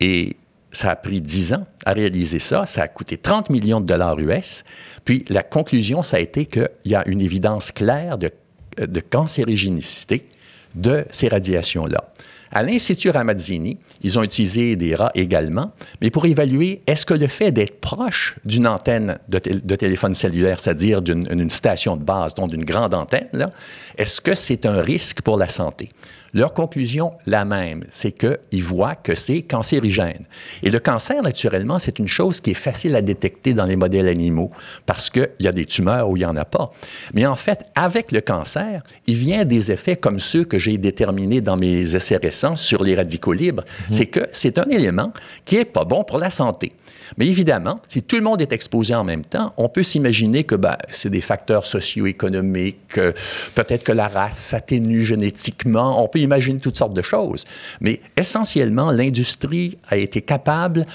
Et 0.00 0.36
ça 0.72 0.90
a 0.90 0.96
pris 0.96 1.20
10 1.20 1.54
ans 1.54 1.66
à 1.84 1.92
réaliser 1.92 2.38
ça. 2.38 2.66
Ça 2.66 2.82
a 2.82 2.88
coûté 2.88 3.18
30 3.18 3.50
millions 3.50 3.80
de 3.80 3.86
dollars 3.86 4.18
US. 4.18 4.64
Puis 5.04 5.24
la 5.28 5.42
conclusion, 5.42 6.02
ça 6.02 6.16
a 6.16 6.20
été 6.20 6.46
qu'il 6.46 6.68
y 6.86 6.94
a 6.94 7.06
une 7.08 7.20
évidence 7.20 7.70
claire 7.72 8.18
de, 8.18 8.30
de 8.78 9.00
cancérigénicité 9.00 10.26
de 10.74 11.04
ces 11.10 11.28
radiations-là. 11.28 12.12
À 12.54 12.62
l'Institut 12.62 13.08
Ramazzini, 13.08 13.78
ils 14.02 14.18
ont 14.18 14.22
utilisé 14.22 14.76
des 14.76 14.94
rats 14.94 15.10
également, 15.14 15.72
mais 16.02 16.10
pour 16.10 16.26
évaluer 16.26 16.82
est-ce 16.86 17.06
que 17.06 17.14
le 17.14 17.26
fait 17.26 17.50
d'être 17.50 17.80
proche 17.80 18.36
d'une 18.44 18.66
antenne 18.66 19.18
de, 19.28 19.38
téléphone 19.38 20.14
cellulaire, 20.14 20.60
c'est-à-dire 20.60 21.00
d'une 21.00 21.48
station 21.48 21.96
de 21.96 22.04
base, 22.04 22.34
donc 22.34 22.50
d'une 22.50 22.64
grande 22.64 22.92
antenne, 22.92 23.48
est-ce 23.96 24.20
que 24.20 24.34
c'est 24.34 24.66
un 24.66 24.82
risque 24.82 25.22
pour 25.22 25.38
la 25.38 25.48
santé? 25.48 25.88
Leur 26.34 26.54
conclusion, 26.54 27.12
la 27.26 27.44
même, 27.44 27.84
c'est 27.90 28.12
qu'ils 28.12 28.62
voient 28.62 28.94
que 28.94 29.14
c'est 29.14 29.42
cancérigène. 29.42 30.24
Et 30.62 30.70
le 30.70 30.80
cancer, 30.80 31.22
naturellement, 31.22 31.78
c'est 31.78 31.98
une 31.98 32.08
chose 32.08 32.40
qui 32.40 32.52
est 32.52 32.54
facile 32.54 32.96
à 32.96 33.02
détecter 33.02 33.52
dans 33.52 33.66
les 33.66 33.76
modèles 33.76 34.08
animaux 34.08 34.50
parce 34.86 35.10
qu'il 35.10 35.28
y 35.40 35.48
a 35.48 35.52
des 35.52 35.66
tumeurs 35.66 36.08
où 36.08 36.16
il 36.16 36.20
n'y 36.20 36.26
en 36.26 36.36
a 36.36 36.46
pas. 36.46 36.72
Mais 37.12 37.26
en 37.26 37.36
fait, 37.36 37.66
avec 37.74 38.12
le 38.12 38.22
cancer, 38.22 38.82
il 39.06 39.16
vient 39.16 39.44
des 39.44 39.72
effets 39.72 39.96
comme 39.96 40.20
ceux 40.20 40.44
que 40.44 40.58
j'ai 40.58 40.78
déterminés 40.78 41.42
dans 41.42 41.58
mes 41.58 41.94
essais 41.94 42.16
récents 42.16 42.56
sur 42.56 42.82
les 42.82 42.94
radicaux 42.94 43.34
libres. 43.34 43.64
Mhm. 43.64 43.92
C'est 43.92 44.06
que 44.06 44.26
c'est 44.32 44.58
un 44.58 44.68
élément 44.70 45.12
qui 45.44 45.56
n'est 45.56 45.66
pas 45.66 45.84
bon 45.84 46.02
pour 46.02 46.18
la 46.18 46.30
santé. 46.30 46.72
Mais 47.16 47.26
évidemment, 47.26 47.80
si 47.88 48.02
tout 48.02 48.16
le 48.16 48.22
monde 48.22 48.40
est 48.40 48.52
exposé 48.52 48.94
en 48.94 49.04
même 49.04 49.24
temps, 49.24 49.52
on 49.56 49.68
peut 49.68 49.82
s'imaginer 49.82 50.44
que 50.44 50.54
ben, 50.54 50.76
c'est 50.90 51.10
des 51.10 51.20
facteurs 51.20 51.66
socio-économiques, 51.66 52.98
euh, 52.98 53.12
peut-être 53.54 53.84
que 53.84 53.92
la 53.92 54.08
race 54.08 54.38
s'atténue 54.38 55.02
génétiquement, 55.02 56.02
on 56.02 56.08
peut 56.08 56.20
imaginer 56.20 56.60
toutes 56.60 56.76
sortes 56.76 56.94
de 56.94 57.02
choses. 57.02 57.44
Mais 57.80 58.00
essentiellement, 58.16 58.90
l'industrie 58.90 59.78
a 59.88 59.96
été 59.96 60.22
capable 60.22 60.86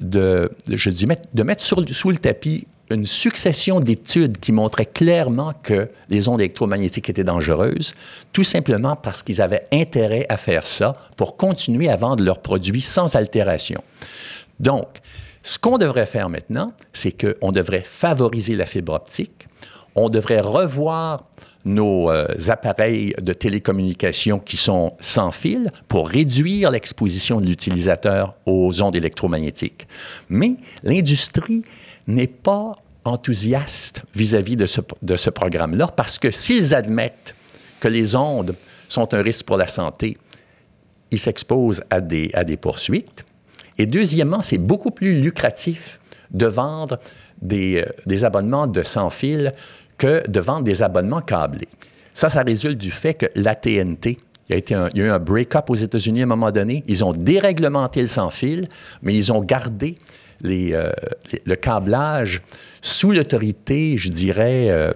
de, 0.00 0.50
je 0.68 0.90
dis, 0.90 1.06
de 1.34 1.42
mettre 1.42 1.62
sous 1.62 2.10
le 2.10 2.16
tapis 2.16 2.66
une 2.90 3.06
succession 3.06 3.80
d'études 3.80 4.38
qui 4.38 4.52
montraient 4.52 4.86
clairement 4.86 5.52
que 5.62 5.88
les 6.08 6.28
ondes 6.28 6.40
électromagnétiques 6.40 7.10
étaient 7.10 7.24
dangereuses, 7.24 7.94
tout 8.32 8.44
simplement 8.44 8.96
parce 8.96 9.22
qu'ils 9.22 9.42
avaient 9.42 9.66
intérêt 9.72 10.26
à 10.28 10.36
faire 10.36 10.66
ça 10.66 10.96
pour 11.16 11.36
continuer 11.36 11.88
à 11.88 11.96
vendre 11.96 12.22
leurs 12.22 12.40
produits 12.40 12.80
sans 12.80 13.16
altération. 13.16 13.82
Donc, 14.60 14.86
ce 15.46 15.60
qu'on 15.60 15.78
devrait 15.78 16.06
faire 16.06 16.28
maintenant, 16.28 16.72
c'est 16.92 17.12
qu'on 17.12 17.52
devrait 17.52 17.84
favoriser 17.84 18.56
la 18.56 18.66
fibre 18.66 18.94
optique, 18.94 19.46
on 19.94 20.08
devrait 20.08 20.40
revoir 20.40 21.24
nos 21.64 22.10
euh, 22.10 22.26
appareils 22.48 23.14
de 23.22 23.32
télécommunication 23.32 24.40
qui 24.40 24.56
sont 24.56 24.94
sans 24.98 25.30
fil 25.30 25.70
pour 25.86 26.08
réduire 26.08 26.72
l'exposition 26.72 27.40
de 27.40 27.46
l'utilisateur 27.46 28.34
aux 28.44 28.82
ondes 28.82 28.96
électromagnétiques. 28.96 29.86
Mais 30.28 30.54
l'industrie 30.82 31.62
n'est 32.08 32.26
pas 32.26 32.74
enthousiaste 33.04 34.02
vis-à-vis 34.16 34.56
de 34.56 34.66
ce, 34.66 35.30
programme-là 35.30 35.86
parce 35.94 36.18
que 36.18 36.32
s'ils 36.32 36.74
admettent 36.74 37.36
que 37.78 37.86
les 37.86 38.16
ondes 38.16 38.56
sont 38.88 39.14
un 39.14 39.22
risque 39.22 39.46
pour 39.46 39.58
la 39.58 39.68
santé, 39.68 40.18
ils 41.12 41.20
s'exposent 41.20 41.84
à 41.90 42.00
des 42.00 42.56
poursuites. 42.60 43.25
Et 43.78 43.86
deuxièmement, 43.86 44.40
c'est 44.40 44.58
beaucoup 44.58 44.90
plus 44.90 45.20
lucratif 45.20 46.00
de 46.30 46.46
vendre 46.46 46.98
des, 47.42 47.84
euh, 48.10 48.24
abonnements 48.24 48.66
de 48.66 48.82
sans 48.82 49.10
fil 49.10 49.52
que 49.98 50.28
de 50.28 50.40
vendre 50.40 50.62
des 50.62 50.82
abonnements 50.82 51.20
câblés. 51.20 51.68
Ça, 52.14 52.30
ça 52.30 52.42
résulte 52.42 52.78
du 52.78 52.90
fait 52.90 53.14
que 53.14 53.26
l'AT&T, 53.34 54.16
il 54.48 54.52
y, 54.52 54.54
a 54.54 54.56
été 54.56 54.74
un, 54.74 54.88
il 54.94 55.00
y 55.00 55.02
a 55.02 55.06
eu 55.06 55.10
un 55.10 55.18
break-up 55.18 55.68
aux 55.68 55.74
États-Unis 55.74 56.20
à 56.20 56.22
un 56.24 56.28
moment 56.28 56.52
donné. 56.52 56.84
Ils 56.86 57.04
ont 57.04 57.12
déréglementé 57.12 58.00
le 58.00 58.06
sans 58.06 58.30
fil, 58.30 58.68
mais 59.02 59.14
ils 59.14 59.32
ont 59.32 59.40
gardé 59.40 59.98
euh, 60.44 60.92
le 61.44 61.54
câblage 61.56 62.42
sous 62.82 63.12
l'autorité, 63.12 63.96
je 63.96 64.10
dirais, 64.10 64.70
euh, 64.70 64.92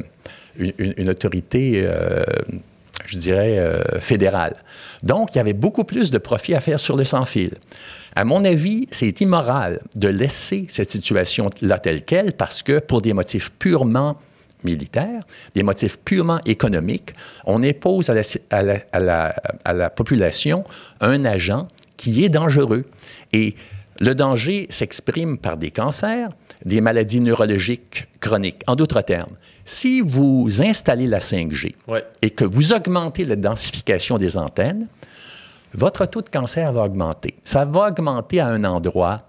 une, 0.58 1.08
autorité, 1.08 1.88
je 3.06 3.18
dirais, 3.18 3.58
fédérale. 4.00 4.54
Donc, 5.02 5.34
il 5.34 5.38
y 5.38 5.40
avait 5.40 5.52
beaucoup 5.52 5.84
plus 5.84 6.10
de 6.10 6.18
profit 6.18 6.54
à 6.54 6.60
faire 6.60 6.80
sur 6.80 6.96
le 6.96 7.04
sans 7.04 7.24
fil. 7.24 7.52
À 8.16 8.24
mon 8.24 8.44
avis, 8.44 8.88
c'est 8.90 9.20
immoral 9.20 9.80
de 9.94 10.08
laisser 10.08 10.66
cette 10.68 10.90
situation-là 10.90 11.78
telle 11.78 12.04
qu'elle 12.04 12.32
parce 12.32 12.62
que 12.62 12.78
pour 12.80 13.02
des 13.02 13.12
motifs 13.12 13.50
purement 13.58 14.16
militaires, 14.64 15.22
des 15.54 15.62
motifs 15.62 15.96
purement 15.98 16.40
économiques, 16.44 17.14
on 17.46 17.62
impose 17.62 18.10
à 18.10 19.72
la 19.72 19.90
population 19.90 20.64
un 21.00 21.24
agent 21.24 21.68
qui 21.96 22.24
est 22.24 22.28
dangereux. 22.28 22.84
Et 23.32 23.54
le 24.00 24.14
danger 24.14 24.66
s'exprime 24.70 25.38
par 25.38 25.56
des 25.56 25.70
cancers, 25.70 26.30
des 26.64 26.80
maladies 26.80 27.20
neurologiques 27.20 28.08
chroniques. 28.20 28.62
En 28.66 28.74
d'autres 28.74 29.02
termes, 29.02 29.36
si 29.64 30.00
vous 30.00 30.62
installez 30.62 31.06
la 31.06 31.20
5G 31.20 31.74
ouais. 31.88 32.04
et 32.22 32.30
que 32.30 32.44
vous 32.44 32.72
augmentez 32.72 33.24
la 33.24 33.36
densification 33.36 34.18
des 34.18 34.36
antennes, 34.36 34.88
votre 35.74 36.06
taux 36.06 36.22
de 36.22 36.28
cancer 36.28 36.72
va 36.72 36.84
augmenter. 36.84 37.34
Ça 37.44 37.64
va 37.64 37.88
augmenter 37.88 38.40
à 38.40 38.48
un 38.48 38.64
endroit 38.64 39.22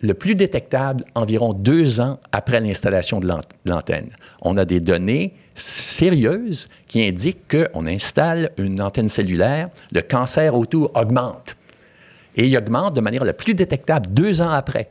le 0.00 0.14
plus 0.14 0.34
détectable 0.34 1.04
environ 1.14 1.52
deux 1.52 2.00
ans 2.00 2.18
après 2.32 2.60
l'installation 2.60 3.20
de 3.20 3.28
l'antenne. 3.64 4.10
On 4.42 4.56
a 4.56 4.64
des 4.64 4.80
données 4.80 5.34
sérieuses 5.54 6.68
qui 6.86 7.02
indiquent 7.04 7.56
qu'on 7.72 7.86
installe 7.86 8.50
une 8.58 8.80
antenne 8.80 9.08
cellulaire, 9.08 9.70
le 9.92 10.02
cancer 10.02 10.54
autour 10.54 10.92
augmente. 10.94 11.56
Et 12.36 12.46
il 12.46 12.56
augmente 12.56 12.94
de 12.94 13.00
manière 13.00 13.24
la 13.24 13.32
plus 13.32 13.54
détectable 13.54 14.06
deux 14.10 14.40
ans 14.40 14.50
après. 14.50 14.90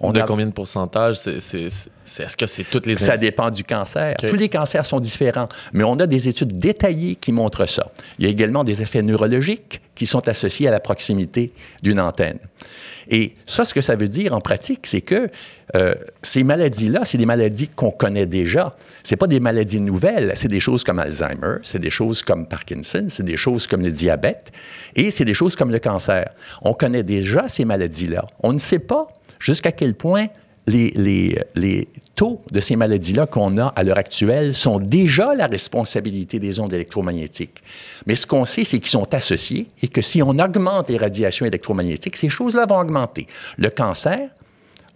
On 0.00 0.12
de 0.12 0.20
a... 0.20 0.24
combien 0.24 0.46
de 0.46 0.52
pourcentage? 0.52 1.18
Est-ce 1.26 2.36
que 2.36 2.46
c'est 2.46 2.64
toutes 2.64 2.86
les... 2.86 2.94
Ça 2.94 3.18
dépend 3.18 3.50
du 3.50 3.64
cancer. 3.64 4.14
Okay. 4.18 4.28
Tous 4.28 4.36
les 4.36 4.48
cancers 4.48 4.86
sont 4.86 4.98
différents, 4.98 5.48
mais 5.72 5.84
on 5.84 5.96
a 5.96 6.06
des 6.06 6.26
études 6.26 6.58
détaillées 6.58 7.16
qui 7.16 7.32
montrent 7.32 7.66
ça. 7.66 7.92
Il 8.18 8.24
y 8.24 8.28
a 8.28 8.30
également 8.30 8.64
des 8.64 8.80
effets 8.80 9.02
neurologiques 9.02 9.82
qui 9.94 10.06
sont 10.06 10.26
associés 10.26 10.68
à 10.68 10.70
la 10.70 10.80
proximité 10.80 11.52
d'une 11.82 12.00
antenne. 12.00 12.38
Et 13.10 13.34
ça, 13.44 13.64
ce 13.64 13.74
que 13.74 13.80
ça 13.80 13.96
veut 13.96 14.08
dire 14.08 14.34
en 14.34 14.40
pratique, 14.40 14.86
c'est 14.86 15.00
que 15.02 15.28
euh, 15.76 15.94
ces 16.22 16.42
maladies-là, 16.42 17.04
c'est 17.04 17.18
des 17.18 17.26
maladies 17.26 17.68
qu'on 17.68 17.90
connaît 17.90 18.26
déjà. 18.26 18.76
C'est 19.02 19.16
pas 19.16 19.26
des 19.26 19.40
maladies 19.40 19.80
nouvelles. 19.80 20.32
C'est 20.34 20.48
des 20.48 20.60
choses 20.60 20.84
comme 20.84 20.98
Alzheimer, 20.98 21.58
c'est 21.62 21.78
des 21.78 21.90
choses 21.90 22.22
comme 22.22 22.46
Parkinson, 22.46 23.06
c'est 23.08 23.24
des 23.24 23.36
choses 23.36 23.66
comme 23.66 23.82
le 23.82 23.92
diabète, 23.92 24.52
et 24.96 25.10
c'est 25.10 25.24
des 25.24 25.34
choses 25.34 25.56
comme 25.56 25.70
le 25.70 25.78
cancer. 25.78 26.30
On 26.62 26.74
connaît 26.74 27.02
déjà 27.02 27.48
ces 27.48 27.64
maladies-là. 27.64 28.26
On 28.42 28.52
ne 28.52 28.58
sait 28.58 28.78
pas 28.78 29.08
jusqu'à 29.38 29.72
quel 29.72 29.94
point 29.94 30.28
les, 30.66 31.88
taux 32.14 32.38
de 32.50 32.60
ces 32.60 32.76
maladies-là 32.76 33.26
qu'on 33.26 33.58
a 33.58 33.68
à 33.68 33.82
l'heure 33.82 33.98
actuelle 33.98 34.54
sont 34.54 34.78
déjà 34.78 35.34
la 35.34 35.46
responsabilité 35.46 36.38
des 36.38 36.60
ondes 36.60 36.72
électromagnétiques. 36.72 37.62
Mais 38.06 38.14
ce 38.14 38.26
qu'on 38.26 38.44
sait, 38.44 38.64
c'est 38.64 38.78
qu'ils 38.78 38.90
sont 38.90 39.12
associés 39.14 39.68
et 39.82 39.88
que 39.88 40.02
si 40.02 40.22
on 40.22 40.38
augmente 40.38 40.90
les 40.90 40.98
radiations 40.98 41.46
électromagnétiques, 41.46 42.16
ces 42.16 42.28
choses-là 42.28 42.66
vont 42.66 42.78
augmenter. 42.78 43.26
Le 43.56 43.70
cancer, 43.70 44.28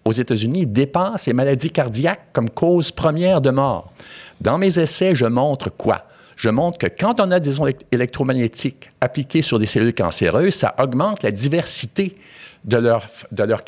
aux 0.04 0.12
États-Unis, 0.12 0.66
dépasse 0.66 1.26
les 1.26 1.32
maladies 1.32 1.70
cardiaques 1.70 2.28
comme 2.32 2.50
cause 2.50 2.90
première 2.90 3.40
de 3.40 3.50
mort. 3.50 3.92
Dans 4.40 4.58
mes 4.58 4.78
essais, 4.78 5.14
je 5.14 5.26
montre 5.26 5.70
quoi? 5.70 6.06
je 6.36 6.48
montre 6.48 6.78
que 6.78 6.86
quand 6.86 7.20
on 7.20 7.30
a 7.30 7.40
des 7.40 7.60
ondes 7.60 7.72
électromagnétiques 7.92 8.90
appliquées 9.00 9.42
sur 9.42 9.58
des 9.58 9.66
cellules 9.66 9.94
cancéreuses, 9.94 10.54
ça 10.54 10.74
augmente 10.78 11.22
la 11.22 11.30
diversité 11.30 12.16
de 12.64 12.78
leur, 12.78 13.06
de 13.30 13.42
leur. 13.42 13.62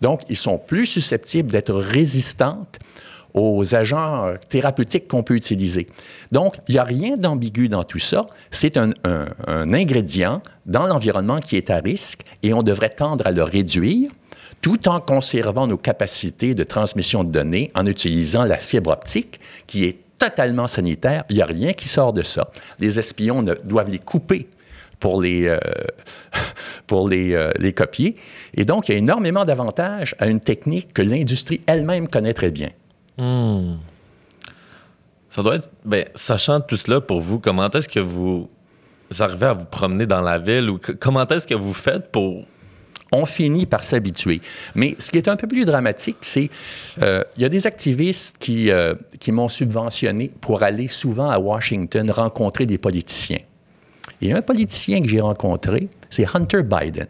Donc, 0.00 0.22
ils 0.28 0.36
sont 0.36 0.58
plus 0.58 0.86
susceptibles 0.86 1.50
d'être 1.50 1.72
résistantes 1.72 2.78
aux 3.32 3.74
agents 3.74 4.26
euh, 4.26 4.34
thérapeutiques 4.48 5.08
qu'on 5.08 5.22
peut 5.22 5.36
utiliser. 5.36 5.86
Donc, 6.32 6.56
il 6.68 6.72
n'y 6.72 6.78
a 6.78 6.84
rien 6.84 7.16
d'ambigu 7.16 7.68
dans 7.68 7.84
tout 7.84 7.98
ça. 7.98 8.26
C'est 8.50 8.76
un, 8.76 8.90
un, 9.04 9.72
ingrédient 9.72 10.42
dans 10.66 10.86
l'environnement 10.86 11.40
qui 11.40 11.56
est 11.56 11.70
à 11.70 11.78
risque 11.78 12.22
et 12.42 12.52
on 12.52 12.62
devrait 12.62 12.90
tendre 12.90 13.26
à 13.26 13.30
le 13.30 13.42
réduire 13.42 14.10
tout 14.62 14.88
en 14.88 15.00
conservant 15.00 15.66
nos 15.66 15.76
capacités 15.76 16.54
de 16.54 16.64
transmission 16.64 17.24
de 17.24 17.30
données 17.30 17.70
en 17.74 17.84
utilisant 17.86 18.44
la 18.44 18.56
fibre 18.56 18.90
optique 18.90 19.40
qui 19.66 19.84
est 19.84 19.98
totalement 20.18 20.68
sanitaire. 20.68 21.24
Il 21.28 21.36
n'y 21.36 21.42
a 21.42 21.46
rien 21.46 21.72
qui 21.72 21.88
sort 21.88 22.12
de 22.12 22.22
ça. 22.22 22.50
Les 22.78 22.98
espions 22.98 23.42
doivent 23.64 23.90
les 23.90 23.98
couper 23.98 24.48
pour 25.00 25.20
les, 25.20 25.46
euh, 25.48 25.58
pour 26.86 27.08
euh, 27.12 27.50
les, 27.58 27.72
copier. 27.72 28.14
Et 28.54 28.64
donc, 28.64 28.88
il 28.88 28.92
y 28.92 28.94
a 28.94 28.98
énormément 28.98 29.44
d'avantages 29.44 30.14
à 30.20 30.28
une 30.28 30.38
technique 30.38 30.94
que 30.94 31.02
l'industrie 31.02 31.60
elle-même 31.66 32.06
connaît 32.06 32.34
très 32.34 32.52
bien. 32.52 32.70
Ça 35.28 35.42
doit 35.42 35.56
être. 35.56 35.70
Ben, 35.84 36.04
sachant 36.14 36.60
tout 36.60 36.76
cela 36.76 37.00
pour 37.00 37.20
vous, 37.20 37.40
comment 37.40 37.68
est-ce 37.70 37.88
que 37.88 38.00
vous 38.00 38.48
arrivez 39.18 39.46
à 39.46 39.52
vous 39.54 39.64
promener 39.64 40.06
dans 40.06 40.20
la 40.20 40.38
ville 40.38 40.70
ou 40.70 40.78
comment 41.00 41.26
est-ce 41.26 41.46
que 41.46 41.54
vous 41.54 41.72
faites 41.72 42.12
pour 42.12 42.46
on 43.12 43.26
finit 43.26 43.66
par 43.66 43.84
s'habituer. 43.84 44.40
Mais 44.74 44.96
ce 44.98 45.10
qui 45.10 45.18
est 45.18 45.28
un 45.28 45.36
peu 45.36 45.46
plus 45.46 45.64
dramatique, 45.64 46.16
c'est 46.22 46.50
euh, 47.02 47.22
il 47.36 47.42
y 47.42 47.44
a 47.44 47.48
des 47.48 47.66
activistes 47.66 48.36
qui, 48.38 48.70
euh, 48.70 48.94
qui 49.20 49.32
m'ont 49.32 49.48
subventionné 49.48 50.30
pour 50.40 50.62
aller 50.62 50.88
souvent 50.88 51.30
à 51.30 51.38
Washington 51.38 52.10
rencontrer 52.10 52.66
des 52.66 52.78
politiciens. 52.78 53.40
Et 54.20 54.32
un 54.32 54.42
politicien 54.42 55.02
que 55.02 55.08
j'ai 55.08 55.20
rencontré, 55.20 55.88
c'est 56.10 56.26
Hunter 56.34 56.62
Biden. 56.62 57.06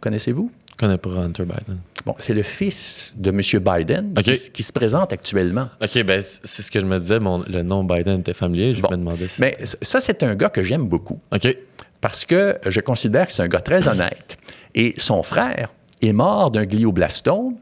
Connaissez-vous? 0.00 0.50
Je 0.70 0.76
connais 0.76 0.98
pas 0.98 1.10
Hunter 1.10 1.44
Biden. 1.44 1.78
Bon, 2.06 2.14
c'est 2.18 2.34
le 2.34 2.42
fils 2.42 3.14
de 3.16 3.30
M. 3.30 3.40
Biden 3.62 4.14
qui, 4.52 4.62
se 4.62 4.72
présente 4.72 5.12
actuellement. 5.12 5.68
OK, 5.80 6.02
ben 6.02 6.22
c'est 6.22 6.62
ce 6.62 6.70
que 6.70 6.80
je 6.80 6.86
me 6.86 6.98
disais. 6.98 7.18
le 7.20 7.62
nom 7.62 7.84
Biden 7.84 8.20
était 8.20 8.34
familier. 8.34 8.72
Je 8.72 8.82
me 8.82 8.88
demandais 8.96 9.28
si... 9.28 9.40
Mais 9.40 9.56
ça, 9.82 10.00
c'est 10.00 10.22
un 10.22 10.34
gars 10.34 10.48
que 10.48 10.62
j'aime 10.62 10.88
beaucoup. 10.88 11.20
OK. 11.32 11.56
Parce 12.00 12.24
que 12.24 12.58
je 12.66 12.80
considère 12.80 13.28
que 13.28 13.32
c'est 13.32 13.42
un 13.42 13.48
gars 13.48 13.60
très 13.60 13.86
honnête. 13.86 14.36
Et 14.74 14.94
son 14.96 15.22
frère 15.22 15.70
est 16.00 16.12
mort 16.12 16.50
d'un 16.50 16.64
glioblastome 16.64 17.56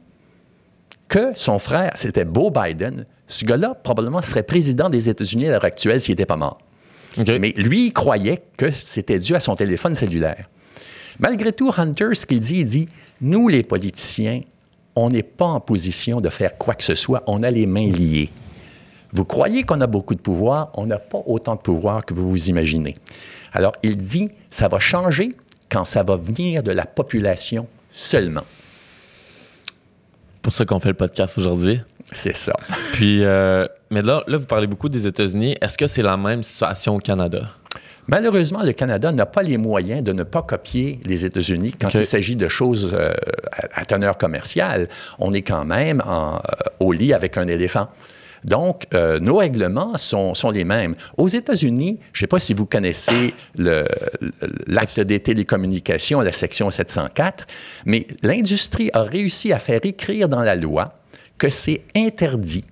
que 1.08 1.32
son 1.34 1.58
frère, 1.58 1.92
c'était 1.96 2.24
Beau 2.24 2.50
Biden. 2.50 3.04
Ce 3.26 3.44
gars-là, 3.44 3.74
probablement, 3.82 4.22
serait 4.22 4.44
président 4.44 4.88
des 4.88 5.08
États-Unis 5.08 5.48
à 5.48 5.50
l'heure 5.50 5.64
actuelle 5.64 6.00
s'il 6.00 6.12
n'était 6.12 6.26
pas 6.26 6.36
mort. 6.36 6.58
Mais 7.16 7.52
lui, 7.56 7.86
il 7.86 7.92
croyait 7.92 8.42
que 8.56 8.70
c'était 8.70 9.18
dû 9.18 9.34
à 9.34 9.40
son 9.40 9.56
téléphone 9.56 9.94
cellulaire. 9.94 10.48
Malgré 11.18 11.52
tout, 11.52 11.72
Hunter, 11.76 12.14
ce 12.14 12.24
qu'il 12.24 12.40
dit, 12.40 12.61
il 12.61 12.64
dit 12.64 12.88
Nous, 13.20 13.48
les 13.48 13.64
politiciens, 13.64 14.40
on 14.94 15.11
n'est 15.11 15.24
pas 15.24 15.46
en 15.46 15.61
position 15.61 16.20
de 16.20 16.28
faire 16.28 16.56
quoi 16.56 16.74
que 16.74 16.84
ce 16.84 16.94
soit, 16.94 17.24
on 17.26 17.42
a 17.42 17.50
les 17.50 17.66
mains 17.66 17.90
liées. 17.90 18.30
Vous 19.12 19.24
croyez 19.24 19.64
qu'on 19.64 19.80
a 19.80 19.86
beaucoup 19.88 20.14
de 20.14 20.20
pouvoir, 20.20 20.70
on 20.74 20.86
n'a 20.86 20.98
pas 20.98 21.22
autant 21.26 21.56
de 21.56 21.61
pouvoir 21.61 22.06
que 22.06 22.14
vous 22.14 22.28
vous 22.28 22.48
imaginez. 22.48 22.96
Alors, 23.52 23.72
il 23.82 23.96
dit 23.96 24.30
Ça 24.50 24.68
va 24.68 24.78
changer 24.78 25.32
quand 25.70 25.84
ça 25.84 26.02
va 26.02 26.16
venir 26.16 26.62
de 26.62 26.72
la 26.72 26.84
population 26.84 27.66
seulement. 27.92 28.44
Pour 30.42 30.52
ça 30.52 30.64
qu'on 30.64 30.80
fait 30.80 30.88
le 30.88 30.94
podcast 30.94 31.36
aujourd'hui. 31.38 31.80
C'est 32.12 32.36
ça. 32.36 32.52
Puis, 32.92 33.24
euh, 33.24 33.66
mais 33.90 34.02
là, 34.02 34.24
là, 34.26 34.38
vous 34.38 34.46
parlez 34.46 34.66
beaucoup 34.66 34.88
des 34.88 35.06
États-Unis. 35.06 35.56
Est-ce 35.60 35.78
que 35.78 35.86
c'est 35.86 36.02
la 36.02 36.16
même 36.16 36.42
situation 36.42 36.96
au 36.96 36.98
Canada? 36.98 37.50
Malheureusement, 38.08 38.62
le 38.62 38.72
Canada 38.72 39.12
n'a 39.12 39.26
pas 39.26 39.42
les 39.42 39.56
moyens 39.56 40.02
de 40.02 40.12
ne 40.12 40.24
pas 40.24 40.42
copier 40.42 40.98
les 41.04 41.24
États-Unis 41.24 41.74
quand 41.80 41.94
il 41.94 42.06
s'agit 42.06 42.34
de 42.34 42.48
choses 42.48 42.92
euh, 42.92 43.12
à, 43.72 43.84
teneur 43.84 44.18
commerciale. 44.18 44.88
On 45.18 45.32
est 45.32 45.42
quand 45.42 45.64
même 45.64 46.02
euh, 46.04 46.38
au 46.80 46.92
lit 46.92 47.12
avec 47.12 47.36
un 47.36 47.46
éléphant. 47.46 47.88
Donc, 48.45 48.86
euh, 48.95 49.18
nos 49.20 49.36
règlements 49.36 49.97
sont, 49.99 50.32
les 50.53 50.64
mêmes. 50.64 50.95
Aux 51.16 51.28
États-Unis, 51.28 51.99
je 52.12 52.18
ne 52.18 52.20
sais 52.20 52.26
pas 52.26 52.38
si 52.38 52.55
vous 52.55 52.66
connaissez 52.66 53.34
l'acte 53.55 55.01
des 55.01 55.20
télécommunications, 55.20 56.20
la 56.20 56.32
section 56.32 56.70
704, 56.70 57.47
mais 57.84 58.07
l'industrie 58.22 58.91
a 58.93 59.03
réussi 59.03 59.53
à 59.53 59.59
faire 59.59 59.80
écrire 59.84 60.28
dans 60.28 60.43
la 60.43 60.57
loi 60.57 60.95
que 61.38 61.49
c'est 61.49 61.82
interdit 61.95 62.64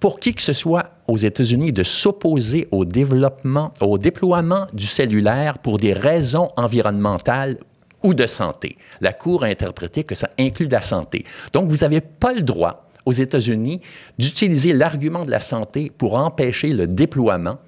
pour 0.00 0.20
qui 0.20 0.34
que 0.34 0.42
ce 0.42 0.52
soit 0.52 0.90
aux 1.08 1.16
États-Unis 1.16 1.72
de 1.72 1.82
s'opposer 1.82 2.68
au 2.70 2.84
développement, 2.84 3.72
au 3.80 3.98
déploiement 3.98 4.66
du 4.72 4.86
cellulaire 4.86 5.58
pour 5.58 5.78
des 5.78 5.92
raisons 5.92 6.50
environnementales 6.56 7.58
ou 8.04 8.14
de 8.14 8.26
santé. 8.26 8.78
La 9.00 9.12
Cour 9.12 9.42
a 9.42 9.48
interprété 9.48 10.04
que 10.04 10.14
ça 10.14 10.30
inclut 10.38 10.68
la 10.68 10.82
santé. 10.82 11.24
Donc, 11.52 11.68
vous 11.68 11.78
n'avez 11.78 12.00
pas 12.00 12.32
le 12.32 12.42
droit 12.42 12.87
aux 13.08 13.12
États-Unis 13.12 13.80
d'utiliser 14.18 14.72
l'argument 14.72 15.24
de 15.24 15.30
la 15.30 15.40
santé 15.40 15.90
pour 15.96 16.14
empêcher 16.14 16.68
le 16.68 16.86
déploiement 16.86 17.58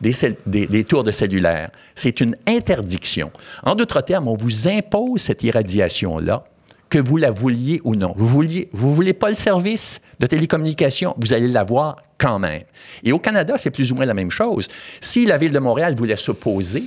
des, 0.00 0.84
tours 0.84 1.04
de 1.04 1.12
cellulaire. 1.12 1.70
C'est 1.94 2.20
une 2.20 2.36
interdiction. 2.46 3.30
En 3.62 3.74
d'autres 3.74 4.00
termes, 4.00 4.26
on 4.26 4.36
vous 4.36 4.66
impose 4.66 5.20
cette 5.20 5.42
irradiation-là, 5.44 6.44
que 6.88 6.98
vous 6.98 7.16
la 7.16 7.30
vouliez 7.30 7.80
ou 7.84 7.94
non. 7.94 8.12
Vous 8.16 8.26
vouliez, 8.26 8.68
vous 8.72 8.94
voulez 8.94 9.12
pas 9.12 9.28
le 9.28 9.34
service 9.34 10.00
de 10.20 10.26
télécommunication, 10.26 11.14
vous 11.18 11.32
allez 11.32 11.48
l'avoir 11.48 11.96
quand 12.18 12.38
même. 12.38 12.62
Et 13.04 13.12
au 13.12 13.18
Canada, 13.18 13.54
c'est 13.56 13.70
plus 13.70 13.92
ou 13.92 13.94
moins 13.94 14.06
la 14.06 14.14
même 14.14 14.30
chose. 14.30 14.68
Si 15.00 15.24
la 15.24 15.38
ville 15.38 15.52
de 15.52 15.58
Montréal 15.58 15.94
voulait 15.94 16.16
s'opposer 16.16 16.84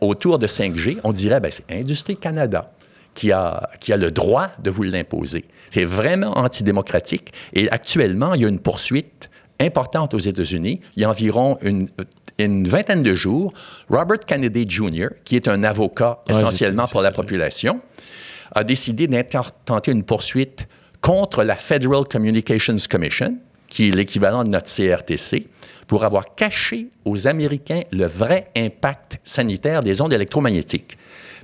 au 0.00 0.14
tour 0.14 0.38
de 0.38 0.46
5G, 0.46 0.98
on 1.04 1.12
dirait, 1.12 1.40
ben, 1.40 1.50
c'est 1.52 1.70
Industrie 1.70 2.16
Canada 2.16 2.72
qui 3.18 3.32
a, 3.32 3.68
qui 3.80 3.92
a 3.92 3.96
le 3.96 4.12
droit 4.12 4.50
de 4.62 4.70
vous 4.70 4.84
l'imposer. 4.84 5.44
C'est 5.70 5.82
vraiment 5.82 6.38
antidémocratique. 6.38 7.32
Et 7.52 7.68
actuellement, 7.68 8.32
il 8.34 8.42
y 8.42 8.44
a 8.44 8.48
une 8.48 8.60
poursuite 8.60 9.28
importante 9.58 10.14
aux 10.14 10.20
États-Unis. 10.20 10.80
Il 10.94 11.02
y 11.02 11.04
a 11.04 11.10
environ 11.10 11.58
une, 11.62 11.88
une 12.38 12.68
vingtaine 12.68 13.02
de 13.02 13.16
jours. 13.16 13.52
Robert 13.88 14.20
Kennedy 14.20 14.66
Jr., 14.68 15.08
qui 15.24 15.34
est 15.34 15.48
un 15.48 15.64
avocat 15.64 16.22
essentiellement 16.28 16.86
pour 16.86 17.02
la 17.02 17.10
population, 17.10 17.80
a 18.52 18.62
décidé 18.62 19.08
d'intenter 19.08 19.90
une 19.90 20.04
poursuite 20.04 20.68
contre 21.00 21.42
la 21.42 21.56
Federal 21.56 22.04
Communications 22.04 22.76
Commission, 22.88 23.36
qui 23.66 23.88
est 23.88 23.90
l'équivalent 23.90 24.44
de 24.44 24.50
notre 24.50 24.72
CRTC, 24.72 25.48
pour 25.88 26.04
avoir 26.04 26.36
caché 26.36 26.86
aux 27.04 27.26
Américains 27.26 27.82
le 27.90 28.06
vrai 28.06 28.52
impact 28.56 29.18
sanitaire 29.24 29.82
des 29.82 30.00
ondes 30.00 30.12
électromagnétiques. 30.12 30.96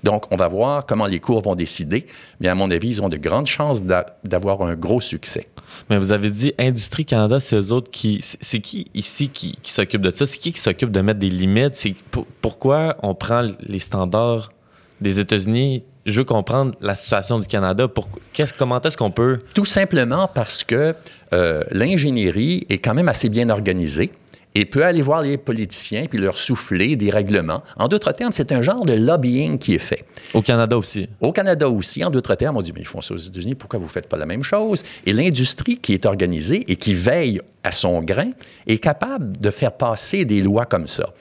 Donc, 0.05 0.27
on 0.31 0.37
va 0.37 0.49
voir 0.49 0.85
comment 0.85 1.07
les 1.07 1.19
cours 1.19 1.41
vont 1.41 1.55
décider. 1.55 2.07
Mais 2.39 2.49
à 2.49 2.55
mon 2.55 2.71
avis, 2.71 2.89
ils 2.89 3.03
ont 3.03 3.09
de 3.09 3.17
grandes 3.17 3.47
chances 3.47 3.83
d'avoir 3.83 4.61
un 4.61 4.75
gros 4.75 5.01
succès. 5.01 5.49
Mais 5.89 5.97
vous 5.97 6.13
avez 6.13 6.31
dit 6.31 6.53
Industrie 6.59 7.07
Canada, 7.07 7.41
c'est 7.41 7.57
eux 7.57 7.73
autres 7.73 7.91
qui. 7.91 8.21
C'est 8.23 8.61
qui 8.61 8.87
ici 8.93 9.31
qui, 9.31 9.57
s'occupe 9.65 10.03
de 10.03 10.15
ça? 10.15 10.27
C'est 10.27 10.39
qui 10.39 10.53
qui 10.53 10.61
s'occupe 10.61 10.91
de 10.91 11.01
mettre 11.01 11.21
des 11.21 11.31
limites? 11.31 11.75
C'est 11.75 11.95
pourquoi 12.43 12.97
on 13.03 13.15
prend 13.15 13.49
les 13.61 13.79
standards 13.79 14.53
des 15.01 15.19
États-Unis? 15.19 15.85
Je 16.05 16.19
veux 16.19 16.25
comprendre 16.25 16.75
la 16.83 16.95
situation 16.95 17.39
du 17.39 17.47
Canada. 17.47 17.89
Pour, 17.89 18.11
comment 18.59 18.81
est-ce 18.83 18.99
qu'on 18.99 19.11
peut. 19.11 19.41
Tout 19.55 19.65
simplement 19.65 20.29
parce 20.29 20.65
que 20.65 20.95
euh, 21.33 21.65
l'ingénierie 21.71 22.67
est 22.69 22.77
quand 22.77 22.93
même 22.93 23.09
assez 23.09 23.31
bien 23.31 23.49
organisée 23.49 24.13
et 24.55 24.65
peut 24.65 24.85
aller 24.85 25.03
voir 25.03 25.23
les 25.23 25.37
politiciens 25.37 26.07
puis 26.07 26.19
leur 26.19 26.39
souffler 26.39 26.97
des 26.97 27.11
règlements. 27.11 27.63
En 27.77 27.89
d'autres 27.89 28.13
termes, 28.13 28.33
c'est 28.33 28.53
un 28.53 28.63
genre 28.63 28.85
de 28.85 28.93
lobbying 28.93 29.59
qui 29.59 29.75
est 29.75 29.79
fait. 29.79 30.05
Au 30.33 30.43
Canada 30.43 30.79
aussi. 30.79 31.09
Au 31.21 31.33
Canada 31.33 31.69
aussi. 31.69 32.05
En 32.05 32.11
d'autres 32.11 32.35
termes, 32.35 32.57
on 32.57 32.63
dit, 32.63 32.73
mais 32.73 32.81
ils 32.81 32.87
font 32.87 33.01
ça 33.01 33.15
aux 33.15 33.19
États-Unis, 33.19 33.55
pourquoi 33.55 33.79
vous 33.79 33.87
ne 33.87 33.91
faites 33.91 34.09
pas 34.09 34.17
la 34.17 34.27
même 34.27 34.43
chose? 34.43 34.83
Et 35.07 35.13
l'industrie 35.13 35.79
qui 35.79 35.95
est 35.95 36.07
organisée 36.07 36.65
et 36.71 36.77
qui 36.77 36.95
veille 36.95 37.41
à 37.65 37.73
son 37.73 38.03
grain 38.03 38.31
est 38.67 38.79
capable 38.79 39.37
de 39.39 39.51
faire 39.51 39.73
passer 39.73 40.25
des 40.25 40.43
lois 40.43 40.67
comme 40.67 40.87
ça. 40.87 41.13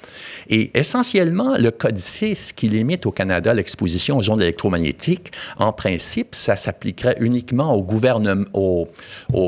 Et 0.49 0.77
essentiellement, 0.77 1.57
le 1.57 1.71
Code 1.71 1.97
6 1.97 2.53
qui 2.53 2.67
limite 2.67 3.05
au 3.05 3.11
Canada 3.11 3.53
l'exposition 3.53 4.17
aux 4.17 4.29
ondes 4.29 4.41
électromagnétiques, 4.41 5.31
en 5.57 5.71
principe, 5.71 6.35
ça 6.35 6.55
s'appliquerait 6.55 7.15
uniquement 7.19 7.73
au 7.73 7.81
gouvernement, 7.81 8.87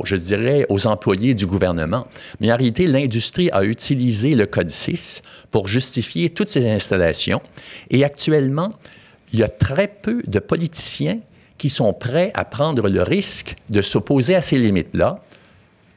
je 0.06 0.16
dirais, 0.16 0.66
aux 0.70 0.88
employés 0.88 1.34
du 1.34 1.46
gouvernement. 1.46 2.08
Mais 2.40 2.52
en 2.52 2.56
réalité, 2.56 2.88
l'industrie 2.88 3.50
a 3.52 3.64
utilisé 3.64 4.34
le 4.36 4.46
Code 4.46 4.72
6 4.72 5.22
pour 5.52 5.68
justifier 5.68 6.30
toutes 6.30 6.50
ces 6.50 6.68
installations. 6.70 7.42
Et 7.90 8.06
actuellement, 8.06 8.74
il 9.34 9.40
y 9.40 9.44
a 9.44 9.50
très 9.50 9.88
peu 9.88 10.22
de 10.26 10.40
politiciens 10.40 11.20
qui 11.58 11.70
sont 11.70 11.94
prêts 11.94 12.32
à 12.34 12.46
prendre 12.46 12.88
le 12.88 13.02
risque 13.02 13.56
de 13.70 13.82
s'opposer 13.82 14.36
à 14.36 14.42
ces 14.42 14.58
limites-là 14.58 15.20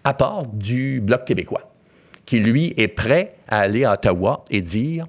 à 0.04 0.14
part 0.14 0.46
du 0.46 1.00
Bloc 1.00 1.24
québécois, 1.24 1.70
qui, 2.26 2.40
lui, 2.40 2.74
est 2.76 2.88
prêt 2.88 3.34
à 3.48 3.60
aller 3.60 3.84
à 3.84 3.94
Ottawa 3.94 4.44
et 4.50 4.62
dire 4.62 5.06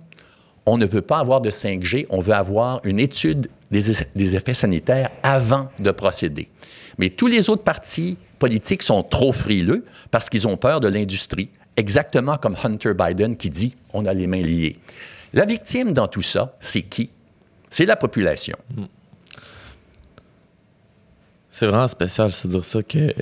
on 0.65 0.77
ne 0.77 0.85
veut 0.85 1.01
pas 1.01 1.19
avoir 1.19 1.41
de 1.41 1.49
5G, 1.49 2.05
on 2.09 2.21
veut 2.21 2.33
avoir 2.33 2.79
une 2.83 2.99
étude 2.99 3.49
des, 3.71 4.35
effets 4.35 4.53
sanitaires 4.53 5.09
avant 5.23 5.69
de 5.79 5.91
procéder. 5.91 6.49
Mais 6.97 7.09
tous 7.09 7.27
les 7.27 7.49
autres 7.49 7.63
partis 7.63 8.17
politiques 8.37 8.83
sont 8.83 9.03
trop 9.03 9.33
frileux 9.33 9.85
parce 10.11 10.29
qu'ils 10.29 10.47
ont 10.47 10.57
peur 10.57 10.79
de 10.79 10.87
l'industrie, 10.87 11.49
exactement 11.77 12.37
comme 12.37 12.55
Hunter 12.63 12.93
Biden 12.93 13.35
qui 13.35 13.49
dit 13.49 13.75
on 13.93 14.05
a 14.05 14.13
les 14.13 14.27
mains 14.27 14.41
liées. 14.41 14.77
La 15.33 15.45
victime 15.45 15.93
dans 15.93 16.07
tout 16.07 16.21
ça, 16.21 16.55
c'est 16.59 16.81
qui? 16.81 17.11
C'est 17.69 17.85
la 17.85 17.95
population. 17.95 18.57
C'est 21.49 21.67
vraiment 21.67 21.87
spécial, 21.87 22.31
c'est 22.31 22.47
dire 22.47 22.65
ça 22.65 22.81
que. 22.81 23.13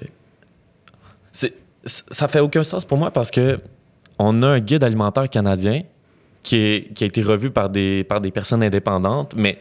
Ça 1.87 2.27
fait 2.27 2.39
aucun 2.39 2.63
sens 2.63 2.85
pour 2.85 2.97
moi 2.97 3.11
parce 3.11 3.31
que 3.31 3.59
on 4.19 4.41
a 4.43 4.47
un 4.47 4.59
guide 4.59 4.83
alimentaire 4.83 5.29
canadien 5.29 5.81
qui, 6.43 6.87
a 7.01 7.05
été 7.05 7.21
revu 7.21 7.51
par 7.51 7.69
des, 7.69 8.03
par 8.03 8.21
des 8.21 8.31
personnes 8.31 8.63
indépendantes, 8.63 9.33
mais 9.35 9.59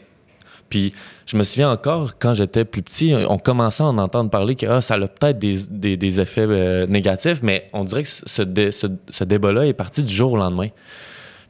puis 0.68 0.93
je 1.27 1.37
me 1.37 1.45
souviens 1.45 1.70
encore, 1.70 2.18
quand 2.18 2.35
j'étais 2.35 2.64
plus 2.64 2.83
petit, 2.83 3.14
on 3.29 3.39
commençait 3.39 3.83
à 3.83 3.87
en 3.87 3.99
entendre 3.99 4.31
parler 4.31 4.57
que 4.57 4.66
ah, 4.66 4.81
ça 4.81 4.95
a 4.95 5.09
peut-être 5.09 5.39
des, 5.39 6.20
effets 6.20 6.47
euh, 6.49 6.87
négatifs, 6.87 7.41
mais 7.43 7.68
on 7.72 7.85
dirait 7.85 8.03
que 8.03 8.09
ce, 8.09 8.70
ce, 9.11 9.24
débat-là 9.24 9.66
est 9.66 9.74
parti 9.74 10.03
du 10.03 10.12
jour 10.12 10.33
au 10.33 10.37
lendemain. 10.37 10.68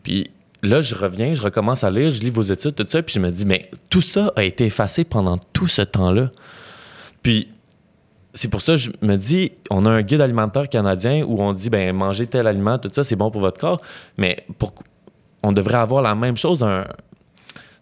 Puis 0.03 0.31
là, 0.63 0.83
je 0.83 0.95
reviens, 0.95 1.35
je 1.35 1.43
recommence 1.43 1.83
à 1.83 1.91
lire, 1.91 2.11
je 2.11 2.21
lis 2.21 2.31
vos 2.31 2.43
études, 2.43 2.75
tout 2.75 2.87
ça, 2.87 3.03
puis 3.03 3.15
je 3.15 3.21
me 3.21 3.31
dis, 3.31 3.47
mais 3.47 3.71
tout 3.89 4.03
ça 4.03 4.33
a 4.37 4.45
été 4.45 4.67
effacé 4.67 5.05
pendant 5.05 5.39
tout 5.53 5.67
ce 5.67 5.83
temps-là. 5.83 6.31
Puis 7.23 7.49
c'est 8.37 8.49
pour 8.49 8.61
ça 8.61 8.75
que 8.75 8.79
je 8.79 8.91
me 9.03 9.17
dis, 9.17 9.53
on 9.71 9.87
a 9.87 9.91
un 9.91 10.03
guide 10.03 10.21
alimentaire 10.21 10.69
canadien 10.69 11.25
où 11.27 11.43
on 11.43 11.53
dit, 11.53 11.71
ben 11.71 11.95
manger 11.97 12.27
tel 12.27 12.47
aliment, 12.47 12.79
tout 12.79 12.91
ça, 12.93 13.03
c'est 13.03 13.17
bon 13.17 13.31
pour 13.31 13.41
votre 13.41 13.59
corps, 13.59 13.81
mais 14.19 14.47
on 15.43 15.53
devrait 15.53 15.79
avoir 15.79 16.03
la 16.03 16.15
même 16.15 16.37
chose, 16.37 16.65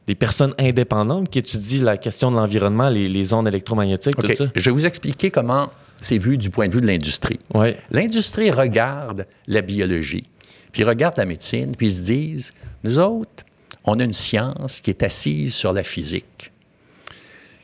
des 0.07 0.15
personnes 0.15 0.55
indépendantes 0.59 1.29
qui 1.29 1.41
étudient 1.41 1.83
la 1.83 1.97
question 1.97 2.31
de 2.31 2.37
l'environnement, 2.37 2.89
les, 2.89 3.09
les 3.09 3.33
ondes 3.33 3.49
électromagnétiques, 3.49 4.17
tout 4.17 4.35
ça? 4.35 4.47
Je 4.55 4.71
vais 4.71 4.71
vous 4.71 4.87
expliquer 4.87 5.31
comment 5.31 5.71
c'est 6.01 6.19
vu 6.19 6.39
du 6.39 6.51
point 6.51 6.69
de 6.69 6.75
vue 6.75 6.81
de 6.81 6.87
l'industrie. 6.87 7.41
Ouais. 7.53 7.79
L'industrie 7.91 8.51
regarde 8.51 9.27
la 9.47 9.61
biologie, 9.61 10.29
puis 10.73 10.85
regarde 10.85 11.15
la 11.17 11.25
médecine, 11.25 11.75
puis 11.77 11.89
ils 11.89 11.95
se 11.95 12.01
disent, 12.01 12.55
nous 12.85 12.99
autres, 12.99 13.45
on 13.85 13.99
a 13.99 14.05
une 14.05 14.13
science 14.13 14.81
qui 14.81 14.91
est 14.91 15.03
assise 15.03 15.55
sur 15.55 15.73
la 15.73 15.83
physique. 15.83 16.53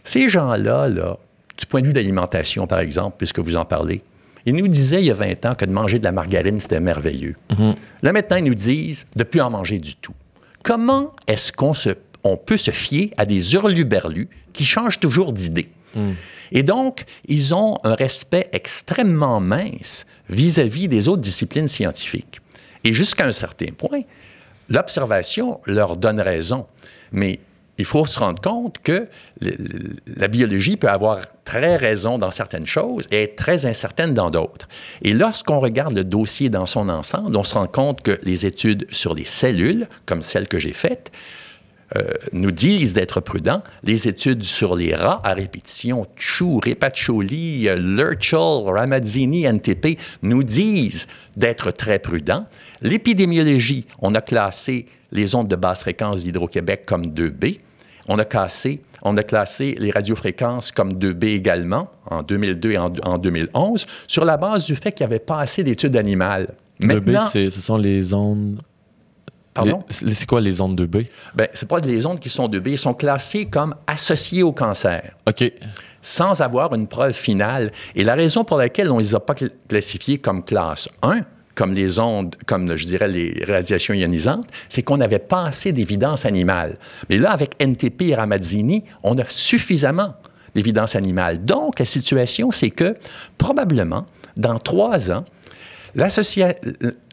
Ces 0.02 0.28
gens-là, 0.28 0.88
là, 0.88 1.18
du 1.60 1.66
point 1.66 1.82
de 1.82 1.86
vue 1.86 1.92
de 1.92 1.98
l'alimentation, 1.98 2.66
par 2.66 2.80
exemple, 2.80 3.16
puisque 3.18 3.38
vous 3.38 3.56
en 3.56 3.64
parlez, 3.64 4.02
ils 4.46 4.54
nous 4.54 4.68
disaient 4.68 5.00
il 5.00 5.06
y 5.06 5.10
a 5.10 5.14
20 5.14 5.46
ans 5.46 5.54
que 5.54 5.66
de 5.66 5.70
manger 5.70 5.98
de 5.98 6.04
la 6.04 6.12
margarine, 6.12 6.58
c'était 6.58 6.80
merveilleux. 6.80 7.36
Là, 8.02 8.12
maintenant, 8.12 8.38
ils 8.38 8.44
nous 8.44 8.54
disent 8.54 9.06
de 9.14 9.20
ne 9.20 9.24
plus 9.24 9.40
en 9.40 9.50
manger 9.50 9.78
du 9.78 9.94
tout. 9.94 10.14
Comment 10.62 11.12
est-ce 11.26 11.52
qu'on 11.52 11.74
se, 11.74 11.90
on 12.24 12.36
peut 12.36 12.56
se 12.56 12.70
fier 12.70 13.12
à 13.18 13.26
des 13.26 13.54
hurluberlus 13.54 14.28
qui 14.52 14.64
changent 14.64 14.98
toujours 14.98 15.32
d'idée? 15.32 15.68
Et 16.52 16.62
donc, 16.62 17.04
ils 17.28 17.54
ont 17.54 17.78
un 17.84 17.94
respect 17.94 18.48
extrêmement 18.52 19.40
mince 19.40 20.06
vis-à-vis 20.28 20.88
des 20.88 21.08
autres 21.08 21.22
disciplines 21.22 21.68
scientifiques. 21.68 22.40
Et 22.84 22.92
jusqu'à 22.92 23.26
un 23.26 23.32
certain 23.32 23.72
point, 23.76 24.00
l'observation 24.68 25.60
leur 25.66 25.96
donne 25.96 26.20
raison. 26.20 26.66
Mais 27.12 27.40
il 27.80 27.86
faut 27.86 28.04
se 28.04 28.18
rendre 28.18 28.42
compte 28.42 28.76
que 28.84 29.08
la 29.40 30.28
biologie 30.28 30.76
peut 30.76 30.90
avoir 30.90 31.22
très 31.44 31.76
raison 31.76 32.18
dans 32.18 32.30
certaines 32.30 32.66
choses 32.66 33.06
et 33.10 33.22
être 33.22 33.36
très 33.36 33.64
incertaine 33.64 34.12
dans 34.12 34.30
d'autres. 34.30 34.68
Et 35.00 35.14
lorsqu'on 35.14 35.60
regarde 35.60 35.94
le 35.94 36.04
dossier 36.04 36.50
dans 36.50 36.66
son 36.66 36.90
ensemble, 36.90 37.34
on 37.34 37.42
se 37.42 37.54
rend 37.54 37.66
compte 37.66 38.02
que 38.02 38.18
les 38.22 38.44
études 38.44 38.86
sur 38.90 39.14
les 39.14 39.24
cellules, 39.24 39.88
comme 40.04 40.20
celles 40.20 40.46
que 40.46 40.58
j'ai 40.58 40.74
faites, 40.74 41.10
euh, 41.96 42.04
nous 42.32 42.52
disent 42.52 42.92
d'être 42.92 43.20
prudents. 43.20 43.62
Les 43.82 44.06
études 44.06 44.44
sur 44.44 44.76
les 44.76 44.94
rats 44.94 45.22
à 45.24 45.32
répétition, 45.32 46.06
Chou, 46.16 46.60
Repacholi, 46.62 47.66
euh, 47.66 47.76
Lurchell, 47.76 48.62
Ramazzini, 48.66 49.44
NTP, 49.44 49.98
nous 50.22 50.42
disent 50.42 51.08
d'être 51.36 51.70
très 51.70 51.98
prudents. 51.98 52.46
L'épidémiologie, 52.82 53.86
on 54.00 54.14
a 54.14 54.20
classé 54.20 54.84
les 55.12 55.34
ondes 55.34 55.48
de 55.48 55.56
basse 55.56 55.80
fréquence 55.80 56.22
d'Hydro-Québec 56.22 56.84
comme 56.86 57.06
2B. 57.06 57.58
On 58.12 58.18
a, 58.18 58.24
cassé, 58.24 58.82
on 59.02 59.16
a 59.16 59.22
classé 59.22 59.76
les 59.78 59.92
radiofréquences 59.92 60.72
comme 60.72 60.94
2B 60.94 61.26
également 61.26 61.90
en 62.10 62.22
2002 62.24 62.72
et 62.72 62.76
en, 62.78 62.92
en 63.04 63.18
2011 63.18 63.86
sur 64.08 64.24
la 64.24 64.36
base 64.36 64.64
du 64.66 64.74
fait 64.74 64.90
qu'il 64.90 65.06
n'y 65.06 65.12
avait 65.12 65.20
pas 65.20 65.38
assez 65.40 65.62
d'études 65.62 65.96
animales. 65.96 66.48
2B, 66.82 67.20
c'est- 67.30 67.50
ce 67.50 67.60
sont 67.60 67.76
les 67.76 68.12
ondes. 68.12 68.60
Pardon? 69.54 69.80
C'est 69.90 70.26
quoi 70.26 70.40
les 70.40 70.60
ondes 70.60 70.80
2B? 70.80 71.06
Ben, 71.34 71.48
c'est 71.52 71.68
pas 71.68 71.78
les 71.80 72.04
ondes 72.06 72.18
qui 72.20 72.28
sont 72.30 72.48
2B, 72.48 72.68
ils 72.72 72.78
sont 72.78 72.94
classées 72.94 73.46
comme 73.46 73.74
associées 73.86 74.42
au 74.42 74.52
cancer, 74.52 75.14
OK. 75.28 75.52
sans 76.02 76.40
avoir 76.40 76.74
une 76.74 76.86
preuve 76.88 77.12
finale. 77.12 77.70
Et 77.94 78.02
la 78.04 78.14
raison 78.14 78.42
pour 78.44 78.56
laquelle 78.58 78.90
on 78.90 78.96
ne 78.96 79.02
les 79.02 79.14
a 79.14 79.20
pas 79.20 79.34
cl- 79.34 79.50
classifiées 79.68 80.18
comme 80.18 80.44
classe 80.44 80.88
1, 81.02 81.20
comme 81.54 81.74
les 81.74 81.98
ondes, 81.98 82.36
comme 82.46 82.76
je 82.76 82.86
dirais 82.86 83.08
les 83.08 83.44
radiations 83.46 83.94
ionisantes, 83.94 84.46
c'est 84.68 84.82
qu'on 84.82 84.96
n'avait 84.96 85.18
pas 85.18 85.44
assez 85.46 85.72
d'évidence 85.72 86.24
animale. 86.24 86.78
Mais 87.08 87.18
là, 87.18 87.32
avec 87.32 87.60
NTP 87.60 88.02
et 88.02 88.14
Ramazzini, 88.14 88.84
on 89.02 89.18
a 89.18 89.24
suffisamment 89.26 90.14
d'évidence 90.54 90.96
animale. 90.96 91.44
Donc, 91.44 91.78
la 91.78 91.84
situation, 91.84 92.50
c'est 92.50 92.70
que 92.70 92.96
probablement, 93.38 94.06
dans 94.36 94.58
trois 94.58 95.12
ans, 95.12 95.24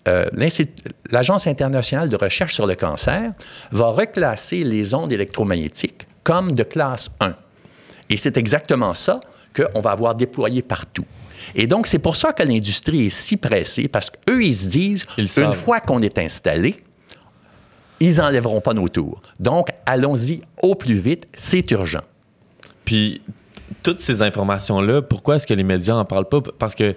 euh, 0.07 0.25
l'Agence 1.11 1.47
internationale 1.47 2.09
de 2.09 2.15
recherche 2.15 2.53
sur 2.53 2.67
le 2.67 2.75
cancer 2.75 3.33
va 3.71 3.88
reclasser 3.88 4.63
les 4.63 4.93
ondes 4.93 5.11
électromagnétiques 5.11 6.05
comme 6.23 6.53
de 6.53 6.63
classe 6.63 7.09
1. 7.19 7.33
Et 8.09 8.17
c'est 8.17 8.38
exactement 8.38 8.93
ça 8.93 9.19
qu'on 9.55 9.81
va 9.81 9.91
avoir 9.91 10.15
déployé 10.15 10.61
partout. 10.61 11.05
Et 11.55 11.67
donc, 11.67 11.87
c'est 11.87 11.99
pour 11.99 12.15
ça 12.15 12.33
que 12.33 12.43
l'industrie 12.43 13.05
est 13.07 13.09
si 13.09 13.37
pressée, 13.37 13.87
parce 13.87 14.09
qu'eux, 14.09 14.43
ils 14.43 14.55
se 14.55 14.67
disent, 14.67 15.05
Ils 15.17 15.21
une 15.21 15.27
savent. 15.27 15.55
fois 15.55 15.79
qu'on 15.79 16.01
est 16.01 16.17
installé, 16.17 16.75
ils 17.99 18.17
n'enlèveront 18.17 18.61
pas 18.61 18.73
nos 18.73 18.87
tours. 18.89 19.21
Donc, 19.39 19.69
allons-y 19.85 20.41
au 20.61 20.75
plus 20.75 20.99
vite, 20.99 21.27
c'est 21.35 21.69
urgent. 21.71 22.01
Puis, 22.85 23.21
toutes 23.83 23.99
ces 24.01 24.21
informations-là, 24.21 25.01
pourquoi 25.01 25.37
est-ce 25.37 25.47
que 25.47 25.53
les 25.53 25.63
médias 25.63 25.93
n'en 25.95 26.05
parlent 26.05 26.29
pas? 26.29 26.41
Parce 26.59 26.75
que 26.75 26.95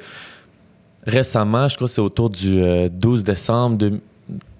récemment, 1.06 1.68
je 1.68 1.76
crois 1.76 1.86
que 1.88 1.92
c'est 1.92 2.00
autour 2.00 2.30
du 2.30 2.60
euh, 2.62 2.88
12 2.90 3.24
décembre, 3.24 3.76
de- 3.78 4.00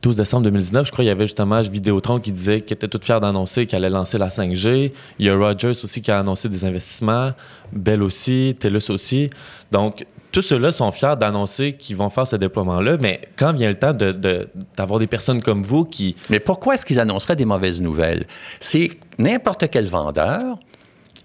12 0.03 0.17
décembre 0.17 0.45
2019, 0.45 0.87
je 0.87 0.93
crois 0.93 1.03
qu'il 1.03 1.09
y 1.09 1.13
avait 1.13 1.27
justement 1.27 1.61
Vidéotron 1.61 2.21
qui 2.21 2.33
disait 2.33 2.63
qu'il 2.63 2.75
était 2.75 2.89
tout 2.89 3.01
fier 3.03 3.21
d'annoncer 3.21 3.67
qu'il 3.67 3.77
allait 3.77 3.91
lancer 3.91 4.17
la 4.19 4.29
5G. 4.29 4.93
Il 5.19 5.27
y 5.27 5.29
a 5.29 5.37
Rogers 5.37 5.73
aussi 5.83 6.01
qui 6.01 6.11
a 6.11 6.19
annoncé 6.19 6.49
des 6.49 6.65
investissements, 6.65 7.33
Bell 7.73 8.03
aussi, 8.03 8.57
TELUS 8.59 8.91
aussi. 8.91 9.31
Donc, 9.71 10.07
tous 10.33 10.43
ceux-là 10.43 10.73
sont 10.73 10.93
fiers 10.93 11.17
d'annoncer 11.19 11.75
qu'ils 11.75 11.97
vont 11.97 12.09
faire 12.09 12.27
ce 12.27 12.37
déploiement-là, 12.37 12.97
mais 13.01 13.21
quand 13.37 13.53
vient 13.53 13.69
le 13.69 13.75
temps 13.75 13.93
d'avoir 13.93 14.99
des 14.99 15.07
personnes 15.07 15.43
comme 15.43 15.63
vous 15.63 15.85
qui... 15.85 16.17
Mais 16.31 16.41
pourquoi 16.41 16.75
est-ce 16.75 16.87
qu'ils 16.87 17.01
annonceraient 17.01 17.37
des 17.37 17.45
mauvaises 17.45 17.81
nouvelles? 17.81 18.27
C'est 18.61 18.91
n'importe 19.19 19.69
quel 19.71 19.87
vendeur, 19.87 20.59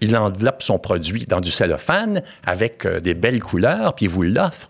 il 0.01 0.17
enveloppe 0.17 0.61
son 0.61 0.79
produit 0.79 1.25
dans 1.25 1.39
du 1.39 1.51
cellophane 1.51 2.21
avec 2.45 2.85
euh, 2.85 2.99
des 2.99 3.13
belles 3.13 3.41
couleurs, 3.41 3.95
puis 3.95 4.05
il 4.05 4.09
vous 4.09 4.23
l'offre. 4.23 4.69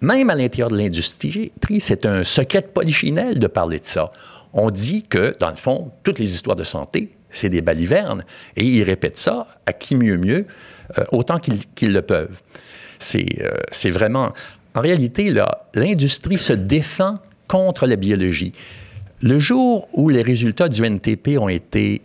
Même 0.00 0.30
à 0.30 0.34
l'intérieur 0.34 0.70
de 0.70 0.76
l'industrie, 0.76 1.52
c'est 1.78 2.06
un 2.06 2.24
secret 2.24 2.62
de 2.62 2.66
polichinelle 2.68 3.38
de 3.38 3.46
parler 3.46 3.78
de 3.78 3.84
ça. 3.84 4.08
On 4.52 4.70
dit 4.70 5.02
que, 5.02 5.36
dans 5.38 5.50
le 5.50 5.56
fond, 5.56 5.92
toutes 6.02 6.18
les 6.18 6.34
histoires 6.34 6.56
de 6.56 6.64
santé, 6.64 7.10
c'est 7.30 7.48
des 7.48 7.60
balivernes. 7.60 8.24
Et 8.56 8.64
ils 8.64 8.82
répètent 8.82 9.18
ça 9.18 9.46
à 9.66 9.72
qui 9.72 9.96
mieux 9.96 10.16
mieux, 10.16 10.46
euh, 10.98 11.04
autant 11.12 11.38
qu'ils 11.38 11.92
le 11.92 12.02
peuvent. 12.02 12.40
C'est 12.98 13.26
euh, 13.42 13.90
vraiment... 13.90 14.32
En 14.74 14.80
réalité, 14.80 15.34
l'industrie 15.74 16.38
se 16.38 16.52
défend 16.52 17.16
contre 17.48 17.86
la 17.86 17.96
biologie. 17.96 18.52
Le 19.20 19.38
jour 19.40 19.88
où 19.92 20.08
les 20.08 20.22
résultats 20.22 20.68
du 20.68 20.84
NTP 20.84 21.36
ont 21.38 21.48
été 21.48 22.02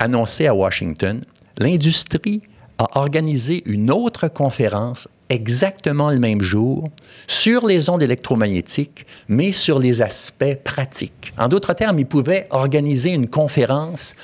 annoncés 0.00 0.48
à 0.48 0.54
Washington, 0.54 1.22
l'industrie 1.58 2.42
a 2.78 2.98
organisé 2.98 3.62
une 3.66 3.90
autre 3.90 4.26
conférence 4.26 5.08
exactement 5.30 6.10
le 6.10 6.18
même 6.18 6.42
jour 6.42 6.90
sur 7.26 7.66
les 7.66 7.88
ondes 7.90 8.02
électromagnétiques, 8.02 9.06
mais 9.28 9.52
sur 9.52 9.78
les 9.78 10.02
aspects 10.02 10.56
pratiques. 10.64 11.32
En 11.38 11.48
d'autres 11.48 11.74
termes, 11.74 11.98
ils 11.98 12.06
pouvaient 12.06 12.46
organiser 12.50 13.12
une 13.12 13.28
conférence 13.28 14.14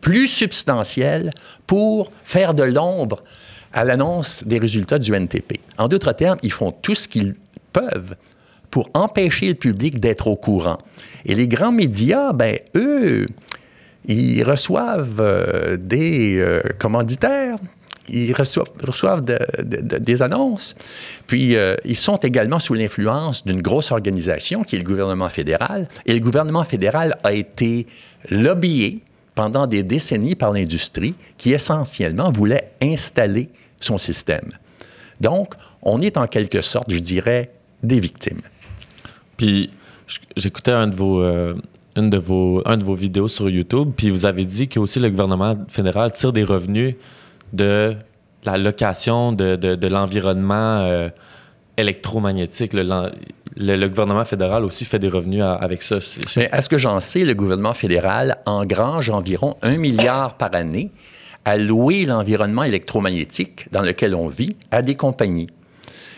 plus 0.00 0.26
substantielle 0.26 1.30
pour 1.66 2.12
faire 2.24 2.54
de 2.54 2.62
l'ombre 2.62 3.22
à 3.72 3.84
l'annonce 3.84 4.44
des 4.44 4.58
résultats 4.58 4.98
du 4.98 5.12
NTP. 5.12 5.60
En 5.78 5.88
d'autres 5.88 6.12
termes, 6.12 6.38
ils 6.42 6.52
font 6.52 6.72
tout 6.72 6.94
ce 6.94 7.08
qu'ils 7.08 7.34
peuvent 7.72 8.14
pour 8.70 8.90
empêcher 8.94 9.48
le 9.48 9.54
public 9.54 10.00
d'être 10.00 10.26
au 10.26 10.36
courant. 10.36 10.78
Et 11.24 11.34
les 11.34 11.48
grands 11.48 11.72
médias, 11.72 12.32
ben 12.32 12.58
eux, 12.74 13.26
ils 14.06 14.42
reçoivent 14.42 15.20
euh, 15.20 15.76
des 15.76 16.38
euh, 16.38 16.60
commanditaires, 16.78 17.56
ils 18.08 18.32
reçoivent, 18.32 18.70
reçoivent 18.82 19.24
de- 19.24 19.38
de- 19.62 19.80
de- 19.80 19.98
des 19.98 20.22
annonces. 20.22 20.74
Puis, 21.26 21.56
euh, 21.56 21.74
ils 21.84 21.96
sont 21.96 22.16
également 22.16 22.58
sous 22.58 22.74
l'influence 22.74 23.44
d'une 23.44 23.62
grosse 23.62 23.90
organisation 23.92 24.62
qui 24.62 24.76
est 24.76 24.78
le 24.78 24.84
gouvernement 24.84 25.28
fédéral. 25.28 25.88
Et 26.06 26.12
le 26.12 26.20
gouvernement 26.20 26.64
fédéral 26.64 27.16
a 27.24 27.32
été 27.32 27.86
lobbyé 28.30 29.00
pendant 29.34 29.66
des 29.66 29.82
décennies 29.82 30.34
par 30.34 30.52
l'industrie 30.52 31.14
qui 31.38 31.52
essentiellement 31.52 32.30
voulait 32.30 32.70
installer 32.82 33.48
son 33.80 33.98
système. 33.98 34.50
Donc, 35.20 35.54
on 35.82 36.00
est 36.00 36.16
en 36.16 36.26
quelque 36.26 36.60
sorte, 36.60 36.90
je 36.90 36.98
dirais, 36.98 37.50
des 37.82 38.00
victimes. 38.00 38.40
Puis 39.36 39.70
j'écoutais 40.36 40.70
un 40.72 40.86
de 40.86 40.94
vos, 40.94 41.20
euh, 41.22 41.54
une 41.96 42.10
de 42.10 42.18
vos, 42.18 42.62
un 42.66 42.76
de 42.76 42.84
vos 42.84 42.94
vidéos 42.94 43.28
sur 43.28 43.48
YouTube, 43.50 43.92
puis 43.96 44.10
vous 44.10 44.24
avez 44.24 44.44
dit 44.44 44.68
que 44.68 44.78
aussi 44.78 45.00
le 45.00 45.10
gouvernement 45.10 45.56
fédéral 45.68 46.12
tire 46.12 46.32
des 46.32 46.44
revenus 46.44 46.94
de 47.54 47.96
la 48.44 48.58
location 48.58 49.32
de, 49.32 49.56
de, 49.56 49.86
l'environnement 49.88 50.80
euh, 50.80 51.08
électromagnétique. 51.76 52.72
Le, 52.74 52.82
le- 53.56 53.88
gouvernement 53.88 54.24
fédéral 54.24 54.64
aussi 54.64 54.84
fait 54.84 54.98
des 54.98 55.08
revenus 55.08 55.42
avec 55.42 55.82
ça. 55.82 55.98
Mais 56.36 56.50
à 56.50 56.60
ce 56.60 56.68
que 56.68 56.78
j'en 56.78 57.00
sais, 57.00 57.24
le 57.24 57.34
gouvernement 57.34 57.74
fédéral 57.74 58.36
engrange 58.46 59.08
environ 59.10 59.56
un 59.62 59.76
milliard 59.76 60.36
par 60.36 60.54
année 60.54 60.90
à 61.44 61.56
louer 61.56 62.04
l'environnement 62.06 62.64
électromagnétique 62.64 63.66
dans 63.70 63.82
lequel 63.82 64.14
on 64.14 64.28
vit 64.28 64.56
à 64.70 64.82
des 64.82 64.94
compagnies. 64.94 65.48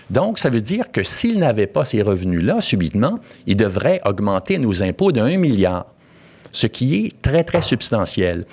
Donc, 0.09 0.39
ça 0.39 0.51
veut 0.51 0.61
dire 0.61 0.93
que 0.93 1.03
s'il 1.03 1.39
n'avait 1.39 1.67
pas 1.67 1.85
ces 1.85 2.01
revenus-là, 2.01 2.61
subitement, 2.61 3.19
il 3.47 3.57
devrait 3.57 4.01
augmenter 4.05 4.59
nos 4.59 4.83
impôts 4.83 5.11
de 5.11 5.21
1 5.21 5.37
milliard, 5.37 5.87
ce 6.57 6.67
qui 6.67 6.95
est 6.95 7.21
très, 7.21 7.45
très 7.45 7.61
substantiel. 7.61 8.47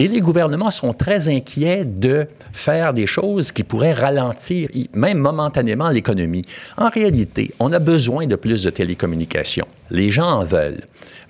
Et 0.00 0.08
les 0.08 0.20
gouvernements 0.20 0.72
sont 0.72 0.92
très 0.92 1.28
inquiets 1.28 1.84
de 1.84 2.26
faire 2.52 2.92
des 2.92 3.06
choses 3.06 3.52
qui 3.52 3.62
pourraient 3.62 3.92
ralentir, 3.92 4.68
même 4.92 5.18
momentanément, 5.18 5.88
l'économie. 5.90 6.44
En 6.76 6.88
réalité, 6.88 7.54
on 7.60 7.72
a 7.72 7.78
besoin 7.78 8.26
de 8.26 8.34
plus 8.34 8.64
de 8.64 8.70
télécommunications. 8.70 9.68
Les 9.92 10.10
gens 10.10 10.40
en 10.40 10.44
veulent. 10.44 10.80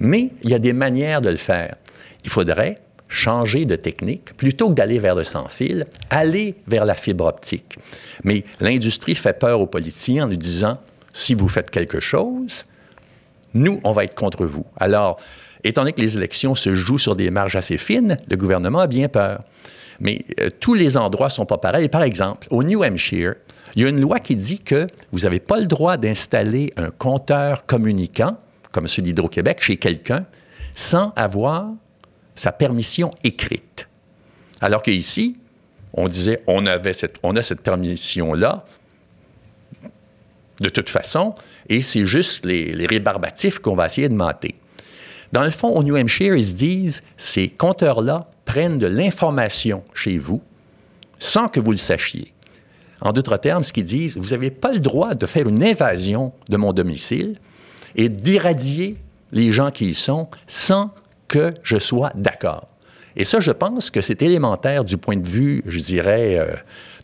Mais 0.00 0.30
il 0.42 0.48
y 0.48 0.54
a 0.54 0.58
des 0.58 0.72
manières 0.72 1.20
de 1.20 1.28
le 1.28 1.36
faire. 1.36 1.76
Il 2.24 2.30
faudrait 2.30 2.80
changer 3.10 3.66
de 3.66 3.76
technique. 3.76 4.34
Plutôt 4.34 4.70
que 4.70 4.74
d'aller 4.74 4.98
vers 4.98 5.14
le 5.14 5.24
sans-fil, 5.24 5.84
aller 6.08 6.54
vers 6.66 6.86
la 6.86 6.94
fibre 6.94 7.26
optique. 7.26 7.76
Mais 8.24 8.44
l'industrie 8.60 9.14
fait 9.14 9.38
peur 9.38 9.60
aux 9.60 9.66
politiciens 9.66 10.24
en 10.24 10.28
lui 10.28 10.38
disant, 10.38 10.78
si 11.12 11.34
vous 11.34 11.48
faites 11.48 11.70
quelque 11.70 12.00
chose, 12.00 12.64
nous, 13.52 13.78
on 13.84 13.92
va 13.92 14.04
être 14.04 14.14
contre 14.14 14.46
vous. 14.46 14.64
Alors, 14.78 15.20
étant 15.64 15.82
donné 15.82 15.92
que 15.92 16.00
les 16.00 16.16
élections 16.16 16.54
se 16.54 16.74
jouent 16.74 16.98
sur 16.98 17.16
des 17.16 17.30
marges 17.30 17.56
assez 17.56 17.78
fines, 17.78 18.16
le 18.30 18.36
gouvernement 18.36 18.80
a 18.80 18.86
bien 18.86 19.08
peur. 19.08 19.42
Mais 20.00 20.24
euh, 20.40 20.50
tous 20.60 20.74
les 20.74 20.96
endroits 20.96 21.28
ne 21.28 21.32
sont 21.32 21.46
pas 21.46 21.58
pareils. 21.58 21.88
Par 21.88 22.02
exemple, 22.02 22.46
au 22.50 22.62
New 22.62 22.84
Hampshire, 22.84 23.34
il 23.74 23.82
y 23.82 23.86
a 23.86 23.88
une 23.88 24.00
loi 24.00 24.20
qui 24.20 24.36
dit 24.36 24.60
que 24.60 24.86
vous 25.12 25.20
n'avez 25.20 25.40
pas 25.40 25.58
le 25.58 25.66
droit 25.66 25.96
d'installer 25.96 26.72
un 26.76 26.90
compteur 26.90 27.66
communicant, 27.66 28.38
comme 28.72 28.88
celui 28.88 29.02
d'Hydro-Québec, 29.02 29.62
chez 29.62 29.76
quelqu'un, 29.76 30.26
sans 30.74 31.12
avoir 31.16 31.70
sa 32.34 32.52
permission 32.52 33.12
écrite. 33.22 33.88
Alors 34.60 34.82
qu'ici, 34.82 35.36
on 35.92 36.08
disait, 36.08 36.42
on, 36.46 36.64
cette, 36.92 37.18
a 37.22 37.42
cette 37.42 37.60
permission-là, 37.60 38.64
de 40.60 40.68
toute 40.68 40.90
façon, 40.90 41.34
et 41.68 41.82
c'est 41.82 42.06
juste 42.06 42.44
les, 42.44 42.72
les 42.72 42.86
rébarbatifs 42.86 43.58
qu'on 43.58 43.74
va 43.74 43.86
essayer 43.86 44.08
de 44.08 44.14
mater. 44.14 44.54
Dans 45.34 45.42
le 45.42 45.50
fond, 45.50 45.70
au 45.70 45.82
New 45.82 45.96
Hampshire, 45.96 46.36
ils 46.36 46.46
se 46.46 46.54
disent, 46.54 47.02
ces 47.16 47.48
compteurs-là 47.48 48.30
prennent 48.44 48.78
de 48.78 48.86
l'information 48.86 49.82
chez 49.92 50.16
vous 50.16 50.40
sans 51.18 51.48
que 51.48 51.58
vous 51.58 51.72
le 51.72 51.76
sachiez. 51.76 52.32
En 53.00 53.12
d'autres 53.12 53.36
termes, 53.38 53.64
ce 53.64 53.72
qu'ils 53.72 53.82
disent, 53.82 54.16
vous 54.16 54.30
n'avez 54.30 54.52
pas 54.52 54.70
le 54.70 54.78
droit 54.78 55.16
de 55.16 55.26
faire 55.26 55.48
une 55.48 55.64
invasion 55.64 56.32
de 56.48 56.56
mon 56.56 56.72
domicile 56.72 57.34
et 57.96 58.08
d'irradier 58.08 58.96
les 59.32 59.50
gens 59.50 59.72
qui 59.72 59.86
y 59.86 59.94
sont 59.94 60.28
sans 60.46 60.94
que 61.26 61.52
je 61.64 61.80
sois 61.80 62.12
d'accord. 62.14 62.68
Et 63.16 63.24
ça, 63.24 63.40
je 63.40 63.50
pense 63.50 63.90
que 63.90 64.00
c'est 64.00 64.22
élémentaire 64.22 64.84
du 64.84 64.98
point 64.98 65.16
de 65.16 65.28
vue, 65.28 65.64
je 65.66 65.80
dirais, 65.80 66.38
euh, 66.38 66.54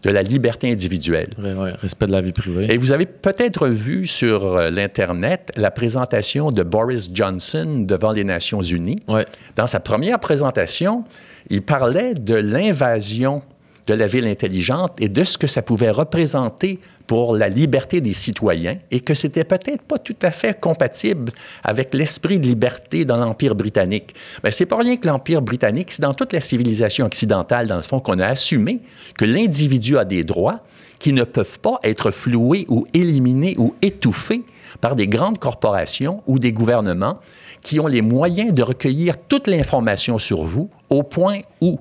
de 0.02 0.10
la 0.10 0.22
liberté 0.22 0.70
individuelle. 0.70 1.30
Oui, 1.38 1.50
oui, 1.56 1.70
respect 1.78 2.06
de 2.06 2.12
la 2.12 2.20
vie 2.20 2.32
privée. 2.32 2.72
Et 2.72 2.78
vous 2.78 2.92
avez 2.92 3.06
peut-être 3.06 3.68
vu 3.68 4.06
sur 4.06 4.56
euh, 4.56 4.70
l'Internet 4.70 5.52
la 5.56 5.70
présentation 5.70 6.50
de 6.50 6.62
Boris 6.62 7.10
Johnson 7.12 7.84
devant 7.86 8.12
les 8.12 8.24
Nations 8.24 8.62
Unies. 8.62 9.02
Ouais. 9.08 9.26
Dans 9.56 9.66
sa 9.66 9.80
première 9.80 10.18
présentation, 10.18 11.04
il 11.50 11.62
parlait 11.62 12.14
de 12.14 12.34
l'invasion 12.34 13.42
de 13.86 13.94
la 13.94 14.06
ville 14.06 14.26
intelligente 14.26 14.92
et 15.00 15.08
de 15.08 15.24
ce 15.24 15.36
que 15.36 15.46
ça 15.46 15.62
pouvait 15.62 15.90
représenter 15.90 16.78
pour 17.10 17.36
la 17.36 17.48
liberté 17.48 18.00
des 18.00 18.12
citoyens 18.12 18.76
et 18.92 19.00
que 19.00 19.14
c'était 19.14 19.42
peut-être 19.42 19.82
pas 19.82 19.98
tout 19.98 20.14
à 20.22 20.30
fait 20.30 20.60
compatible 20.60 21.32
avec 21.64 21.92
l'esprit 21.92 22.38
de 22.38 22.46
liberté 22.46 23.04
dans 23.04 23.16
l'Empire 23.16 23.56
britannique. 23.56 24.14
Mais 24.44 24.52
c'est 24.52 24.64
pas 24.64 24.76
rien 24.76 24.96
que 24.96 25.08
l'Empire 25.08 25.42
britannique, 25.42 25.90
c'est 25.90 26.02
dans 26.02 26.14
toute 26.14 26.32
la 26.32 26.40
civilisation 26.40 27.06
occidentale, 27.06 27.66
dans 27.66 27.78
le 27.78 27.82
fond, 27.82 27.98
qu'on 27.98 28.20
a 28.20 28.28
assumé 28.28 28.78
que 29.18 29.24
l'individu 29.24 29.98
a 29.98 30.04
des 30.04 30.22
droits 30.22 30.60
qui 31.00 31.12
ne 31.12 31.24
peuvent 31.24 31.58
pas 31.58 31.80
être 31.82 32.12
floués 32.12 32.64
ou 32.68 32.86
éliminés 32.94 33.56
ou 33.58 33.74
étouffés 33.82 34.44
par 34.80 34.94
des 34.94 35.08
grandes 35.08 35.40
corporations 35.40 36.22
ou 36.28 36.38
des 36.38 36.52
gouvernements 36.52 37.18
qui 37.60 37.80
ont 37.80 37.88
les 37.88 38.02
moyens 38.02 38.54
de 38.54 38.62
recueillir 38.62 39.16
toute 39.26 39.48
l'information 39.48 40.20
sur 40.20 40.44
vous 40.44 40.70
au 40.90 41.02
point 41.02 41.40
où 41.60 41.80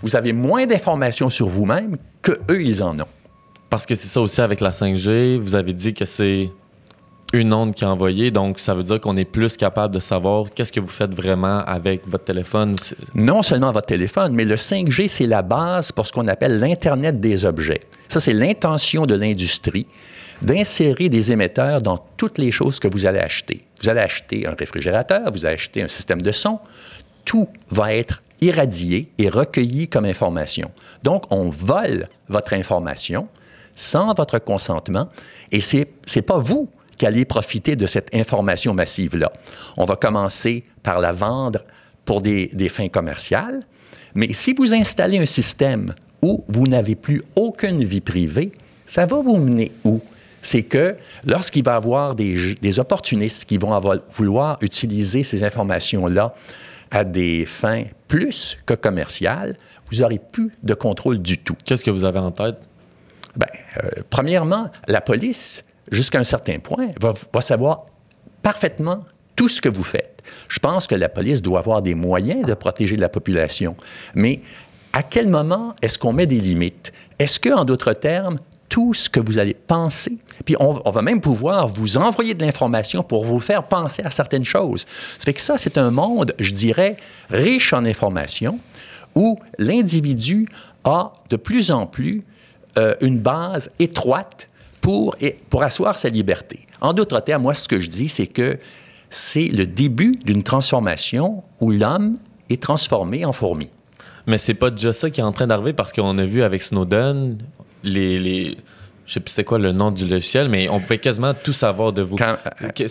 vous 0.00 0.16
avez 0.16 0.32
moins 0.32 0.64
d'informations 0.64 1.28
sur 1.28 1.48
vous-même 1.48 1.98
que 2.22 2.32
eux 2.50 2.62
ils 2.62 2.82
en 2.82 2.98
ont. 2.98 3.19
Parce 3.70 3.86
que 3.86 3.94
c'est 3.94 4.08
ça 4.08 4.20
aussi 4.20 4.40
avec 4.40 4.60
la 4.60 4.70
5G, 4.70 5.38
vous 5.38 5.54
avez 5.54 5.72
dit 5.72 5.94
que 5.94 6.04
c'est 6.04 6.50
une 7.32 7.52
onde 7.52 7.72
qui 7.74 7.84
est 7.84 7.86
envoyée, 7.86 8.32
donc 8.32 8.58
ça 8.58 8.74
veut 8.74 8.82
dire 8.82 9.00
qu'on 9.00 9.16
est 9.16 9.24
plus 9.24 9.56
capable 9.56 9.94
de 9.94 10.00
savoir 10.00 10.46
qu'est-ce 10.52 10.72
que 10.72 10.80
vous 10.80 10.88
faites 10.88 11.12
vraiment 11.12 11.60
avec 11.60 12.06
votre 12.08 12.24
téléphone. 12.24 12.74
Non 13.14 13.42
seulement 13.42 13.70
votre 13.70 13.86
téléphone, 13.86 14.34
mais 14.34 14.44
le 14.44 14.56
5G, 14.56 15.06
c'est 15.06 15.28
la 15.28 15.42
base 15.42 15.92
pour 15.92 16.08
ce 16.08 16.12
qu'on 16.12 16.26
appelle 16.26 16.58
l'Internet 16.58 17.20
des 17.20 17.44
objets. 17.44 17.82
Ça, 18.08 18.18
c'est 18.18 18.32
l'intention 18.32 19.06
de 19.06 19.14
l'industrie 19.14 19.86
d'insérer 20.42 21.08
des 21.08 21.30
émetteurs 21.30 21.82
dans 21.82 22.04
toutes 22.16 22.38
les 22.38 22.50
choses 22.50 22.80
que 22.80 22.88
vous 22.88 23.06
allez 23.06 23.20
acheter. 23.20 23.62
Vous 23.82 23.88
allez 23.88 24.00
acheter 24.00 24.46
un 24.46 24.54
réfrigérateur, 24.58 25.30
vous 25.30 25.44
allez 25.44 25.54
acheter 25.54 25.82
un 25.82 25.88
système 25.88 26.22
de 26.22 26.32
son, 26.32 26.58
tout 27.24 27.46
va 27.70 27.94
être 27.94 28.22
irradié 28.40 29.10
et 29.18 29.28
recueilli 29.28 29.86
comme 29.86 30.06
information. 30.06 30.72
Donc, 31.04 31.24
on 31.30 31.50
vole 31.50 32.08
votre 32.28 32.54
information 32.54 33.28
sans 33.74 34.12
votre 34.14 34.38
consentement 34.38 35.08
et 35.52 35.60
c'est 35.60 35.88
n'est 36.14 36.22
pas 36.22 36.38
vous 36.38 36.68
qui 36.98 37.06
allez 37.06 37.24
profiter 37.24 37.76
de 37.76 37.86
cette 37.86 38.14
information 38.14 38.74
massive-là. 38.74 39.32
On 39.76 39.84
va 39.84 39.96
commencer 39.96 40.64
par 40.82 41.00
la 41.00 41.12
vendre 41.12 41.60
pour 42.04 42.20
des, 42.20 42.50
des 42.52 42.68
fins 42.68 42.88
commerciales, 42.88 43.62
mais 44.14 44.32
si 44.32 44.52
vous 44.52 44.74
installez 44.74 45.18
un 45.18 45.26
système 45.26 45.94
où 46.20 46.44
vous 46.48 46.66
n'avez 46.66 46.94
plus 46.94 47.22
aucune 47.36 47.84
vie 47.84 48.02
privée, 48.02 48.52
ça 48.86 49.06
va 49.06 49.20
vous 49.20 49.36
mener 49.36 49.72
où? 49.84 50.00
c'est 50.42 50.62
que 50.62 50.96
lorsqu'il 51.24 51.64
va 51.64 51.72
y 51.72 51.76
avoir 51.76 52.14
des, 52.14 52.54
des, 52.54 52.78
opportunistes 52.78 53.44
qui 53.44 53.58
vont 53.58 53.78
vouloir 54.12 54.58
utiliser 54.60 55.22
ces 55.22 55.44
informations-là 55.44 56.34
à 56.90 57.04
des 57.04 57.46
fins 57.46 57.84
plus 58.08 58.58
que 58.66 58.74
commerciales, 58.74 59.56
vous 59.90 59.98
n'aurez 59.98 60.18
plus 60.18 60.50
de 60.62 60.74
contrôle 60.74 61.20
du 61.20 61.38
tout. 61.38 61.56
Qu'est-ce 61.64 61.84
que 61.84 61.90
vous 61.90 62.04
avez 62.04 62.18
en 62.18 62.30
tête? 62.30 62.56
Bien, 63.36 63.46
euh, 63.82 63.88
premièrement, 64.10 64.70
la 64.88 65.00
police, 65.00 65.64
jusqu'à 65.90 66.18
un 66.18 66.24
certain 66.24 66.58
point, 66.58 66.88
va, 67.00 67.40
savoir 67.40 67.86
parfaitement 68.42 69.04
tout 69.36 69.48
ce 69.48 69.60
que 69.60 69.68
vous 69.68 69.82
faites. 69.82 70.22
Je 70.48 70.58
pense 70.58 70.86
que 70.86 70.94
la 70.94 71.08
police 71.08 71.42
doit 71.42 71.60
avoir 71.60 71.82
des 71.82 71.94
moyens 71.94 72.44
de 72.44 72.54
protéger 72.54 72.96
la 72.96 73.08
population, 73.08 73.76
mais 74.14 74.40
à 74.92 75.02
quel 75.02 75.28
moment 75.28 75.74
est-ce 75.82 75.98
qu'on 75.98 76.12
met 76.12 76.26
des 76.26 76.40
limites? 76.40 76.92
Est-ce 77.18 77.38
que, 77.38 77.50
en 77.50 77.64
d'autres 77.64 77.92
termes, 77.92 78.38
tout 78.70 78.94
ce 78.94 79.10
que 79.10 79.20
vous 79.20 79.38
allez 79.38 79.52
penser. 79.52 80.16
Puis 80.44 80.56
on, 80.58 80.80
on 80.84 80.90
va 80.90 81.02
même 81.02 81.20
pouvoir 81.20 81.66
vous 81.66 81.96
envoyer 81.96 82.34
de 82.34 82.44
l'information 82.44 83.02
pour 83.02 83.24
vous 83.24 83.40
faire 83.40 83.64
penser 83.64 84.00
à 84.04 84.10
certaines 84.10 84.44
choses. 84.44 84.86
Ça 85.18 85.24
fait 85.24 85.34
que 85.34 85.40
ça, 85.40 85.58
c'est 85.58 85.76
un 85.76 85.90
monde, 85.90 86.34
je 86.38 86.52
dirais, 86.52 86.96
riche 87.30 87.72
en 87.72 87.84
information, 87.84 88.60
où 89.14 89.38
l'individu 89.58 90.48
a 90.84 91.12
de 91.28 91.36
plus 91.36 91.70
en 91.72 91.86
plus 91.86 92.22
euh, 92.78 92.94
une 93.00 93.20
base 93.20 93.70
étroite 93.78 94.48
pour, 94.80 95.16
pour 95.48 95.62
asseoir 95.62 95.98
sa 95.98 96.08
liberté. 96.08 96.60
En 96.80 96.92
d'autres 96.92 97.20
termes, 97.20 97.42
moi, 97.42 97.54
ce 97.54 97.68
que 97.68 97.80
je 97.80 97.88
dis, 97.88 98.08
c'est 98.08 98.26
que 98.26 98.58
c'est 99.10 99.48
le 99.48 99.66
début 99.66 100.12
d'une 100.24 100.42
transformation 100.42 101.42
où 101.60 101.70
l'homme 101.70 102.16
est 102.48 102.62
transformé 102.62 103.24
en 103.24 103.32
fourmi. 103.32 103.70
Mais 104.26 104.38
c'est 104.38 104.54
pas 104.54 104.70
déjà 104.70 104.92
ça 104.92 105.10
qui 105.10 105.20
est 105.20 105.24
en 105.24 105.32
train 105.32 105.46
d'arriver 105.46 105.72
parce 105.72 105.92
qu'on 105.92 106.16
a 106.18 106.24
vu 106.24 106.42
avec 106.42 106.62
Snowden, 106.62 107.38
les, 107.82 108.18
les 108.18 108.56
je 109.10 109.14
sais 109.14 109.20
plus 109.20 109.30
c'était 109.30 109.44
quoi 109.44 109.58
le 109.58 109.72
nom 109.72 109.90
du 109.90 110.06
logiciel, 110.06 110.48
mais 110.48 110.68
on 110.68 110.78
pouvait 110.78 110.98
quasiment 110.98 111.34
tout 111.34 111.52
savoir 111.52 111.92
de 111.92 112.00
vous. 112.00 112.14
Cam 112.14 112.36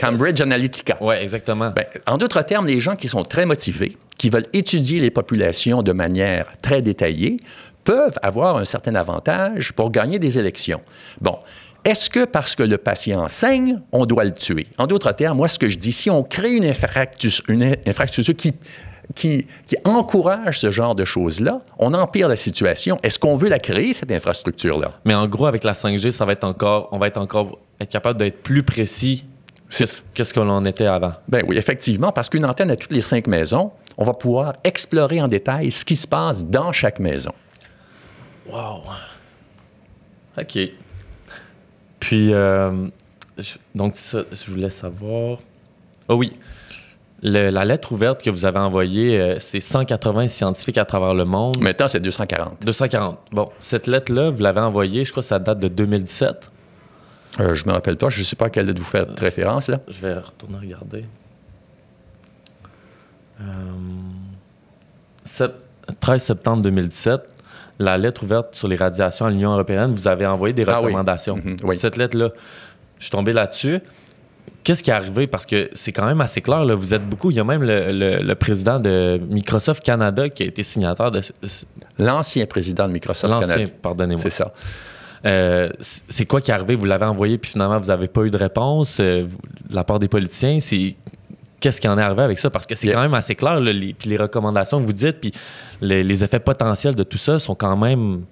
Cambridge 0.01 0.41
Analytica. 0.41 0.97
Oui, 0.99 1.15
exactement. 1.15 1.69
Ben, 1.69 1.86
en 2.07 2.17
d'autres 2.17 2.41
termes, 2.41 2.67
les 2.67 2.82
gens 2.82 2.97
qui 2.97 3.07
sont 3.07 3.23
très 3.23 3.45
motivés, 3.45 3.95
qui 4.17 4.30
veulent 4.30 4.47
étudier 4.51 4.99
les 4.99 5.11
populations 5.11 5.82
de 5.82 5.93
manière 5.93 6.47
très 6.61 6.82
détaillée, 6.82 7.38
peuvent 7.90 8.20
avoir 8.22 8.58
un 8.58 8.66
certain 8.66 8.94
avantage 8.94 9.74
pour 9.74 9.90
gagner 9.90 10.20
des 10.20 10.38
élections. 10.38 10.82
Bon. 11.22 11.40
Est-ce 11.84 12.10
que 12.10 12.26
parce 12.26 12.56
que 12.56 12.62
le 12.62 12.78
patient 12.78 13.28
saigne, 13.30 13.82
on 13.92 14.06
doit 14.06 14.26
le 14.26 14.34
tuer? 14.34 14.68
En 14.78 14.86
d'autres 14.86 15.12
termes, 15.14 15.38
moi, 15.38 15.48
ce 15.48 15.58
que 15.58 15.70
je 15.70 15.80
dis, 15.80 15.92
si 15.92 16.10
on 16.12 16.22
crée 16.22 16.56
une, 16.56 16.66
infrastructure, 16.66 17.44
une 17.48 17.76
infrastructure 17.88 18.36
qui 18.36 18.54
qui, 19.16 19.48
qui 19.66 19.76
encourage 19.86 20.60
ce 20.60 20.70
genre 20.70 20.94
de 20.94 21.04
choses-là, 21.04 21.62
on 21.80 21.96
empire 21.96 22.28
la 22.28 22.36
situation. 22.36 23.00
Est-ce 23.02 23.18
qu'on 23.18 23.38
veut 23.38 23.50
la 23.50 23.58
créer, 23.58 23.94
cette 23.94 24.12
infrastructure-là? 24.12 24.92
Mais 25.04 25.16
en 25.16 25.28
gros, 25.28 25.48
avec 25.48 25.64
la 25.64 25.74
5G, 25.74 26.12
ça 26.12 26.26
va 26.26 26.34
être 26.34 26.44
encore, 26.44 26.90
on 26.92 27.00
va 27.00 27.08
être 27.08 27.18
encore 27.18 27.58
être 27.80 27.90
capable 27.90 28.20
d'être 28.20 28.44
plus 28.44 28.62
précis 28.62 29.26
Qu'est-ce 30.14 30.34
que 30.34 30.40
l'on 30.40 30.66
était 30.66 30.86
avant? 30.86 31.14
Ben 31.28 31.44
oui, 31.48 31.58
effectivement, 31.58 32.12
parce 32.12 32.30
qu'une 32.30 32.46
antenne 32.46 32.72
à 32.72 32.76
toutes 32.76 32.92
les 32.92 33.02
cinq 33.02 33.28
maisons, 33.28 33.72
on 33.98 34.04
va 34.04 34.14
pouvoir 34.14 34.54
explorer 34.64 35.22
en 35.22 35.28
détail 35.28 35.72
ce 35.72 35.86
qui 35.86 35.96
se 35.96 36.08
passe 36.08 36.46
dans 36.46 36.72
chaque 36.72 37.00
maison. 37.00 37.32
Wow! 38.48 38.82
OK. 40.38 40.60
Puis, 42.00 42.34
euh, 42.34 42.88
donc, 43.76 43.96
ça, 43.96 44.24
je 44.32 44.52
voulais 44.52 44.70
savoir. 44.70 45.40
Oh 46.08 46.16
oui. 46.16 46.38
Le, 47.22 47.50
la 47.50 47.66
lettre 47.66 47.92
ouverte 47.92 48.24
que 48.24 48.30
vous 48.30 48.46
avez 48.46 48.60
envoyée, 48.60 49.20
euh, 49.20 49.36
c'est 49.40 49.60
180 49.60 50.30
scientifiques 50.30 50.78
à 50.78 50.86
travers 50.86 51.14
le 51.14 51.26
monde. 51.26 51.60
Maintenant, 51.60 51.90
c'est 51.90 52.00
240. 52.00 52.64
240. 52.64 53.20
Bon, 53.32 53.50
cette 53.60 53.88
lettre-là, 53.88 54.30
vous 54.30 54.42
l'avez 54.42 54.62
envoyée, 54.62 55.04
je 55.04 55.12
crois 55.12 55.22
que 55.22 55.28
ça 55.28 55.40
date 55.40 55.60
de 55.60 55.68
2017. 55.68 56.52
Euh, 57.40 57.56
je 57.56 57.64
ne 57.64 57.70
me 57.70 57.74
rappelle 57.74 57.98
pas. 57.98 58.10
Je 58.10 58.20
ne 58.20 58.26
sais 58.26 58.36
pas 58.36 58.46
à 58.46 58.50
quelle 58.50 58.66
lettre 58.66 58.80
vous 58.80 58.86
faites 58.86 59.10
euh, 59.10 59.16
référence. 59.18 59.68
Là. 59.68 59.80
Je 59.88 60.02
vais 60.02 60.14
retourner 60.16 60.58
regarder. 60.58 61.06
Euh, 63.42 63.46
7, 65.26 65.52
13 66.00 66.22
septembre 66.22 66.64
2017, 66.64 67.22
la 67.80 67.97
lettre 67.97 68.23
ouverte 68.23 68.55
sur 68.55 68.67
les 68.67 68.75
radiations 68.75 69.25
à 69.25 69.30
l'Union 69.32 69.53
européenne, 69.53 69.93
vous 69.93 70.07
avez 70.07 70.25
envoyé 70.25 70.53
des 70.53 70.63
recommandations. 70.63 71.36
Ah 71.38 71.41
oui. 71.45 71.51
Mm 71.51 71.55
-hmm. 71.55 71.65
oui. 71.65 71.75
Cette 71.75 71.97
lettre-là, 71.97 72.30
je 72.97 73.03
suis 73.05 73.11
tombé 73.11 73.34
là-dessus 73.34 73.82
qu'est-ce 74.63 74.84
qui 74.84 74.89
est 74.89 74.93
arrivé? 74.93 75.27
Parce 75.27 75.45
que 75.45 75.69
c'est 75.73 75.91
quand 75.91 76.05
même 76.05 76.21
assez 76.21 76.41
clair, 76.41 76.65
là, 76.65 76.75
vous 76.75 76.93
êtes 76.93 77.07
beaucoup. 77.07 77.32
Il 77.32 77.38
y 77.38 77.39
a 77.39 77.43
même 77.43 77.63
le, 77.63 78.34
président 78.36 78.80
de 78.80 79.19
Microsoft 79.30 79.84
Canada 79.84 80.30
qui 80.30 80.43
a 80.43 80.45
été 80.45 80.63
signataire 80.63 81.11
de. 81.11 81.21
L'ancien 81.97 82.45
président 82.45 82.88
de 82.88 82.91
Microsoft 82.91 83.34
Canada. 83.34 83.57
L'ancien, 83.57 83.73
pardonnez-moi. 83.82 84.23
C'est 84.23 84.30
ça. 84.30 84.53
Euh, 85.25 85.69
c'est 85.80 86.25
quoi 86.25 86.39
qui 86.39 86.51
est 86.51 86.53
arrivé? 86.53 86.75
Vous 86.75 86.86
l'avez 86.86 87.05
envoyé, 87.05 87.38
puis 87.38 87.51
finalement, 87.51 87.80
vous 87.80 87.88
n'avez 87.88 88.07
pas 88.07 88.21
eu 88.21 88.32
de 88.32 88.38
réponse 88.38 88.99
euh, 88.99 89.25
de 89.69 89.75
la 89.75 89.84
part 89.84 89.99
des 89.99 90.07
politiciens. 90.07 90.59
C'est 90.59 90.95
qu'est-ce 91.60 91.82
qui 91.82 91.88
en 91.88 91.97
est 91.97 92.01
arrivé 92.01 92.24
avec 92.24 92.39
ça? 92.39 92.49
Parce 92.49 92.66
que 92.66 92.76
c'est 92.76 92.89
quand 92.89 93.01
même 93.01 93.14
assez 93.14 93.36
clair, 93.36 93.60
les, 93.60 93.93
puis 93.93 94.10
les 94.10 94.18
recommandations 94.18 94.80
que 94.80 94.86
vous 94.86 94.93
dites, 94.93 95.20
puis 95.20 95.32
les, 95.82 96.24
effets 96.24 96.39
potentiels 96.39 96.95
de 96.95 97.03
tout 97.03 97.18
ça 97.18 97.39
sont 97.39 97.55
quand 97.55 97.78
même 97.78 98.24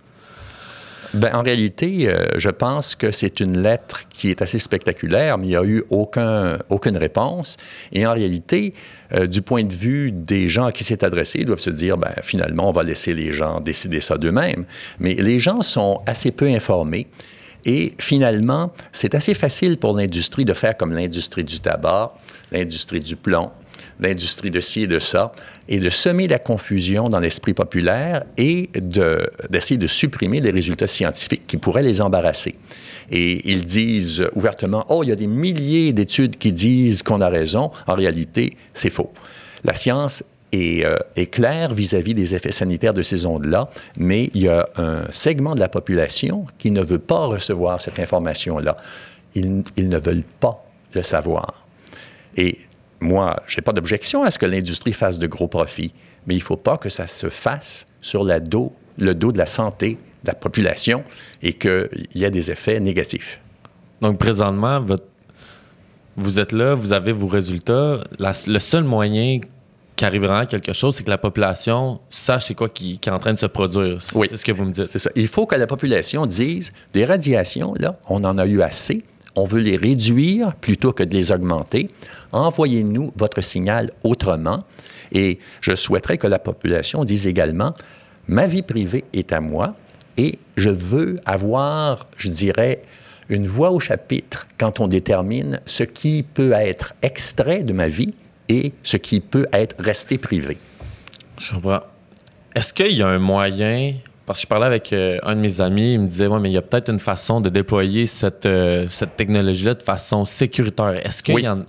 ben, 1.14 1.34
en 1.34 1.42
réalité, 1.42 2.10
euh, 2.10 2.28
je 2.36 2.50
pense 2.50 2.94
que 2.96 3.12
c'est 3.12 3.40
une 3.40 3.62
lettre 3.62 4.10
qui 4.10 4.30
est 4.30 4.42
assez 4.42 4.60
spectaculaire, 4.60 5.38
mais 5.38 5.46
il 5.46 5.50
n'y 5.50 5.56
a 5.56 5.64
eu 5.64 5.84
aucun, 5.90 6.58
aucune 6.70 6.98
réponse. 6.98 7.56
Et 7.94 8.06
en 8.06 8.14
réalité, 8.14 8.74
euh, 9.14 9.26
du 9.26 9.42
point 9.42 9.64
de 9.64 9.74
vue 9.74 10.12
des 10.12 10.50
gens 10.50 10.66
à 10.66 10.74
qui 10.74 10.84
c'est 10.84 11.04
adressé, 11.04 11.40
ils 11.40 11.46
doivent 11.46 11.62
se 11.62 11.70
dire, 11.70 11.98
ben, 11.98 12.14
finalement, 12.24 12.70
on 12.70 12.74
va 12.74 12.84
laisser 12.84 13.14
les 13.14 13.32
gens 13.32 13.56
décider 13.56 14.02
ça 14.02 14.18
d'eux-mêmes. 14.18 14.66
Mais 15.00 15.14
les 15.14 15.40
gens 15.40 15.62
sont 15.62 16.02
assez 16.06 16.32
peu 16.32 16.48
informés. 16.48 17.08
Et 17.68 17.94
finalement, 18.00 18.74
c'est 18.94 19.14
assez 19.14 19.34
facile 19.34 19.78
pour 19.78 19.96
l'industrie 19.96 20.46
de 20.46 20.54
faire 20.54 20.76
comme 20.78 20.94
l'industrie 20.94 21.44
du 21.44 21.60
tabac, 21.60 22.14
l'industrie 22.54 23.02
du 23.02 23.18
plomb, 23.18 23.52
l'industrie 24.00 24.52
de 24.52 24.62
ci 24.62 24.84
et 24.84 24.88
de 24.88 25.00
ça, 25.00 25.34
et 25.68 25.80
de 25.80 25.90
semer 25.90 26.30
la 26.30 26.40
confusion 26.40 27.10
dans 27.10 27.20
l'esprit 27.20 27.54
populaire 27.54 28.24
et 28.38 28.70
d'essayer 29.50 29.78
de, 29.78 29.88
supprimer 29.88 30.40
les 30.40 30.52
résultats 30.52 30.88
scientifiques 30.88 31.46
qui 31.46 31.58
pourraient 31.58 31.84
les 31.84 32.02
embarrasser. 32.02 32.56
Et 33.12 33.52
ils 33.52 33.66
disent 33.66 34.26
ouvertement, 34.34 34.86
oh, 34.88 35.04
il 35.04 35.10
y 35.10 35.12
a 35.12 35.18
des 35.18 35.28
milliers 35.28 35.92
d'études 35.92 36.38
qui 36.38 36.54
disent 36.54 37.04
qu'on 37.04 37.20
a 37.20 37.28
raison. 37.28 37.72
En 37.86 37.96
réalité, 37.96 38.56
c'est 38.74 38.90
faux. 38.90 39.12
La 39.66 39.74
science 39.74 40.24
est, 40.52 40.86
euh, 40.86 40.98
claire 41.32 41.74
vis-à-vis 41.74 42.14
des 42.14 42.36
effets 42.36 42.52
sanitaires 42.52 42.94
de 42.94 43.02
ces 43.02 43.26
ondes-là, 43.26 43.70
mais 43.98 44.30
il 44.34 44.44
y 44.44 44.48
a 44.48 44.70
un 44.78 45.04
segment 45.12 45.56
de 45.56 45.60
la 45.60 45.70
population 45.70 46.46
qui 46.58 46.72
ne 46.72 46.82
veut 46.82 47.00
pas 47.00 47.26
recevoir 47.26 47.82
cette 47.82 48.00
information-là. 48.00 48.76
Ils, 49.36 49.64
ils 49.76 49.90
ne 49.90 49.98
veulent 49.98 50.24
pas 50.40 50.66
le 50.94 51.04
savoir. 51.04 51.66
Et 52.36 52.60
moi, 53.00 53.44
je 53.48 53.58
n'ai 53.58 53.62
pas 53.62 53.74
d'objection 53.74 54.24
à 54.24 54.32
ce 54.32 54.40
que 54.40 54.46
l'industrie 54.46 54.94
fasse 54.94 55.20
de 55.20 55.28
gros 55.28 55.48
profits, 55.48 55.94
mais 56.26 56.36
il 56.36 56.40
ne 56.40 56.44
faut 56.44 56.58
pas 56.58 56.78
que 56.78 56.90
ça 56.90 57.08
se 57.08 57.30
fasse 57.30 57.88
sur 58.02 58.24
le 58.24 58.40
dos 58.40 58.74
de 58.98 59.38
la 59.38 59.46
santé 59.46 59.98
de 60.24 60.28
la 60.28 60.34
population 60.34 61.04
et 61.42 61.54
qu'il 61.54 62.08
y 62.16 62.24
ait 62.24 62.32
des 62.32 62.52
effets 62.52 62.80
négatifs. 62.80 63.40
Donc, 64.02 64.18
présentement, 64.18 64.84
vous 66.16 66.40
êtes 66.40 66.52
là, 66.52 66.76
vous 66.76 66.94
avez 66.94 67.12
vos 67.12 67.28
résultats. 67.28 68.04
le 68.20 68.60
seul 68.60 68.84
moyen 68.84 69.40
qu'arrivera 69.98 70.46
quelque 70.46 70.72
chose, 70.72 70.96
c'est 70.96 71.04
que 71.04 71.10
la 71.10 71.18
population 71.18 72.00
sache 72.10 72.46
c'est 72.46 72.56
quoi 72.56 72.70
qui, 72.70 73.00
est 73.06 73.10
en 73.10 73.20
train 73.20 73.34
de 73.34 73.38
se 73.38 73.48
produire. 73.48 74.02
C'est 74.02 74.38
ce 74.38 74.46
que 74.46 74.54
vous 74.54 74.64
me 74.64 74.72
dites. 74.72 74.86
C'est 74.86 75.00
ça. 75.00 75.10
Il 75.16 75.28
faut 75.28 75.46
que 75.46 75.56
la 75.56 75.68
population 75.68 76.26
dise 76.26 76.72
des 76.94 77.04
radiations, 77.04 77.74
là, 77.78 78.00
on 78.08 78.24
en 78.24 78.38
a 78.38 78.46
eu 78.46 78.62
assez. 78.62 79.04
On 79.36 79.46
veut 79.46 79.60
les 79.60 79.76
réduire 79.76 80.56
plutôt 80.56 80.94
que 80.94 81.04
de 81.04 81.14
les 81.14 81.32
augmenter 81.32 81.90
envoyez-nous 82.32 83.12
votre 83.16 83.42
signal 83.42 83.92
autrement. 84.04 84.64
Et 85.12 85.40
je 85.62 85.76
souhaiterais 85.76 86.18
que 86.18 86.28
la 86.28 86.40
population 86.40 87.04
dise 87.04 87.28
également, 87.28 87.74
ma 88.28 88.46
vie 88.46 88.62
privée 88.62 89.04
est 89.14 89.32
à 89.32 89.40
moi 89.40 89.76
et 90.18 90.40
je 90.58 90.70
veux 90.70 91.18
avoir, 91.26 92.08
je 92.18 92.30
dirais, 92.30 92.82
une 93.30 93.48
voix 93.48 93.72
au 93.72 93.80
chapitre 93.80 94.48
quand 94.58 94.80
on 94.80 94.88
détermine 94.88 95.60
ce 95.66 95.84
qui 95.84 96.24
peut 96.24 96.54
être 96.54 96.94
extrait 97.02 97.64
de 97.64 97.74
ma 97.74 97.90
vie 97.90 98.14
et 98.50 98.74
ce 98.84 98.98
qui 98.98 99.20
peut 99.20 99.48
être 99.54 99.76
resté 99.80 100.18
privé. 100.18 100.58
Je 101.40 101.54
comprends. 101.54 101.82
Est-ce 102.56 102.74
qu'il 102.74 102.94
y 102.94 103.04
a 103.04 103.08
un 103.08 103.20
moyen, 103.20 103.94
parce 104.26 104.40
que 104.40 104.44
je 104.44 104.48
parlais 104.48 104.66
avec 104.66 104.92
euh, 104.94 105.20
un 105.24 105.36
de 105.36 105.42
mes 105.42 105.62
amis, 105.62 105.94
il 105.94 106.00
me 106.00 106.08
disait, 106.08 106.28
ouais, 106.28 106.40
mais 106.40 106.50
il 106.50 106.54
y 106.54 106.58
a 106.58 106.62
peut-être 106.62 106.90
une 106.90 107.00
façon 107.00 107.42
de 107.42 107.50
déployer 107.50 108.08
cette, 108.08 108.46
euh, 108.46 108.88
cette 108.90 109.16
technologie-là 109.16 109.76
de 109.76 109.84
façon 109.84 110.26
sécuritaire. 110.26 111.06
Est-ce 111.06 111.22
qu'il 111.22 111.40
y 111.40 111.48
en 111.48 111.66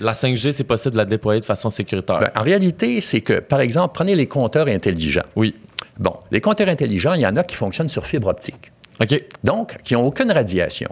la 0.00 0.14
5G, 0.14 0.52
c'est 0.52 0.64
possible 0.64 0.92
de 0.92 0.96
la 0.96 1.04
déployer 1.04 1.40
de 1.40 1.44
façon 1.44 1.70
sécuritaire? 1.70 2.20
Ben, 2.20 2.30
en 2.34 2.42
réalité, 2.42 3.00
c'est 3.00 3.20
que, 3.20 3.34
par 3.34 3.60
exemple, 3.60 3.92
prenez 3.94 4.14
les 4.14 4.26
compteurs 4.26 4.66
intelligents. 4.66 5.26
Oui. 5.36 5.54
Bon, 5.98 6.14
les 6.30 6.40
compteurs 6.40 6.68
intelligents, 6.68 7.12
il 7.12 7.20
y 7.20 7.26
en 7.26 7.36
a 7.36 7.44
qui 7.44 7.54
fonctionnent 7.54 7.90
sur 7.90 8.06
fibre 8.06 8.28
optique. 8.28 8.72
OK. 9.00 9.22
Donc, 9.44 9.76
qui 9.84 9.94
n'ont 9.94 10.06
aucune 10.06 10.32
radiation. 10.32 10.90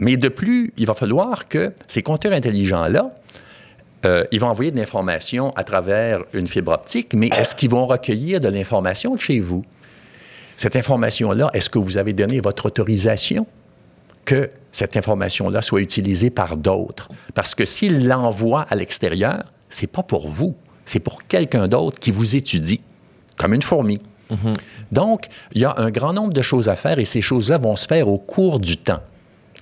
Mais 0.00 0.16
de 0.16 0.28
plus, 0.28 0.72
il 0.76 0.86
va 0.86 0.94
falloir 0.94 1.48
que 1.48 1.72
ces 1.86 2.02
compteurs 2.02 2.32
intelligents-là, 2.32 3.10
euh, 4.04 4.24
ils 4.32 4.40
vont 4.40 4.48
envoyer 4.48 4.70
de 4.70 4.76
l'information 4.76 5.50
à 5.56 5.64
travers 5.64 6.20
une 6.32 6.46
fibre 6.46 6.72
optique, 6.72 7.14
mais 7.14 7.28
est-ce 7.28 7.54
qu'ils 7.54 7.70
vont 7.70 7.86
recueillir 7.86 8.40
de 8.40 8.48
l'information 8.48 9.14
de 9.14 9.20
chez 9.20 9.40
vous? 9.40 9.64
Cette 10.56 10.76
information-là, 10.76 11.50
est-ce 11.52 11.70
que 11.70 11.78
vous 11.78 11.96
avez 11.96 12.12
donné 12.12 12.40
votre 12.40 12.66
autorisation? 12.66 13.46
que 14.24 14.50
cette 14.72 14.96
information-là 14.96 15.62
soit 15.62 15.80
utilisée 15.80 16.30
par 16.30 16.56
d'autres? 16.56 17.08
Parce 17.34 17.54
que 17.54 17.64
s'il 17.64 18.06
l'envoie 18.06 18.62
à 18.62 18.74
l'extérieur, 18.74 19.44
c'est 19.70 19.86
pas 19.86 20.02
pour 20.02 20.28
vous, 20.28 20.54
c'est 20.84 21.00
pour 21.00 21.24
quelqu'un 21.26 21.68
d'autre 21.68 21.98
qui 21.98 22.10
vous 22.10 22.36
étudie, 22.36 22.80
comme 23.36 23.54
une 23.54 23.62
fourmi. 23.62 24.00
Mhm. 24.30 24.54
Donc, 24.92 25.26
il 25.52 25.60
y 25.60 25.64
a 25.64 25.74
un 25.76 25.90
grand 25.90 26.12
nombre 26.12 26.32
de 26.32 26.42
choses 26.42 26.68
à 26.68 26.76
faire 26.76 26.98
et 26.98 27.04
ces 27.04 27.20
choses-là 27.20 27.58
vont 27.58 27.76
se 27.76 27.86
faire 27.86 28.08
au 28.08 28.18
cours 28.18 28.58
du 28.58 28.76
temps. 28.76 29.00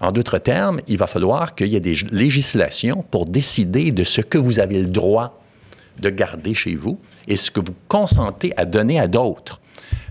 En 0.02 0.10
d'autres 0.10 0.38
termes, 0.38 0.80
il 0.88 0.98
va 0.98 1.06
falloir 1.06 1.54
qu'il 1.54 1.68
y 1.68 1.76
ait 1.76 1.80
des 1.80 1.94
législations 2.10 3.04
pour 3.10 3.24
décider 3.24 3.92
de 3.92 4.02
ce 4.02 4.20
que 4.20 4.36
vous 4.36 4.58
avez 4.58 4.82
le 4.82 4.88
droit 4.88 5.40
de 6.00 6.10
garder 6.10 6.54
chez 6.54 6.74
vous 6.74 6.98
et 7.28 7.36
ce 7.36 7.52
que 7.52 7.60
vous 7.60 7.74
consentez 7.86 8.52
à 8.56 8.64
donner 8.64 8.98
à 8.98 9.06
d'autres. 9.06 9.60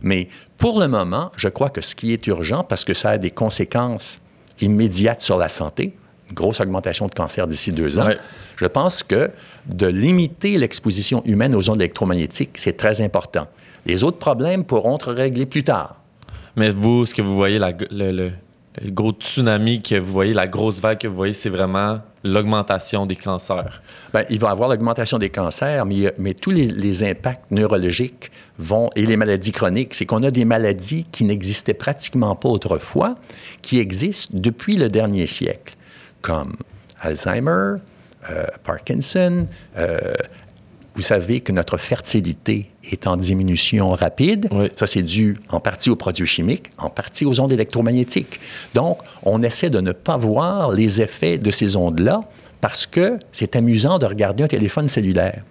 Mais 0.02 0.30
pour 0.58 0.80
le 0.80 0.88
moment, 0.88 1.32
je 1.36 1.50
crois 1.50 1.70
que 1.70 1.82
ce 1.82 1.94
qui 1.94 2.14
est 2.14 2.26
urgent, 2.28 2.64
parce 2.64 2.86
que 2.86 2.94
ça 2.94 3.10
a 3.12 3.18
des 3.18 3.32
conséquences 3.32 4.22
immédiate 4.62 5.22
sur 5.22 5.38
la 5.38 5.50
santé, 5.50 5.94
une 6.30 6.36
grosse 6.36 6.62
augmentation 6.62 7.08
de 7.08 7.14
cancer 7.14 7.46
d'ici 7.46 7.74
deux 7.74 8.00
ans. 8.00 8.08
Je 8.56 8.66
pense 8.68 9.04
que 9.04 9.30
de 9.66 9.88
limiter 9.88 10.58
l'exposition 10.58 11.22
humaine 11.26 11.54
aux 11.54 11.70
ondes 11.70 11.82
électromagnétiques, 11.82 12.58
c'est 12.58 12.78
très 12.78 13.02
important. 13.02 13.48
Les 13.86 14.06
autres 14.06 14.20
problèmes 14.20 14.64
pourront 14.64 14.96
être 14.96 15.12
réglés 15.12 15.46
plus 15.46 15.64
tard. 15.64 15.98
Mais 16.56 16.72
vous, 16.72 17.06
ce 17.06 17.14
que 17.14 17.22
vous 17.22 17.36
voyez, 17.36 17.60
le, 17.90 18.32
gros 18.86 19.12
tsunami 19.12 19.82
que 19.82 19.96
vous 19.96 20.12
voyez, 20.12 20.34
la 20.34 20.48
grosse 20.48 20.80
vague 20.82 21.00
que 21.00 21.08
vous 21.08 21.16
voyez, 21.16 21.34
c'est 21.34 21.50
vraiment 21.50 22.00
l'augmentation 22.24 23.06
des 23.06 23.16
cancers. 23.16 23.82
Bien, 24.14 24.24
il 24.30 24.40
va 24.40 24.50
y 24.50 24.52
avoir 24.52 24.70
l'augmentation 24.70 25.18
des 25.18 25.30
cancers, 25.30 25.86
mais, 25.86 26.14
mais 26.18 26.34
tous 26.34 26.52
les, 26.52 26.68
les, 26.68 27.04
impacts 27.04 27.50
neurologiques 27.52 28.32
vont, 28.60 28.90
et 28.96 29.06
les 29.06 29.18
maladies 29.18 29.52
chroniques, 29.52 29.94
c'est 29.94 30.06
qu'on 30.06 30.24
a 30.24 30.32
des 30.32 30.46
maladies 30.46 31.06
qui 31.12 31.26
n'existaient 31.26 31.74
pratiquement 31.74 32.36
pas 32.36 32.50
autrefois, 32.50 33.16
qui 33.62 33.80
existent 33.80 34.34
depuis 34.38 34.78
le 34.78 34.90
dernier 34.90 35.28
siècle, 35.28 35.76
comme 36.22 36.56
Alzheimer, 37.02 37.78
euh, 38.30 38.46
Parkinson. 38.64 39.48
Euh, 39.78 40.14
vous 40.96 41.02
savez 41.02 41.40
que 41.40 41.52
notre 41.52 41.78
fertilité 41.78 42.70
est 42.84 43.08
en 43.08 43.16
diminution 43.16 43.90
rapide. 43.90 44.50
Ça, 44.76 44.88
c'est 44.88 45.04
dû 45.04 45.38
en 45.50 45.60
partie 45.60 45.90
aux 45.90 45.96
produits 45.96 46.26
chimiques, 46.26 46.72
en 46.78 46.90
partie 46.90 47.26
aux 47.26 47.40
ondes 47.40 47.52
électromagnétiques. 47.52 48.40
Donc, 48.74 48.98
on 49.24 49.42
essaie 49.42 49.70
de 49.70 49.80
ne 49.80 49.94
pas 49.94 50.18
voir 50.18 50.72
les 50.72 51.02
effets 51.02 51.38
de 51.38 51.52
ces 51.52 51.76
ondes-là 51.76 52.22
parce 52.60 52.86
que 52.86 53.18
c'est 53.32 53.56
amusant 53.56 54.00
de 54.00 54.06
regarder 54.06 54.44
un 54.44 54.48
téléphone 54.48 54.88
cellulaire. 54.88 55.44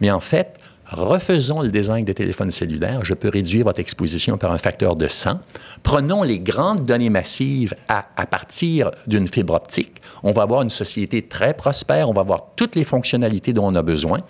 Mais 0.00 0.10
en 0.10 0.20
fait, 0.20 0.58
refaisons 0.86 1.60
le 1.60 1.68
design 1.68 2.04
des 2.04 2.14
téléphones 2.14 2.50
cellulaires. 2.50 3.04
Je 3.04 3.14
peux 3.14 3.28
réduire 3.28 3.64
votre 3.64 3.80
exposition 3.80 4.38
par 4.38 4.52
un 4.52 4.58
facteur 4.58 4.96
de 4.96 5.08
100. 5.08 5.40
Prenons 5.82 6.22
les 6.22 6.38
grandes 6.38 6.84
données 6.84 7.10
massives 7.10 7.74
à, 7.88 8.06
à 8.16 8.26
partir 8.26 8.90
d'une 9.06 9.28
fibre 9.28 9.54
optique. 9.54 10.00
On 10.22 10.32
va 10.32 10.42
avoir 10.42 10.62
une 10.62 10.70
société 10.70 11.22
très 11.22 11.54
prospère. 11.54 12.08
On 12.08 12.12
va 12.12 12.22
avoir 12.22 12.46
toutes 12.56 12.76
les 12.76 12.84
fonctionnalités 12.84 13.52
dont 13.52 13.66
on 13.66 13.74
a 13.74 13.82
besoin, 13.82 14.20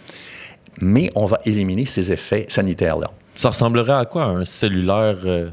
mais 0.81 1.11
on 1.14 1.27
va 1.27 1.41
éliminer 1.45 1.87
ces 1.87 2.12
effets 2.12 2.47
sanitaires-là. 2.49 3.11
Ça 3.35 3.51
ressemblerait 3.51 3.93
à 3.93 4.05
quoi 4.05 4.24
un 4.24 4.45
cellulaire 4.45 5.16
euh, 5.24 5.51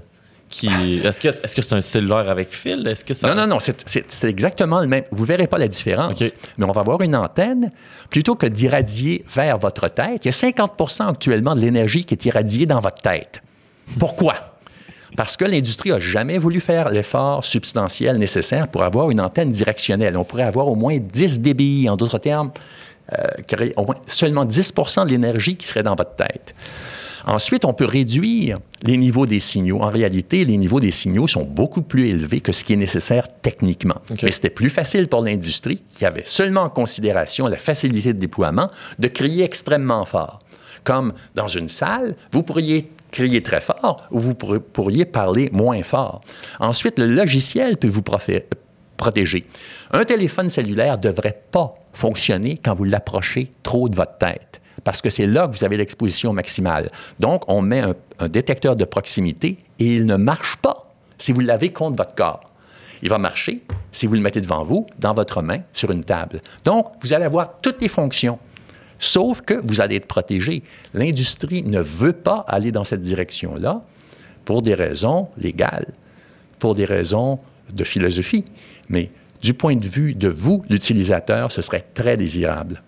est-ce 0.61 1.19
que 1.19 1.27
est-ce 1.27 1.55
que 1.55 1.61
c'est 1.61 1.73
un 1.73 1.81
cellulaire 1.81 2.29
avec 2.29 2.53
fil? 2.53 2.87
Est-ce 2.87 3.03
que 3.03 3.13
ça... 3.13 3.27
Non, 3.27 3.35
non, 3.35 3.47
non, 3.47 3.57
c'est, 3.59 4.23
exactement 4.23 4.79
le 4.81 4.87
même. 4.87 5.03
Vous 5.11 5.23
ne 5.23 5.27
verrez 5.27 5.47
pas 5.47 5.57
la 5.57 5.67
différence. 5.67 6.21
Mais 6.57 6.65
on 6.65 6.71
va 6.71 6.81
avoir 6.81 7.01
une 7.01 7.15
antenne, 7.15 7.71
plutôt 8.09 8.35
que 8.35 8.45
d'irradier 8.45 9.25
vers 9.33 9.57
votre 9.57 9.87
tête, 9.87 10.25
il 10.25 10.27
y 10.27 10.29
a 10.29 10.31
50% 10.31 11.09
actuellement 11.09 11.55
de 11.55 11.61
l'énergie 11.61 12.05
qui 12.05 12.13
est 12.13 12.25
irradiée 12.25 12.65
dans 12.65 12.79
votre 12.79 13.01
tête. 13.01 13.41
Pourquoi? 13.99 14.35
Parce 15.15 15.37
que 15.37 15.45
l'industrie 15.45 15.91
n'a 15.91 15.99
jamais 15.99 16.37
voulu 16.37 16.59
faire 16.59 16.89
l'effort 16.89 17.45
substantiel 17.45 18.17
nécessaire 18.17 18.67
pour 18.67 18.83
avoir 18.83 19.11
une 19.11 19.21
antenne 19.21 19.51
directionnelle. 19.51 20.17
On 20.17 20.23
pourrait 20.23 20.43
avoir 20.43 20.67
au 20.67 20.75
moins 20.75 20.97
10 20.97 21.41
dB, 21.41 21.87
en 21.89 21.95
d'autres 21.95 22.17
termes, 22.17 22.51
euh, 23.11 23.69
au 23.75 23.85
moins 23.85 23.95
seulement 24.05 24.45
10% 24.45 25.05
de 25.05 25.09
l'énergie 25.09 25.55
qui 25.55 25.67
serait 25.67 25.83
dans 25.83 25.95
votre 25.95 26.15
tête. 26.15 26.55
Ensuite, 27.25 27.63
on 27.63 27.73
peut 27.73 27.85
réduire 27.85 28.59
les 28.83 28.97
niveaux 28.97 29.25
des 29.25 29.39
signaux. 29.39 29.81
En 29.81 29.89
réalité, 29.89 30.43
les 30.43 30.57
niveaux 30.57 30.81
des 30.81 30.91
signaux 30.91 31.27
sont 31.27 31.43
beaucoup 31.43 31.81
plus 31.81 32.09
élevés 32.09 32.41
que 32.41 32.51
ce 32.51 32.65
qui 32.65 32.73
est 32.73 32.77
nécessaire 32.77 33.27
techniquement. 33.41 34.01
Mais 34.21 34.31
c'était 34.31 34.49
plus 34.49 34.69
facile 34.69 35.07
pour 35.07 35.23
l'industrie, 35.23 35.83
qui 35.95 36.05
avait 36.05 36.23
seulement 36.25 36.63
en 36.63 36.69
considération 36.69 37.47
la 37.47 37.57
facilité 37.57 38.13
de 38.13 38.19
déploiement, 38.19 38.69
de 38.99 39.07
crier 39.07 39.45
extrêmement 39.45 40.03
fort. 40.05 40.39
Comme 40.83 41.13
dans 41.33 41.47
une 41.47 41.69
salle, 41.69 42.15
vous 42.33 42.43
pourriez 42.43 42.89
crier 43.11 43.41
très 43.41 43.61
fort 43.61 44.05
ou 44.11 44.19
vous 44.19 44.33
pourriez 44.33 45.05
parler 45.05 45.49
moins 45.53 45.81
fort. 45.83 46.21
Ensuite, 46.59 46.99
le 46.99 47.07
logiciel 47.07 47.77
peut 47.77 47.87
vous 47.87 48.03
protéger. 48.97 49.45
Un 49.93 50.05
téléphone 50.05 50.49
cellulaire 50.49 50.97
ne 50.97 51.03
devrait 51.03 51.43
pas 51.51 51.75
fonctionner 51.93 52.57
quand 52.57 52.73
vous 52.73 52.83
l'approchez 52.83 53.51
trop 53.61 53.87
de 53.87 53.95
votre 53.95 54.17
tête 54.17 54.59
parce 54.83 55.01
que 55.01 55.09
c'est 55.09 55.27
là 55.27 55.47
que 55.47 55.55
vous 55.55 55.63
avez 55.63 55.77
l'exposition 55.77 56.33
maximale. 56.33 56.91
Donc, 57.19 57.43
on 57.47 57.61
met 57.61 57.81
un, 58.19 58.27
détecteur 58.27 58.75
de 58.75 58.85
proximité 58.85 59.57
et 59.79 59.95
il 59.95 60.05
ne 60.05 60.15
marche 60.15 60.57
pas 60.57 60.89
si 61.17 61.31
vous 61.31 61.41
l'avez 61.41 61.71
contre 61.71 61.97
votre 61.97 62.15
corps. 62.15 62.49
Il 63.01 63.09
va 63.09 63.17
marcher 63.17 63.61
si 63.91 64.07
vous 64.07 64.13
le 64.13 64.21
mettez 64.21 64.41
devant 64.41 64.63
vous, 64.63 64.87
dans 64.99 65.13
votre 65.13 65.41
main, 65.41 65.59
sur 65.73 65.91
une 65.91 66.03
table. 66.03 66.41
Donc, 66.63 66.87
vous 67.01 67.13
allez 67.13 67.25
avoir 67.25 67.59
toutes 67.61 67.81
les 67.81 67.87
fonctions, 67.87 68.39
sauf 68.97 69.41
que 69.41 69.55
vous 69.63 69.81
allez 69.81 69.97
être 69.97 70.07
protégé. 70.07 70.63
L'industrie 70.93 71.63
ne 71.63 71.81
veut 71.81 72.13
pas 72.13 72.45
aller 72.47 72.71
dans 72.71 72.83
cette 72.83 73.01
direction-là 73.01 73.81
pour 74.45 74.61
des 74.61 74.73
raisons 74.73 75.29
légales, 75.37 75.87
pour 76.59 76.75
des 76.75 76.85
raisons 76.85 77.39
de 77.71 77.83
philosophie. 77.83 78.45
Mais 78.89 79.11
du 79.43 79.53
point 79.53 79.75
de 79.75 79.85
vue 79.85 80.15
de 80.15 80.29
vous, 80.29 80.63
l'utilisateur, 80.69 81.51
ce 81.51 81.61
serait 81.61 81.83
très 81.93 82.17
désirable. 82.17 82.81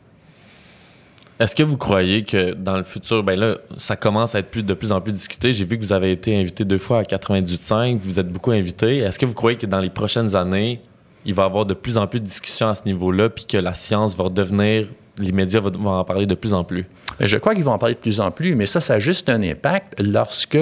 Est-ce 1.37 1.53
que 1.53 1.63
vous 1.63 1.75
croyez 1.75 2.23
que 2.23 2.53
dans 2.53 2.77
le 2.77 2.83
futur, 2.83 3.21
ben 3.21 3.37
là, 3.37 3.57
ça 3.75 3.97
commence 3.97 4.35
à 4.35 4.39
être 4.39 4.49
plus, 4.49 4.63
de 4.63 4.73
plus 4.73 4.93
en 4.93 5.01
plus 5.01 5.11
discuté. 5.11 5.51
J'ai 5.51 5.65
vu 5.65 5.77
que 5.77 5.83
vous 5.83 5.91
avez 5.91 6.13
été 6.13 6.39
invité 6.39 6.63
deux 6.63 6.77
fois 6.77 6.99
à 6.99 7.03
98.5, 7.03 7.97
vous 7.97 8.19
êtes 8.19 8.29
beaucoup 8.29 8.51
invité. 8.51 8.99
Est-ce 8.99 9.19
que 9.19 9.25
vous 9.25 9.33
croyez 9.33 9.57
que 9.57 9.65
dans 9.65 9.81
les 9.81 9.89
prochaines 9.89 10.33
années, 10.33 10.79
il 11.25 11.33
va 11.33 11.43
y 11.43 11.45
avoir 11.45 11.65
de 11.65 11.73
plus 11.73 11.97
en 11.97 12.07
plus 12.07 12.21
de 12.21 12.25
discussions 12.25 12.69
à 12.69 12.75
ce 12.75 12.85
niveau-là, 12.85 13.29
puis 13.29 13.45
que 13.45 13.57
la 13.57 13.73
science 13.73 14.15
va 14.15 14.25
redevenir, 14.25 14.87
les 15.17 15.33
médias 15.33 15.59
vont 15.59 15.87
en 15.87 16.05
parler 16.05 16.25
de 16.25 16.35
plus 16.35 16.53
en 16.53 16.63
plus? 16.63 16.85
Ben, 17.19 17.27
je 17.27 17.35
crois 17.35 17.53
qu'ils 17.53 17.65
vont 17.65 17.73
en 17.73 17.79
parler 17.79 17.95
de 17.95 17.99
plus 17.99 18.21
en 18.21 18.31
plus, 18.31 18.55
mais 18.55 18.65
ça, 18.65 18.79
ça 18.79 18.93
a 18.93 18.99
juste 18.99 19.27
un 19.27 19.41
impact 19.41 20.01
lorsque 20.01 20.57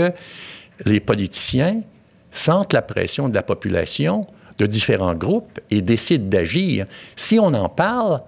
les 0.86 1.00
politiciens 1.00 1.82
sentent 2.32 2.74
la 2.74 2.82
pression 2.82 3.30
de 3.30 3.36
la 3.36 3.44
population 3.44 4.26
de 4.58 4.66
différents 4.66 5.14
groupes 5.14 5.60
et 5.72 5.82
décident 5.82 6.28
d'agir. 6.28 6.86
Si 7.16 7.39
on 7.39 7.54
en 7.54 7.70
parle, 7.70 8.22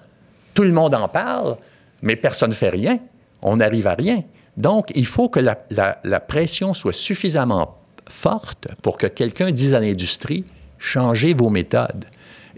tout 0.54 0.64
le 0.64 0.72
monde 0.72 0.96
en 0.96 1.08
parle, 1.08 1.58
mais 2.02 2.16
personne 2.16 2.52
ne 2.52 2.56
fait 2.56 2.70
rien. 2.70 3.00
On 3.42 3.58
n'arrive 3.58 3.88
à 3.88 3.94
rien. 3.94 4.22
Donc, 4.58 4.92
il 4.96 5.06
faut 5.06 5.30
que 5.30 5.40
la, 5.40 6.20
pression 6.20 6.74
soit 6.74 6.94
suffisamment 6.94 7.78
forte 8.10 8.68
pour 8.82 8.98
que 8.98 9.08
quelqu'un 9.08 9.52
dise 9.52 9.74
à 9.74 9.80
l'industrie, 9.80 10.46
changez 10.80 11.34
vos 11.34 11.50
méthodes. 11.50 12.06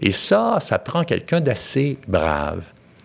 Et 0.00 0.12
ça, 0.12 0.58
ça 0.60 0.78
prend 0.78 1.02
quelqu'un 1.04 1.40
d'assez 1.40 1.98
brave. 2.06 2.62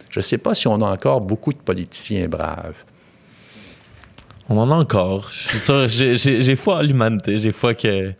Je 0.09 0.19
ne 0.19 0.23
sais 0.23 0.37
pas 0.37 0.53
si 0.53 0.67
on 0.67 0.75
a 0.81 0.85
encore 0.85 1.21
beaucoup 1.21 1.51
de 1.51 1.57
politiciens 1.57 2.27
braves. 2.27 2.75
On 4.49 4.57
en 4.57 4.69
a 4.69 4.75
encore. 4.75 5.31
J'ai 5.87 6.55
foi 6.55 6.79
à 6.79 6.83
l'humanité. 6.83 7.39
J'ai 7.39 7.51
foi 7.51 7.73
que. 7.73 8.13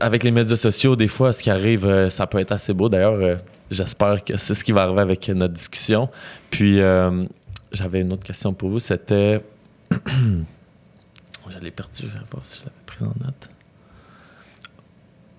Avec 0.00 0.22
les 0.22 0.30
médias 0.30 0.56
sociaux, 0.56 0.96
des 0.96 1.08
fois, 1.08 1.32
ce 1.32 1.42
qui 1.42 1.50
arrive, 1.50 1.86
euh, 1.86 2.10
ça 2.10 2.26
peut 2.26 2.38
être 2.38 2.52
assez 2.52 2.72
beau. 2.72 2.88
D'ailleurs, 2.88 3.14
euh, 3.14 3.36
J'espère 3.70 4.24
que 4.24 4.36
c'est 4.36 4.54
ce 4.54 4.64
qui 4.64 4.72
va 4.72 4.84
arriver 4.84 5.00
avec 5.00 5.28
notre 5.28 5.52
discussion. 5.52 6.08
Puis, 6.50 6.80
euh, 6.80 7.24
j'avais 7.70 8.00
une 8.00 8.12
autre 8.12 8.24
question 8.24 8.54
pour 8.54 8.70
vous. 8.70 8.80
C'était. 8.80 9.42
je 9.90 11.58
l'ai 11.60 11.70
perdu, 11.70 12.02
je 12.02 12.06
vais 12.06 12.24
voir 12.30 12.44
si 12.44 12.60
je 12.60 12.64
l'avais 12.64 12.84
pris 12.86 13.04
en 13.04 13.24
note. 13.24 13.48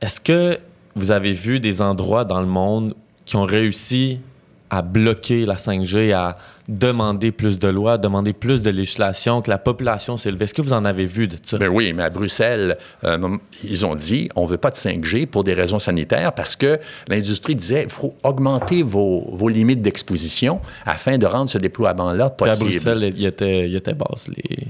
Est-ce 0.01 0.21
que 0.21 0.59
vous 0.95 1.11
avez 1.11 1.33
vu 1.33 1.59
des 1.59 1.81
endroits 1.81 2.23
dans 2.23 2.39
le 2.39 2.47
monde 2.47 2.95
qui 3.25 3.35
ont 3.35 3.43
réussi 3.43 4.19
à 4.69 4.81
bloquer 4.81 5.45
la 5.45 5.55
5G, 5.55 6.13
à 6.13 6.37
demander 6.69 7.31
plus 7.31 7.59
de 7.59 7.67
lois, 7.67 7.97
demander 7.97 8.31
plus 8.31 8.61
de 8.61 8.69
législation, 8.69 9.41
que 9.41 9.49
la 9.49 9.57
population 9.57 10.15
s'élève. 10.17 10.41
Est-ce 10.41 10.53
que 10.53 10.61
vous 10.61 10.73
en 10.73 10.85
avez 10.85 11.05
vu 11.05 11.27
de 11.27 11.35
ça? 11.41 11.57
Ben 11.57 11.67
oui, 11.67 11.91
mais 11.93 12.03
à 12.03 12.09
Bruxelles, 12.09 12.77
euh, 13.03 13.37
ils 13.63 13.85
ont 13.85 13.95
dit 13.95 14.29
on 14.35 14.43
ne 14.43 14.47
veut 14.47 14.57
pas 14.57 14.69
de 14.69 14.75
5G 14.75 15.25
pour 15.25 15.43
des 15.43 15.53
raisons 15.53 15.79
sanitaires 15.79 16.33
parce 16.33 16.55
que 16.55 16.79
l'industrie 17.07 17.55
disait 17.55 17.83
il 17.83 17.89
faut 17.89 18.13
augmenter 18.23 18.83
vos, 18.83 19.27
vos 19.31 19.49
limites 19.49 19.81
d'exposition 19.81 20.61
afin 20.85 21.17
de 21.17 21.25
rendre 21.25 21.49
ce 21.49 21.57
déploiement-là 21.57 22.29
possible. 22.29 22.61
à 22.61 22.69
Bruxelles, 22.69 23.13
il 23.17 23.25
était, 23.25 23.67
il 23.67 23.75
était 23.75 23.93
basse, 23.93 24.27
les 24.27 24.67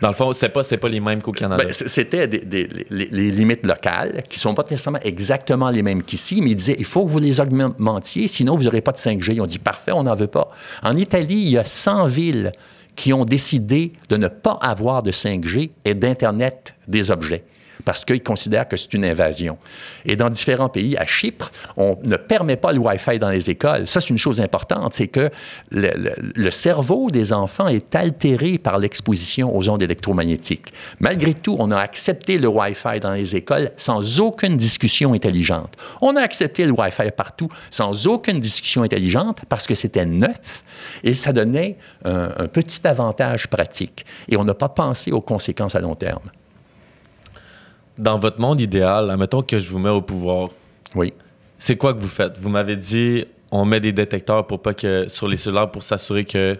dans 0.00 0.08
le 0.08 0.14
fond, 0.14 0.32
c'était 0.32 0.48
pas, 0.48 0.62
pas 0.62 0.88
les 0.88 1.00
mêmes 1.00 1.22
qu'au 1.22 1.32
Canada. 1.32 1.64
Ben, 1.64 1.72
c'était 1.72 2.26
les, 2.26 3.30
limites 3.30 3.66
locales 3.66 4.22
qui 4.28 4.38
sont 4.38 4.54
pas 4.54 4.62
nécessairement 4.62 5.00
exactement 5.02 5.70
les 5.70 5.82
mêmes 5.82 6.02
qu'ici, 6.02 6.40
mais 6.40 6.50
ils 6.50 6.56
disaient 6.56 6.76
il 6.78 6.84
faut 6.84 7.04
que 7.04 7.10
vous 7.10 7.18
les 7.18 7.40
augmentiez, 7.40 8.28
sinon 8.28 8.56
vous 8.56 8.64
n'aurez 8.64 8.80
pas 8.80 8.92
de 8.92 8.98
5G. 8.98 9.34
Ils 9.34 9.40
ont 9.40 9.46
dit 9.46 9.58
parfait, 9.58 9.92
on 9.92 10.04
n'en 10.04 10.14
veut 10.14 10.28
pas. 10.28 10.50
En 10.82 10.96
Italie, 10.96 11.42
il 11.42 11.50
y 11.50 11.58
a 11.58 11.64
100 11.64 12.06
villes 12.06 12.52
qui 12.94 13.12
ont 13.12 13.24
décidé 13.24 13.92
de 14.08 14.16
ne 14.16 14.28
pas 14.28 14.58
avoir 14.60 15.02
de 15.02 15.12
5G 15.12 15.70
et 15.84 15.94
d'Internet 15.94 16.74
des 16.86 17.10
objets 17.10 17.44
parce 17.84 18.04
qu'ils 18.04 18.22
considèrent 18.22 18.68
que 18.68 18.76
c'est 18.76 18.92
une 18.94 19.04
invasion. 19.04 19.58
Et 20.04 20.16
dans 20.16 20.30
différents 20.30 20.68
pays, 20.68 20.96
à 20.96 21.06
Chypre, 21.06 21.50
on 21.76 21.98
ne 22.04 22.16
permet 22.16 22.56
pas 22.56 22.72
le 22.72 22.78
Wi-Fi 22.78 23.18
dans 23.18 23.30
les 23.30 23.50
écoles. 23.50 23.86
Ça, 23.86 24.00
c'est 24.00 24.10
une 24.10 24.18
chose 24.18 24.40
importante, 24.40 24.94
c'est 24.94 25.08
que 25.08 25.30
le, 25.70 26.50
cerveau 26.50 27.10
des 27.10 27.32
enfants 27.32 27.68
est 27.68 27.94
altéré 27.94 28.58
par 28.58 28.78
l'exposition 28.78 29.54
aux 29.56 29.68
ondes 29.68 29.82
électromagnétiques. 29.82 30.72
Malgré 30.98 31.34
tout, 31.34 31.56
on 31.58 31.70
a 31.70 31.78
accepté 31.78 32.38
le 32.38 32.48
Wi-Fi 32.48 33.00
dans 33.00 33.12
les 33.12 33.36
écoles 33.36 33.70
sans 33.76 34.20
aucune 34.20 34.56
discussion 34.56 35.12
intelligente. 35.12 35.74
On 36.00 36.16
a 36.16 36.20
accepté 36.20 36.64
le 36.64 36.72
Wi-Fi 36.72 37.10
partout 37.16 37.48
sans 37.70 38.06
aucune 38.06 38.40
discussion 38.40 38.82
intelligente 38.82 39.40
parce 39.48 39.66
que 39.66 39.74
c'était 39.74 40.06
neuf 40.06 40.62
et 41.04 41.14
ça 41.14 41.32
donnait 41.32 41.76
un, 42.04 42.30
un 42.36 42.48
petit 42.48 42.86
avantage 42.86 43.46
pratique. 43.48 44.04
Et 44.28 44.36
on 44.36 44.44
n'a 44.44 44.54
pas 44.54 44.68
pensé 44.68 45.12
aux 45.12 45.20
conséquences 45.20 45.74
à 45.74 45.80
long 45.80 45.94
terme 45.94 46.30
dans 47.98 48.18
votre 48.18 48.40
monde 48.40 48.60
idéal, 48.60 49.10
admettons 49.10 49.42
que 49.42 49.58
je 49.58 49.70
vous 49.70 49.78
mets 49.78 49.90
au 49.90 50.02
pouvoir. 50.02 50.48
Oui. 50.94 51.12
C'est 51.58 51.76
quoi 51.76 51.94
que 51.94 52.00
vous 52.00 52.08
faites? 52.08 52.38
Vous 52.38 52.48
m'avez 52.48 52.76
dit, 52.76 53.24
on 53.50 53.64
met 53.64 53.80
des 53.80 53.92
détecteurs 53.92 54.46
pour 54.46 54.62
pas 54.62 54.74
que 54.74 55.08
sur 55.08 55.28
les 55.28 55.36
cellulaires 55.36 55.70
pour 55.70 55.82
s'assurer 55.82 56.24
que 56.24 56.56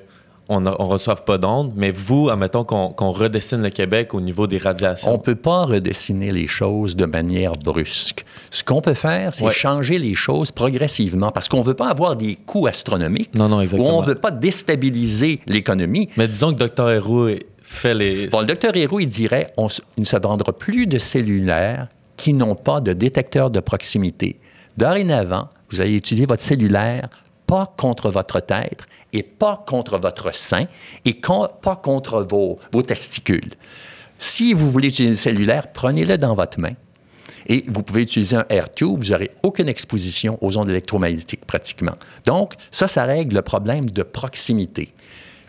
on 0.51 0.63
ne 0.63 0.71
reçoive 0.71 1.25
pas 1.25 1.37
d'ondes, 1.37 1.73
mais 1.77 1.91
vous, 1.91 2.31
admettons 2.31 2.65
qu'on 2.65 3.11
redessine 3.11 3.61
le 3.61 3.69
Québec 3.69 4.15
au 4.15 4.21
niveau 4.23 4.47
des 4.47 4.57
radiations. 4.57 5.11
On 5.11 5.19
ne 5.19 5.23
peut 5.23 5.35
pas 5.35 5.67
redessiner 5.67 6.33
les 6.33 6.47
choses 6.47 6.97
de 6.97 7.05
manière 7.05 7.53
brusque. 7.53 8.25
Ce 8.51 8.65
qu'on 8.65 8.81
peut 8.81 8.95
faire, 8.95 9.35
c'est 9.35 9.51
changer 9.51 9.99
les 9.99 10.15
choses 10.15 10.51
progressivement, 10.51 11.33
parce 11.33 11.51
qu'on 11.51 11.59
ne 11.59 11.65
veut 11.65 11.75
pas 11.75 11.91
avoir 11.91 12.17
des 12.17 12.37
coûts 12.47 12.67
astronomiques. 12.67 13.35
Non, 13.35 13.51
non, 13.51 13.61
exactement. 13.61 13.91
Ou 13.91 13.99
on 13.99 14.01
ne 14.01 14.07
veut 14.07 14.15
pas 14.15 14.31
déstabiliser 14.31 15.41
l'économie. 15.47 16.09
Mais 16.17 16.27
disons 16.27 16.55
que 16.55 16.65
Dr. 16.65 16.93
Héroux 16.93 17.29
Bon, 18.31 18.41
le 18.41 18.47
docteur 18.47 18.77
Héroux, 18.77 19.01
il 19.01 19.07
dirait 19.07 19.53
on, 19.57 19.69
ne 19.99 20.05
se 20.05 20.17
vendra 20.17 20.53
plus 20.53 20.87
de 20.87 20.99
cellulaires 20.99 21.89
qui 22.17 22.33
n'ont 22.33 22.55
pas 22.55 22.81
de 22.81 22.93
détecteur 22.93 23.51
de 23.51 23.61
proximité. 23.61 24.41
Dorénavant, 24.77 25.49
vous 25.71 25.81
allez 25.81 25.95
utiliser 25.95 26.27
votre 26.27 26.43
cellulaire 26.43 27.09
pas 27.47 27.73
contre 27.77 28.11
votre 28.11 28.41
tête 28.41 28.83
et 29.13 29.23
pas 29.23 29.65
contre 29.67 29.99
votre 29.99 30.35
sein 30.35 30.67
et 31.05 31.15
pas 31.15 31.77
contre 31.83 32.23
vos, 32.23 32.59
vos 32.73 32.83
testicules. 32.83 33.55
Si 34.19 34.53
vous 34.53 34.71
voulez 34.71 34.89
utiliser 34.89 35.15
le 35.15 35.17
cellulaire, 35.17 35.73
prenez-le 35.73 36.19
dans 36.19 36.35
votre 36.35 36.61
main. 36.61 36.75
Et 37.47 37.65
vous 37.69 37.83
pouvez 37.83 38.03
utiliser 38.03 38.37
un 38.37 38.45
air 38.51 38.73
tube, 38.73 39.03
vous 39.03 39.11
n'aurez 39.11 39.31
aucune 39.43 39.69
exposition 39.69 40.39
aux 40.43 40.59
ondes 40.59 40.69
électromagnétiques 40.69 41.47
pratiquement. 41.47 41.95
Donc, 42.27 42.55
ça, 42.71 42.89
ça 42.89 43.05
règle 43.05 43.37
le 43.37 43.43
problème 43.43 43.89
de 43.91 44.03
proximité. 44.03 44.93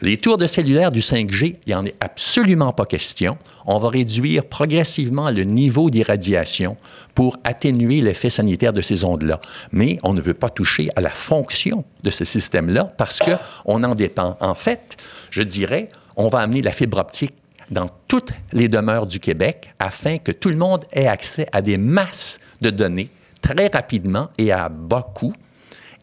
Les 0.01 0.15
tours 0.15 0.37
de 0.37 0.47
cellulaire 0.47 0.91
du 0.91 1.01
5G, 1.01 1.57
il 1.65 1.69
n'y 1.69 1.75
en 1.75 1.85
est 1.85 1.95
absolument 1.99 2.71
pas 2.71 2.85
question. 2.85 3.37
On 3.65 3.79
va 3.79 3.89
réduire 3.89 4.45
progressivement 4.45 5.29
le 5.29 5.43
niveau 5.43 5.89
d'irradiation 5.89 6.77
pour 7.15 7.37
atténuer 7.43 7.99
l'effet 7.99 8.29
sanitaire 8.29 8.71
de 8.71 8.81
ces 8.81 9.03
ondes-là. 9.03 9.41
Mais 9.73 9.99
on 10.03 10.13
ne 10.13 10.21
veut 10.21 10.33
pas 10.33 10.49
toucher 10.49 10.89
à 10.95 11.01
la 11.01 11.09
fonction 11.09 11.83
de 12.03 12.11
ce 12.11 12.23
système-là 12.23 12.85
parce 12.97 13.19
qu'on 13.19 13.83
en 13.83 13.93
dépend. 13.93 14.37
En 14.39 14.53
fait, 14.53 14.95
je 15.31 15.41
dirais, 15.41 15.89
on 16.15 16.29
va 16.29 16.39
amener 16.39 16.61
la 16.61 16.71
fibre 16.71 16.99
optique 16.99 17.33
dans 17.69 17.89
toutes 18.07 18.31
les 18.53 18.69
demeures 18.69 19.05
du 19.05 19.19
Québec 19.19 19.73
afin 19.79 20.17
que 20.17 20.31
tout 20.31 20.49
le 20.49 20.55
monde 20.55 20.85
ait 20.93 21.07
accès 21.07 21.47
à 21.51 21.61
des 21.61 21.77
masses 21.77 22.39
de 22.61 22.69
données 22.69 23.09
très 23.41 23.67
rapidement 23.67 24.29
et 24.37 24.53
à 24.53 24.69
bas 24.69 25.11
coût 25.13 25.33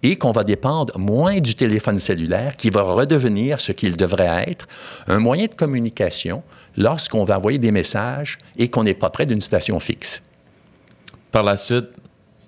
et 0.06 0.14
qu'on 0.14 0.30
va 0.30 0.44
dépendre 0.44 0.96
moins 1.00 1.40
du 1.40 1.56
téléphone 1.56 1.98
cellulaire 1.98 2.56
qui 2.56 2.70
va 2.70 2.82
redevenir 2.82 3.60
ce 3.60 3.72
qu'il 3.72 3.96
devrait 3.96 4.44
être, 4.46 4.68
un 5.08 5.18
moyen 5.18 5.46
de 5.46 5.54
communication 5.54 6.44
lorsqu'on 6.76 7.24
va 7.24 7.38
envoyer 7.38 7.58
des 7.58 7.72
messages 7.72 8.38
et 8.56 8.68
qu'on 8.68 8.84
n'est 8.84 8.94
pas 8.94 9.10
près 9.10 9.26
d'une 9.26 9.40
station 9.40 9.80
fixe. 9.80 10.22
Par 11.32 11.42
la 11.42 11.56
suite, 11.56 11.86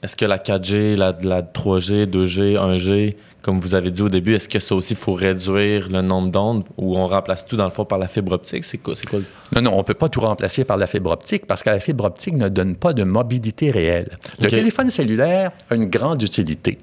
est-ce 0.05 0.15
que 0.15 0.25
la 0.25 0.39
4G, 0.39 0.95
la, 0.95 1.17
la 1.23 1.43
3G, 1.43 2.07
2G, 2.07 2.55
1G, 2.55 3.17
comme 3.43 3.59
vous 3.59 3.75
avez 3.75 3.91
dit 3.91 4.03
au 4.03 4.09
début, 4.09 4.37
est-ce 4.37 4.49
que 4.49 4.61
ça 4.61 4.77
aussi, 4.77 4.93
il 4.93 4.97
faut 4.97 5.15
réduire 5.15 5.89
le 5.89 6.01
nombre 6.01 6.31
d'ondes 6.31 6.65
ou 6.77 6.97
on 6.97 7.09
remplace 7.09 7.45
tout 7.45 7.57
dans 7.57 7.65
le 7.65 7.73
fond 7.73 7.85
par 7.85 7.99
la 7.99 8.07
fibre 8.07 8.33
optique? 8.33 8.65
C'est 8.65 8.79
quoi, 8.79 8.95
quoi? 9.11 9.19
Non, 9.57 9.63
non, 9.63 9.73
on 9.75 9.79
ne 9.79 9.83
peut 9.83 9.95
pas 9.95 10.09
tout 10.09 10.21
remplacer 10.21 10.65
par 10.65 10.77
la 10.77 10.87
fibre 10.87 11.11
optique 11.11 11.47
parce 11.47 11.65
que 11.65 11.71
la 11.71 11.81
fibre 11.81 12.05
optique 12.05 12.35
ne 12.35 12.49
donne 12.49 12.77
pas 12.77 12.93
de 12.93 13.03
mobilité 13.03 13.73
réelle. 13.73 14.17
Le 14.39 14.49
téléphone 14.49 14.91
cellulaire 14.91 15.51
a 15.71 15.75
une 15.75 15.87
grande 15.87 16.23
utilité, 16.23 16.79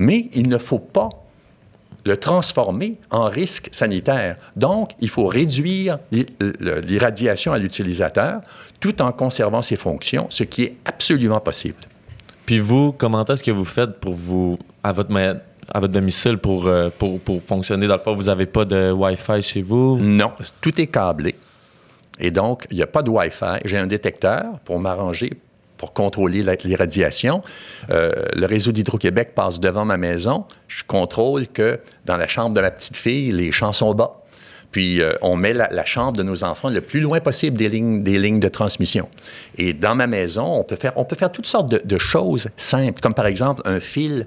mais 0.00 0.28
il 0.32 0.48
ne 0.48 0.58
faut 0.58 0.80
pas 0.80 1.10
le 2.06 2.16
transformer 2.16 2.96
en 3.10 3.24
risque 3.24 3.68
sanitaire. 3.70 4.36
Donc, 4.56 4.92
il 5.00 5.10
faut 5.10 5.26
réduire 5.26 5.98
l'irradiation 6.10 7.52
à 7.52 7.58
l'utilisateur 7.58 8.40
tout 8.80 9.02
en 9.02 9.12
conservant 9.12 9.60
ses 9.60 9.76
fonctions, 9.76 10.26
ce 10.30 10.42
qui 10.44 10.62
est 10.62 10.76
absolument 10.86 11.38
possible. 11.38 11.76
Puis 12.46 12.58
vous, 12.58 12.92
comment 12.92 13.24
est-ce 13.26 13.44
que 13.44 13.50
vous 13.50 13.66
faites 13.66 14.00
pour 14.00 14.14
vous, 14.14 14.58
à 14.82 14.92
votre, 14.92 15.14
à 15.14 15.80
votre 15.80 15.92
domicile, 15.92 16.38
pour, 16.38 16.66
euh, 16.66 16.88
pour, 16.98 17.20
pour 17.20 17.42
fonctionner? 17.42 17.86
Dans 17.86 17.96
le 17.96 18.00
fond, 18.00 18.14
vous 18.14 18.24
n'avez 18.24 18.46
pas 18.46 18.64
de 18.64 18.90
Wi-Fi 18.90 19.42
chez 19.42 19.60
vous? 19.60 19.98
Non, 20.00 20.32
tout 20.62 20.80
est 20.80 20.86
câblé. 20.86 21.34
Et 22.18 22.30
donc, 22.30 22.66
il 22.70 22.78
n'y 22.78 22.82
a 22.82 22.86
pas 22.86 23.02
de 23.02 23.10
Wi-Fi. 23.10 23.60
J'ai 23.66 23.76
un 23.76 23.86
détecteur 23.86 24.58
pour 24.64 24.80
m'arranger 24.80 25.34
pour 25.80 25.94
contrôler 25.94 26.44
l'irradiation. 26.62 27.40
Euh, 27.88 28.12
le 28.36 28.44
réseau 28.44 28.70
d'Hydro-Québec 28.70 29.32
passe 29.34 29.58
devant 29.58 29.86
ma 29.86 29.96
maison. 29.96 30.44
Je 30.68 30.84
contrôle 30.84 31.48
que 31.48 31.80
dans 32.04 32.18
la 32.18 32.28
chambre 32.28 32.54
de 32.54 32.60
ma 32.60 32.70
petite 32.70 32.96
fille, 32.96 33.32
les 33.32 33.50
champs 33.50 33.72
sont 33.72 33.94
bas. 33.94 34.20
Puis 34.72 35.00
euh, 35.00 35.14
on 35.22 35.36
met 35.36 35.54
la, 35.54 35.84
chambre 35.86 36.18
de 36.18 36.22
nos 36.22 36.44
enfants 36.44 36.68
le 36.68 36.82
plus 36.82 37.00
loin 37.00 37.20
possible 37.20 37.56
des 37.56 37.70
lignes, 37.70 38.02
des 38.02 38.18
lignes 38.18 38.40
de 38.40 38.48
transmission. 38.48 39.08
Et 39.56 39.72
dans 39.72 39.94
ma 39.94 40.06
maison, 40.06 40.44
on 40.44 40.64
peut 40.64 40.76
faire, 40.76 40.92
on 40.96 41.06
peut 41.06 41.16
faire 41.16 41.32
toutes 41.32 41.46
sortes 41.46 41.70
de, 41.70 41.98
choses 41.98 42.50
simples, 42.58 43.00
comme 43.00 43.14
par 43.14 43.26
exemple 43.26 43.62
un 43.64 43.80
fil 43.80 44.26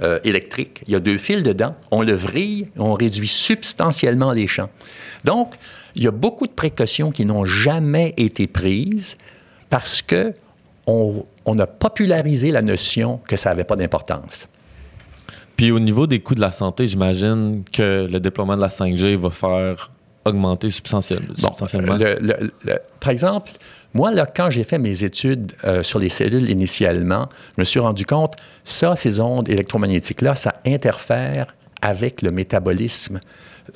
euh, 0.00 0.18
électrique. 0.24 0.82
Il 0.86 0.94
y 0.94 0.96
a 0.96 1.00
deux 1.00 1.18
fils 1.18 1.42
dedans. 1.42 1.74
On 1.90 2.00
le 2.00 2.14
vrille, 2.14 2.70
on 2.78 2.94
réduit 2.94 3.28
substantiellement 3.28 4.32
les 4.32 4.46
champs. 4.46 4.70
Donc, 5.24 5.56
il 5.94 6.02
y 6.02 6.06
a 6.06 6.10
beaucoup 6.10 6.46
de 6.46 6.52
précautions 6.52 7.10
qui 7.10 7.26
n'ont 7.26 7.44
jamais 7.44 8.14
été 8.16 8.46
prises 8.46 9.18
parce 9.68 10.00
que 10.00 10.32
on, 10.86 11.58
a 11.58 11.66
popularisé 11.66 12.50
la 12.50 12.62
notion 12.62 13.20
que 13.26 13.36
ça 13.36 13.50
n'avait 13.50 13.64
pas 13.64 13.76
d'importance. 13.76 14.46
Puis 15.56 15.70
au 15.70 15.80
niveau 15.80 16.06
des 16.06 16.20
coûts 16.20 16.34
de 16.34 16.40
la 16.40 16.52
santé, 16.52 16.86
j'imagine 16.86 17.64
que 17.72 18.06
le 18.10 18.20
déploiement 18.20 18.56
de 18.56 18.60
la 18.60 18.68
5G 18.68 19.16
va 19.16 19.30
faire 19.30 19.90
augmenter 20.24 20.70
substantiellement. 20.70 21.34
par 23.00 23.10
exemple, 23.10 23.52
moi, 23.94 24.12
là, 24.12 24.26
quand 24.26 24.50
j'ai 24.50 24.64
fait 24.64 24.78
mes 24.78 25.04
études 25.04 25.52
euh, 25.64 25.82
sur 25.82 25.98
les 25.98 26.10
cellules 26.10 26.50
initialement, 26.50 27.28
je 27.56 27.62
me 27.62 27.64
suis 27.64 27.80
rendu 27.80 28.04
compte, 28.04 28.34
ça, 28.64 28.94
ces 28.94 29.20
ondes 29.20 29.48
électromagnétiques-là, 29.48 30.34
ça 30.34 30.60
interfère 30.66 31.54
avec 31.80 32.20
le 32.20 32.30
métabolisme 32.30 33.20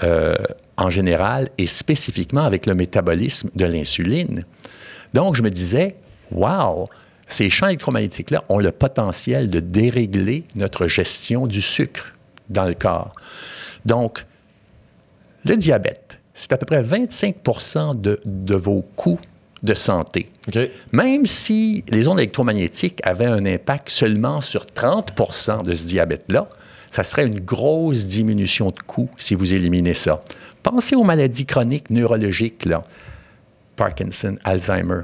euh, 0.03 0.35
en 0.77 0.91
général 0.91 1.49
et 1.57 1.67
spécifiquement 1.67 2.43
avec 2.43 2.67
le 2.67 2.75
métabolisme 2.75 3.49
de 3.55 3.65
l'insuline. 3.65 4.45
Donc, 5.15 5.37
je 5.37 5.43
me 5.43 5.51
disais, 5.51 5.97
wow, 6.31 6.89
ces 7.31 7.51
champs 7.51 7.69
électromagnétiques-là 7.69 8.45
ont 8.49 8.59
le 8.59 8.73
potentiel 8.73 9.51
de 9.51 9.61
dérégler 9.61 10.45
notre 10.55 10.87
gestion 10.87 11.47
du 11.47 11.63
sucre 11.63 12.15
dans 12.49 12.67
le 12.67 12.75
corps. 12.75 13.13
Donc, 13.85 14.25
le 15.45 15.57
diabète, 15.57 16.19
c'est 16.35 16.53
à 16.53 16.57
peu 16.57 16.67
près 16.67 16.83
25 16.83 17.37
de, 17.97 18.21
de 18.25 18.55
vos 18.55 18.83
coûts 18.97 19.21
de 19.63 19.75
santé. 19.75 20.31
Même 20.93 21.27
si 21.27 21.85
les 21.89 22.09
ondes 22.09 22.19
électromagnétiques 22.19 23.01
avaient 23.05 23.27
un 23.27 23.45
impact 23.45 23.91
seulement 23.91 24.41
sur 24.41 24.65
30% 24.65 25.65
de 25.65 25.75
ce 25.75 25.85
diabète-là, 25.85 26.49
ça 26.91 27.05
serait 27.05 27.27
une 27.27 27.41
grosse 27.41 28.07
diminution 28.07 28.71
de 28.71 28.81
coûts 28.81 29.11
si 29.17 29.35
vous 29.35 29.53
éliminez 29.53 29.95
ça. 29.95 30.23
Pensez 30.63 30.97
aux 30.97 31.05
maladies 31.05 31.47
chroniques 31.47 31.91
neurologiques, 31.91 32.65
là. 32.65 32.85
Parkinson, 33.77 34.37
Alzheimer, 34.45 35.03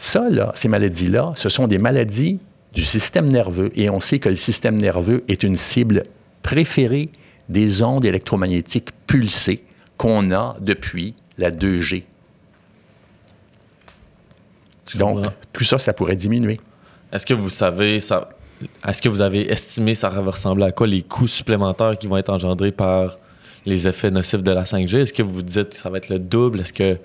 ça, 0.00 0.26
ces 0.54 0.68
maladies-là, 0.68 1.34
ce 1.36 1.50
sont 1.50 1.66
des 1.66 1.76
maladies 1.78 2.40
du 2.72 2.82
système 2.82 3.28
nerveux 3.28 3.70
et 3.74 3.90
on 3.90 4.00
sait 4.00 4.18
que 4.18 4.30
le 4.30 4.36
système 4.36 4.76
nerveux 4.76 5.22
est 5.28 5.42
une 5.42 5.56
cible 5.56 6.04
préférée 6.42 7.10
des 7.50 7.82
ondes 7.82 8.06
électromagnétiques 8.06 8.90
pulsées 9.06 9.62
qu'on 9.98 10.32
a 10.32 10.56
depuis 10.60 11.14
la 11.36 11.50
2G. 11.50 12.04
Donc, 14.94 15.24
tout 15.52 15.64
ça, 15.64 15.78
ça 15.78 15.92
pourrait 15.92 16.16
diminuer. 16.16 16.58
Est-ce 17.12 17.26
que 17.26 17.34
vous 17.34 17.50
savez, 17.50 18.00
ça, 18.00 18.30
est-ce 18.88 19.02
que 19.02 19.10
vous 19.10 19.20
avez 19.20 19.52
estimé 19.52 19.94
ça 19.94 20.08
va 20.08 20.30
ressembler 20.30 20.64
à 20.64 20.72
quoi 20.72 20.86
les 20.86 21.02
coûts 21.02 21.28
supplémentaires 21.28 21.98
qui 21.98 22.06
vont 22.06 22.16
être 22.16 22.30
engendrés 22.30 22.72
par 22.72 23.18
les 23.66 23.86
effets 23.86 24.10
nocifs 24.10 24.42
de 24.42 24.50
la 24.50 24.64
5G? 24.64 25.00
Est-ce 25.02 25.12
que 25.12 25.22
vous 25.22 25.42
dites 25.42 25.70
que 25.70 25.76
ça 25.76 25.90
va 25.90 25.98
être 25.98 26.08
le 26.08 26.18
double? 26.18 26.60
Est-ce 26.60 26.72
que 26.72 26.96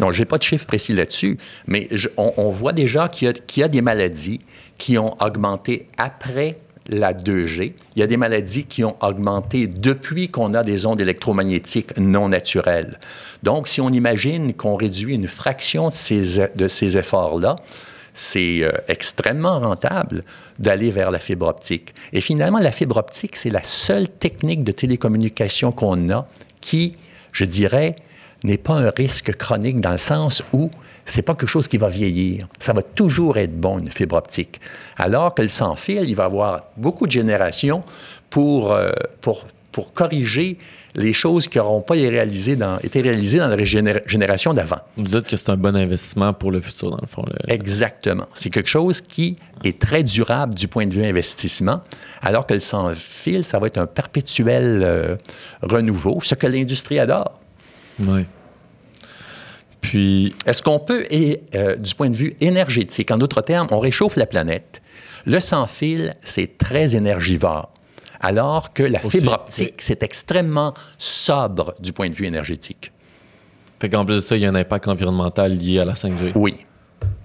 non, 0.00 0.10
je 0.10 0.20
n'ai 0.20 0.24
pas 0.24 0.38
de 0.38 0.42
chiffre 0.42 0.66
précis 0.66 0.92
là-dessus, 0.92 1.38
mais 1.66 1.88
on, 2.16 2.50
voit 2.50 2.72
déjà 2.72 3.08
qu'il 3.08 3.32
y, 3.56 3.62
a 3.62 3.68
des 3.68 3.82
maladies 3.82 4.40
qui 4.78 4.98
ont 4.98 5.16
augmenté 5.22 5.88
après 5.98 6.58
la 6.88 7.12
2G. 7.12 7.72
Il 7.94 8.00
y 8.00 8.02
a 8.02 8.06
des 8.06 8.16
maladies 8.16 8.64
qui 8.64 8.84
ont 8.84 8.96
augmenté 9.00 9.66
depuis 9.66 10.28
qu'on 10.28 10.54
a 10.54 10.64
des 10.64 10.86
ondes 10.86 11.00
électromagnétiques 11.00 11.96
non 11.98 12.28
naturelles. 12.28 12.98
Donc, 13.42 13.68
si 13.68 13.80
on 13.80 13.90
imagine 13.90 14.54
qu'on 14.54 14.76
réduit 14.76 15.14
une 15.14 15.28
fraction 15.28 15.88
de 15.88 15.92
ces, 15.92 16.48
de 16.56 16.68
ces 16.68 16.98
efforts-là, 16.98 17.56
c'est 18.14 18.62
euh, 18.62 18.72
extrêmement 18.88 19.60
rentable 19.60 20.24
d'aller 20.58 20.90
vers 20.90 21.10
la 21.10 21.18
fibre 21.18 21.46
optique. 21.46 21.94
Et 22.12 22.20
finalement, 22.20 22.58
la 22.58 22.72
fibre 22.72 22.98
optique, 22.98 23.36
c'est 23.36 23.50
la 23.50 23.62
seule 23.62 24.08
technique 24.08 24.64
de 24.64 24.72
télécommunication 24.72 25.72
qu'on 25.72 26.10
a 26.10 26.26
qui, 26.60 26.96
je 27.32 27.44
dirais, 27.44 27.96
n'est 28.44 28.58
pas 28.58 28.74
un 28.74 28.90
risque 28.90 29.36
chronique 29.36 29.80
dans 29.80 29.92
le 29.92 29.98
sens 29.98 30.42
où 30.52 30.70
c'est 31.04 31.22
pas 31.22 31.34
quelque 31.34 31.48
chose 31.48 31.68
qui 31.68 31.78
va 31.78 31.88
vieillir. 31.88 32.48
Ça 32.58 32.72
va 32.72 32.82
toujours 32.82 33.36
être 33.36 33.58
bon, 33.58 33.78
une 33.78 33.90
fibre 33.90 34.16
optique. 34.16 34.60
Alors 34.96 35.34
que 35.34 35.42
le 35.42 35.48
sans-fil, 35.48 36.08
il 36.08 36.14
va 36.14 36.24
avoir 36.24 36.64
beaucoup 36.76 37.06
de 37.06 37.12
générations 37.12 37.80
pour, 38.30 38.72
euh, 38.72 38.92
pour, 39.20 39.46
pour 39.72 39.92
corriger 39.92 40.58
les 40.94 41.12
choses 41.12 41.48
qui 41.48 41.58
n'auront 41.58 41.80
pas 41.80 41.96
été 41.96 42.08
réalisées 42.08 42.56
dans, 42.56 42.78
été 42.80 43.00
réalisées 43.00 43.38
dans 43.38 43.48
la 43.48 43.64
génération 43.64 44.52
d'avant. 44.52 44.78
Vous 44.96 45.04
dites 45.04 45.26
que 45.26 45.36
c'est 45.36 45.48
un 45.48 45.56
bon 45.56 45.74
investissement 45.74 46.32
pour 46.34 46.50
le 46.50 46.60
futur, 46.60 46.90
dans 46.90 46.98
le 47.00 47.06
fond. 47.06 47.24
Exactement. 47.48 48.26
C'est 48.34 48.50
quelque 48.50 48.68
chose 48.68 49.00
qui 49.00 49.36
est 49.64 49.78
très 49.78 50.02
durable 50.02 50.54
du 50.54 50.68
point 50.68 50.86
de 50.86 50.92
vue 50.92 51.04
investissement, 51.04 51.80
alors 52.20 52.46
que 52.46 52.54
le 52.54 52.60
sans-fil, 52.60 53.44
ça 53.44 53.58
va 53.58 53.68
être 53.68 53.78
un 53.78 53.86
perpétuel 53.86 54.82
euh, 54.84 55.16
renouveau, 55.62 56.20
ce 56.22 56.34
que 56.34 56.46
l'industrie 56.46 56.98
adore. 56.98 57.38
Oui. 58.00 58.26
Puis. 59.80 60.34
Est-ce 60.46 60.62
qu'on 60.62 60.78
peut, 60.78 61.06
et 61.10 61.42
euh, 61.54 61.76
du 61.76 61.94
point 61.94 62.10
de 62.10 62.16
vue 62.16 62.34
énergétique, 62.40 63.10
en 63.10 63.18
d'autres 63.18 63.42
termes, 63.42 63.68
on 63.70 63.80
réchauffe 63.80 64.16
la 64.16 64.26
planète. 64.26 64.82
Le 65.26 65.40
sans-fil, 65.40 66.16
c'est 66.22 66.58
très 66.58 66.96
énergivore. 66.96 67.72
Alors 68.20 68.72
que 68.72 68.82
la 68.82 69.00
fibre 69.00 69.32
optique, 69.32 69.82
c'est 69.82 70.02
extrêmement 70.02 70.74
sobre 70.98 71.74
du 71.80 71.92
point 71.92 72.08
de 72.08 72.14
vue 72.14 72.26
énergétique. 72.26 72.92
Fait 73.80 73.88
qu'en 73.88 74.04
plus 74.04 74.14
de 74.16 74.20
ça, 74.20 74.36
il 74.36 74.42
y 74.42 74.46
a 74.46 74.48
un 74.48 74.54
impact 74.54 74.86
environnemental 74.86 75.56
lié 75.56 75.80
à 75.80 75.84
la 75.84 75.94
5G. 75.94 76.32
Oui. 76.36 76.56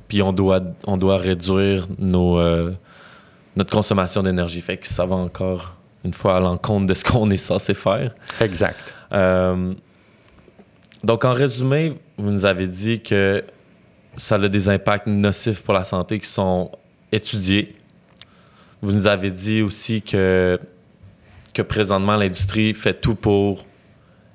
Puis 0.08 0.24
on 0.24 0.34
doit, 0.34 0.62
on 0.88 0.98
doit 0.98 1.18
réduire 1.18 1.86
nos, 2.00 2.40
euh, 2.40 2.72
notre 3.56 3.72
consommation 3.72 4.24
d'énergie. 4.24 4.62
Fait 4.62 4.78
que 4.78 4.88
ça 4.88 5.06
va 5.06 5.16
encore, 5.16 5.76
une 6.04 6.14
fois, 6.14 6.38
à 6.38 6.40
l'encontre 6.40 6.88
de 6.88 6.94
ce 6.96 7.04
qu'on 7.04 7.30
est 7.30 7.38
censé 7.38 7.76
faire. 7.76 8.16
Exact. 8.42 8.94
Euh, 9.14 9.74
donc, 11.08 11.24
en 11.24 11.32
résumé, 11.32 11.94
vous 12.18 12.32
nous 12.32 12.44
avez 12.44 12.68
dit 12.68 13.00
que 13.00 13.42
ça 14.18 14.36
a 14.36 14.50
des 14.50 14.68
impacts 14.68 15.08
nocifs 15.08 15.62
pour 15.62 15.74
la 15.74 15.86
santé 15.86 16.20
qui 16.20 16.28
sont 16.28 16.70
étudiés. 17.14 17.78
Vous 18.82 18.92
nous 18.92 19.08
avez 19.08 19.32
dit 19.32 19.62
aussi 19.62 20.02
que, 20.02 20.60
que 21.54 21.62
présentement, 21.62 22.18
l'industrie 22.18 22.74
fait 22.74 22.94
tout 22.94 23.16
pour 23.16 23.66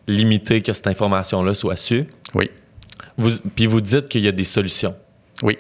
limiter 0.09 0.63
que 0.63 0.73
cette 0.73 0.87
information-là 0.87 1.53
soit 1.53 1.77
su. 1.77 2.07
Oui. 2.35 2.51
Vous, 3.19 3.39
puis 3.55 3.67
vous 3.67 3.83
dites 3.83 4.09
qu'il 4.09 4.23
y 4.23 4.29
a 4.29 4.33
des 4.33 4.45
solutions. 4.45 4.97
Oui. 5.43 5.59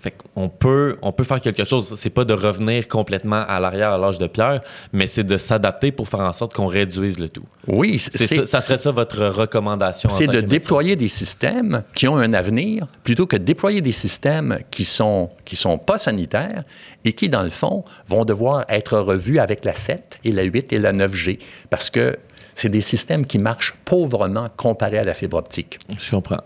Fait 0.00 0.14
on 0.34 0.48
peut, 0.48 0.96
on 1.02 1.12
peut 1.12 1.24
faire 1.24 1.40
quelque 1.40 1.64
chose. 1.64 1.94
C'est 1.96 2.10
pas 2.10 2.24
de 2.24 2.32
revenir 2.32 2.88
complètement 2.88 3.44
à 3.46 3.60
l'arrière 3.60 3.90
à 3.90 3.98
l'âge 3.98 4.18
de 4.18 4.26
pierre, 4.26 4.62
mais 4.92 5.06
c'est 5.06 5.24
de 5.24 5.36
s'adapter 5.36 5.92
pour 5.92 6.08
faire 6.08 6.20
en 6.20 6.32
sorte 6.32 6.54
qu'on 6.54 6.66
réduise 6.66 7.18
le 7.18 7.28
tout. 7.28 7.44
Oui, 7.66 7.98
c'est 7.98 8.26
ça, 8.26 8.46
ça 8.46 8.60
serait 8.60 8.78
ça 8.78 8.90
votre 8.92 9.26
recommandation. 9.26 10.08
C'est 10.08 10.26
de 10.26 10.40
déployer 10.40 10.96
des 10.96 11.08
systèmes 11.08 11.82
qui 11.94 12.08
ont 12.08 12.16
un 12.16 12.32
avenir 12.32 12.86
plutôt 13.04 13.26
que 13.26 13.36
de 13.36 13.44
déployer 13.44 13.80
des 13.80 13.92
systèmes 13.92 14.60
qui 14.70 14.84
sont, 14.84 15.28
qui 15.44 15.56
sont 15.56 15.76
pas 15.76 15.98
sanitaires 15.98 16.64
et 17.04 17.12
qui, 17.12 17.28
dans 17.28 17.42
le 17.42 17.50
fond, 17.50 17.84
vont 18.08 18.24
devoir 18.24 18.64
être 18.68 18.98
revus 18.98 19.38
avec 19.38 19.64
la 19.64 19.74
7 19.74 20.20
et 20.24 20.32
la 20.32 20.44
8 20.44 20.72
et 20.72 20.78
la 20.78 20.92
9G 20.92 21.38
parce 21.68 21.90
que 21.90 22.16
c'est 22.54 22.68
des 22.68 22.80
systèmes 22.80 23.26
qui 23.26 23.38
marchent 23.38 23.74
pauvrement 23.84 24.48
comparés 24.56 24.98
à 24.98 25.04
la 25.04 25.14
fibre 25.14 25.36
optique. 25.36 25.78
Je 25.98 26.10
comprends. 26.10 26.42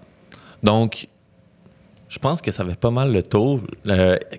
Donc, 0.63 1.09
Je 2.09 2.19
pense 2.19 2.43
que 2.43 2.53
ça 2.53 2.65
fait 2.65 2.79
pas 2.79 2.91
mal 2.91 3.13
le 3.13 3.23
tour. 3.23 3.61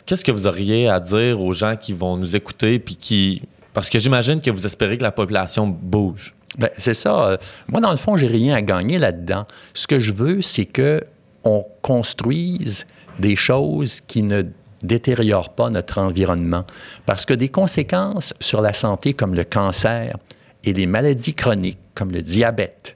Qu'est-ce 0.06 0.24
que 0.24 0.32
vous 0.32 0.48
auriez 0.48 0.88
à 0.88 1.00
dire 1.00 1.42
aux 1.42 1.54
gens 1.54 1.76
qui 1.76 1.94
vont 1.94 2.16
nous 2.18 2.36
écouter 2.36 2.80
puis 2.80 2.96
qui 2.96 3.42
parce 3.76 3.90
que 3.90 4.00
j'imagine 4.00 4.42
que 4.42 4.50
vous 4.50 4.66
espérez 4.66 4.98
que 4.98 5.04
la 5.04 5.12
population 5.12 5.68
bouge. 5.68 6.34
Ben, 6.58 6.70
c'est 6.78 6.94
ça. 6.94 7.28
Euh, 7.28 7.38
Moi, 7.68 7.82
dans 7.82 7.92
le 7.92 7.98
fond, 7.98 8.16
j'ai 8.16 8.28
rien 8.28 8.56
à 8.56 8.62
gagner 8.62 8.98
là-dedans. 8.98 9.46
Ce 9.74 9.86
que 9.86 10.00
je 10.00 10.14
veux, 10.14 10.42
c'est 10.42 10.66
que 10.66 11.04
on 11.44 11.66
construise 11.82 12.88
des 13.20 13.36
choses 13.36 14.00
qui 14.00 14.24
ne 14.24 14.44
détériorent 14.82 15.54
pas 15.54 15.70
notre 15.70 16.00
environnement. 16.00 16.64
Parce 17.06 17.26
que 17.26 17.34
des 17.34 17.50
conséquences 17.50 18.34
sur 18.40 18.62
la 18.62 18.72
santé 18.72 19.14
comme 19.14 19.36
le 19.36 19.44
cancer 19.44 20.16
et 20.64 20.72
les 20.72 20.86
maladies 20.86 21.34
chroniques 21.34 21.78
comme 21.94 22.12
le 22.12 22.22
diabète, 22.22 22.96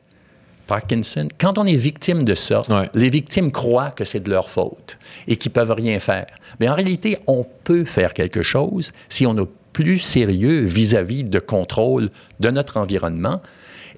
Parkinson, 0.69 1.27
quand 1.39 1.57
on 1.57 1.65
est 1.65 1.75
victime 1.75 2.23
de 2.23 2.35
ça, 2.35 2.61
Ouais. 2.69 2.89
les 2.93 3.09
victimes 3.09 3.51
croient 3.51 3.89
que 3.91 4.03
c'est 4.05 4.19
de 4.21 4.29
leur 4.29 4.49
faute 4.49 4.97
et 5.27 5.35
qu'ils 5.35 5.51
peuvent 5.51 5.71
rien 5.71 5.99
faire. 5.99 6.27
Mais 6.59 6.69
en 6.69 6.75
réalité, 6.75 7.17
on 7.27 7.43
peut 7.63 7.85
faire 7.85 8.13
quelque 8.13 8.43
chose 8.43 8.91
si 9.09 9.25
on 9.25 9.35
est 9.37 9.47
plus 9.73 9.97
sérieux 9.99 10.61
vis-à-vis 10.65 11.23
de 11.23 11.39
contrôle 11.39 12.09
de 12.39 12.49
notre 12.51 12.77
environnement. 12.77 13.41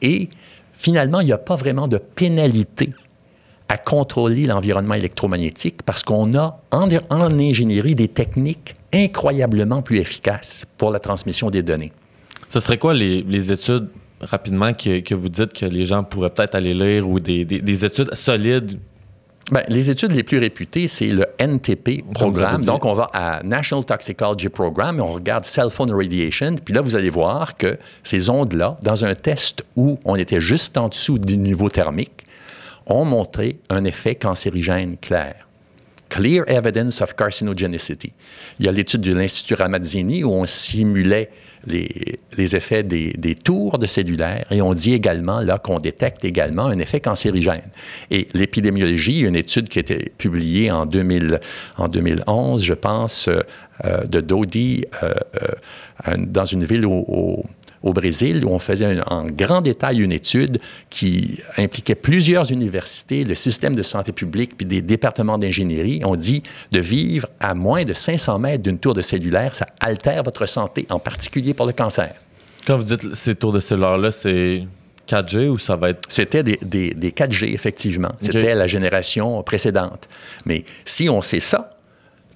Et 0.01 0.29
finalement, 0.73 1.19
il 1.19 1.25
n'y 1.25 1.33
a 1.33 1.37
pas 1.37 1.55
vraiment 1.57 1.87
de 1.89 1.97
pénalité 1.97 2.93
à 3.67 3.77
contrôler 3.77 4.45
l'environnement 4.45 4.95
électromagnétique 4.95 5.81
parce 5.83 6.03
qu'on 6.03 6.33
a 6.35 6.61
en, 6.71 6.87
en 7.09 7.39
ingénierie 7.39 7.95
des 7.95 8.07
techniques 8.09 8.73
incroyablement 8.93 9.81
plus 9.81 9.99
efficaces 9.99 10.65
pour 10.77 10.91
la 10.91 10.99
transmission 10.99 11.49
des 11.49 11.63
données. 11.63 11.91
Ce 12.49 12.59
serait 12.59 12.77
quoi 12.77 12.93
les, 12.93 13.21
les 13.23 13.51
études 13.51 13.87
rapidement 14.21 14.73
que, 14.73 14.99
que 14.99 15.15
vous 15.15 15.29
dites 15.29 15.53
que 15.53 15.65
les 15.65 15.85
gens 15.85 16.03
pourraient 16.03 16.29
peut-être 16.29 16.55
aller 16.55 16.73
lire 16.73 17.07
ou 17.09 17.19
des, 17.19 17.45
des- 17.45 17.59
des 17.61 17.85
études 17.85 18.13
solides? 18.15 18.79
Ben, 19.51 19.63
les 19.67 19.89
études 19.89 20.11
les 20.13 20.23
plus 20.23 20.37
réputées, 20.37 20.87
c'est 20.87 21.07
le 21.07 21.25
NTP 21.37 22.03
programme. 22.13 22.63
Donc, 22.63 22.85
on 22.85 22.93
va 22.93 23.09
à 23.11 23.43
National 23.43 23.83
Toxicology 23.83 24.47
Program 24.47 24.97
et 24.97 25.01
on 25.01 25.11
regarde 25.11 25.43
cell 25.45 25.69
phone 25.69 25.91
radiation. 25.91 26.55
Puis 26.63 26.73
là, 26.73 26.79
vous 26.81 26.95
allez 26.95 27.09
voir 27.09 27.55
que 27.57 27.77
ces 28.03 28.29
ondes-là, 28.29 28.77
dans 28.81 29.03
un 29.03 29.13
test 29.15 29.65
où 29.75 29.99
on 30.05 30.15
était 30.15 30.39
juste 30.39 30.77
en 30.77 30.87
dessous 30.87 31.19
du 31.19 31.35
niveau 31.37 31.67
thermique, 31.69 32.25
ont 32.85 33.03
montré 33.03 33.57
un 33.69 33.83
effet 33.83 34.15
cancérigène 34.15 34.95
clair. 34.97 35.47
Clear 36.11 36.43
evidence 36.47 37.01
of 37.01 37.15
carcinogenicity. 37.15 38.11
Il 38.59 38.65
y 38.65 38.69
a 38.69 38.73
l'étude 38.73 38.99
de 38.99 39.13
l'Institut 39.13 39.53
Ramazzini 39.53 40.25
où 40.25 40.31
on 40.33 40.45
simulait 40.45 41.29
les, 41.65 42.19
les 42.37 42.55
effets 42.57 42.83
des, 42.83 43.13
des 43.17 43.33
tours 43.35 43.77
de 43.77 43.85
cellulaires 43.85 44.45
et 44.51 44.61
on 44.61 44.73
dit 44.73 44.93
également 44.93 45.39
là 45.39 45.57
qu'on 45.57 45.79
détecte 45.79 46.25
également 46.25 46.65
un 46.65 46.79
effet 46.79 46.99
cancérigène. 46.99 47.69
Et 48.09 48.27
l'épidémiologie, 48.33 49.21
une 49.21 49.37
étude 49.37 49.69
qui 49.69 49.79
a 49.79 49.81
été 49.81 50.11
publiée 50.17 50.69
en, 50.69 50.85
2000, 50.85 51.39
en 51.77 51.87
2011, 51.87 52.61
je 52.61 52.73
pense, 52.73 53.29
euh, 53.29 53.39
euh, 53.85 54.03
de 54.03 54.19
Dodi 54.19 54.83
euh, 55.03 55.13
dans 56.17 56.45
une 56.45 56.65
ville 56.65 56.85
au, 56.85 57.05
au- 57.07 57.45
au 57.83 57.93
Brésil, 57.93 58.43
où 58.45 58.49
on 58.49 58.59
faisait 58.59 58.85
un- 58.85 59.03
en 59.07 59.25
grand 59.25 59.61
détail 59.61 60.01
une 60.01 60.11
étude 60.11 60.59
qui 60.89 61.39
impliquait 61.57 61.95
plusieurs 61.95 62.51
universités, 62.51 63.23
le 63.23 63.35
système 63.35 63.75
de 63.75 63.83
santé 63.83 64.11
publique, 64.11 64.55
puis 64.57 64.65
des 64.65 64.81
départements 64.81 65.37
d'ingénierie. 65.37 66.01
On 66.05 66.15
dit 66.15 66.43
de 66.71 66.79
vivre 66.79 67.27
à 67.39 67.53
moins 67.55 67.83
de 67.85 67.93
500 67.93 68.37
mètres 68.39 68.63
d'une 68.63 68.77
tour 68.79 68.93
de 68.93 69.01
cellulaire, 69.01 69.55
ça 69.55 69.65
altère 69.79 70.21
votre 70.23 70.45
santé, 70.45 70.85
en 70.89 70.99
particulier 70.99 71.53
pour 71.53 71.65
le 71.65 71.73
cancer. 71.73 72.13
Quand 72.67 72.77
vous 72.77 72.83
dites 72.83 73.15
ces 73.15 73.33
tours 73.35 73.53
de 73.53 73.59
cellulaire-là, 73.59 74.11
c'est 74.11 74.63
4G 75.07 75.47
ou 75.49 75.57
ça 75.57 75.75
va 75.75 75.89
être. 75.89 76.01
C'était 76.09 76.43
des, 76.43 76.59
des- 76.61 76.93
des 76.93 77.11
4G, 77.11 77.51
effectivement. 77.53 78.11
C'était 78.19 78.53
la 78.55 78.67
génération 78.67 79.41
précédente. 79.43 80.07
Mais 80.45 80.63
si 80.85 81.09
on 81.09 81.21
sait 81.21 81.39
ça 81.39 81.71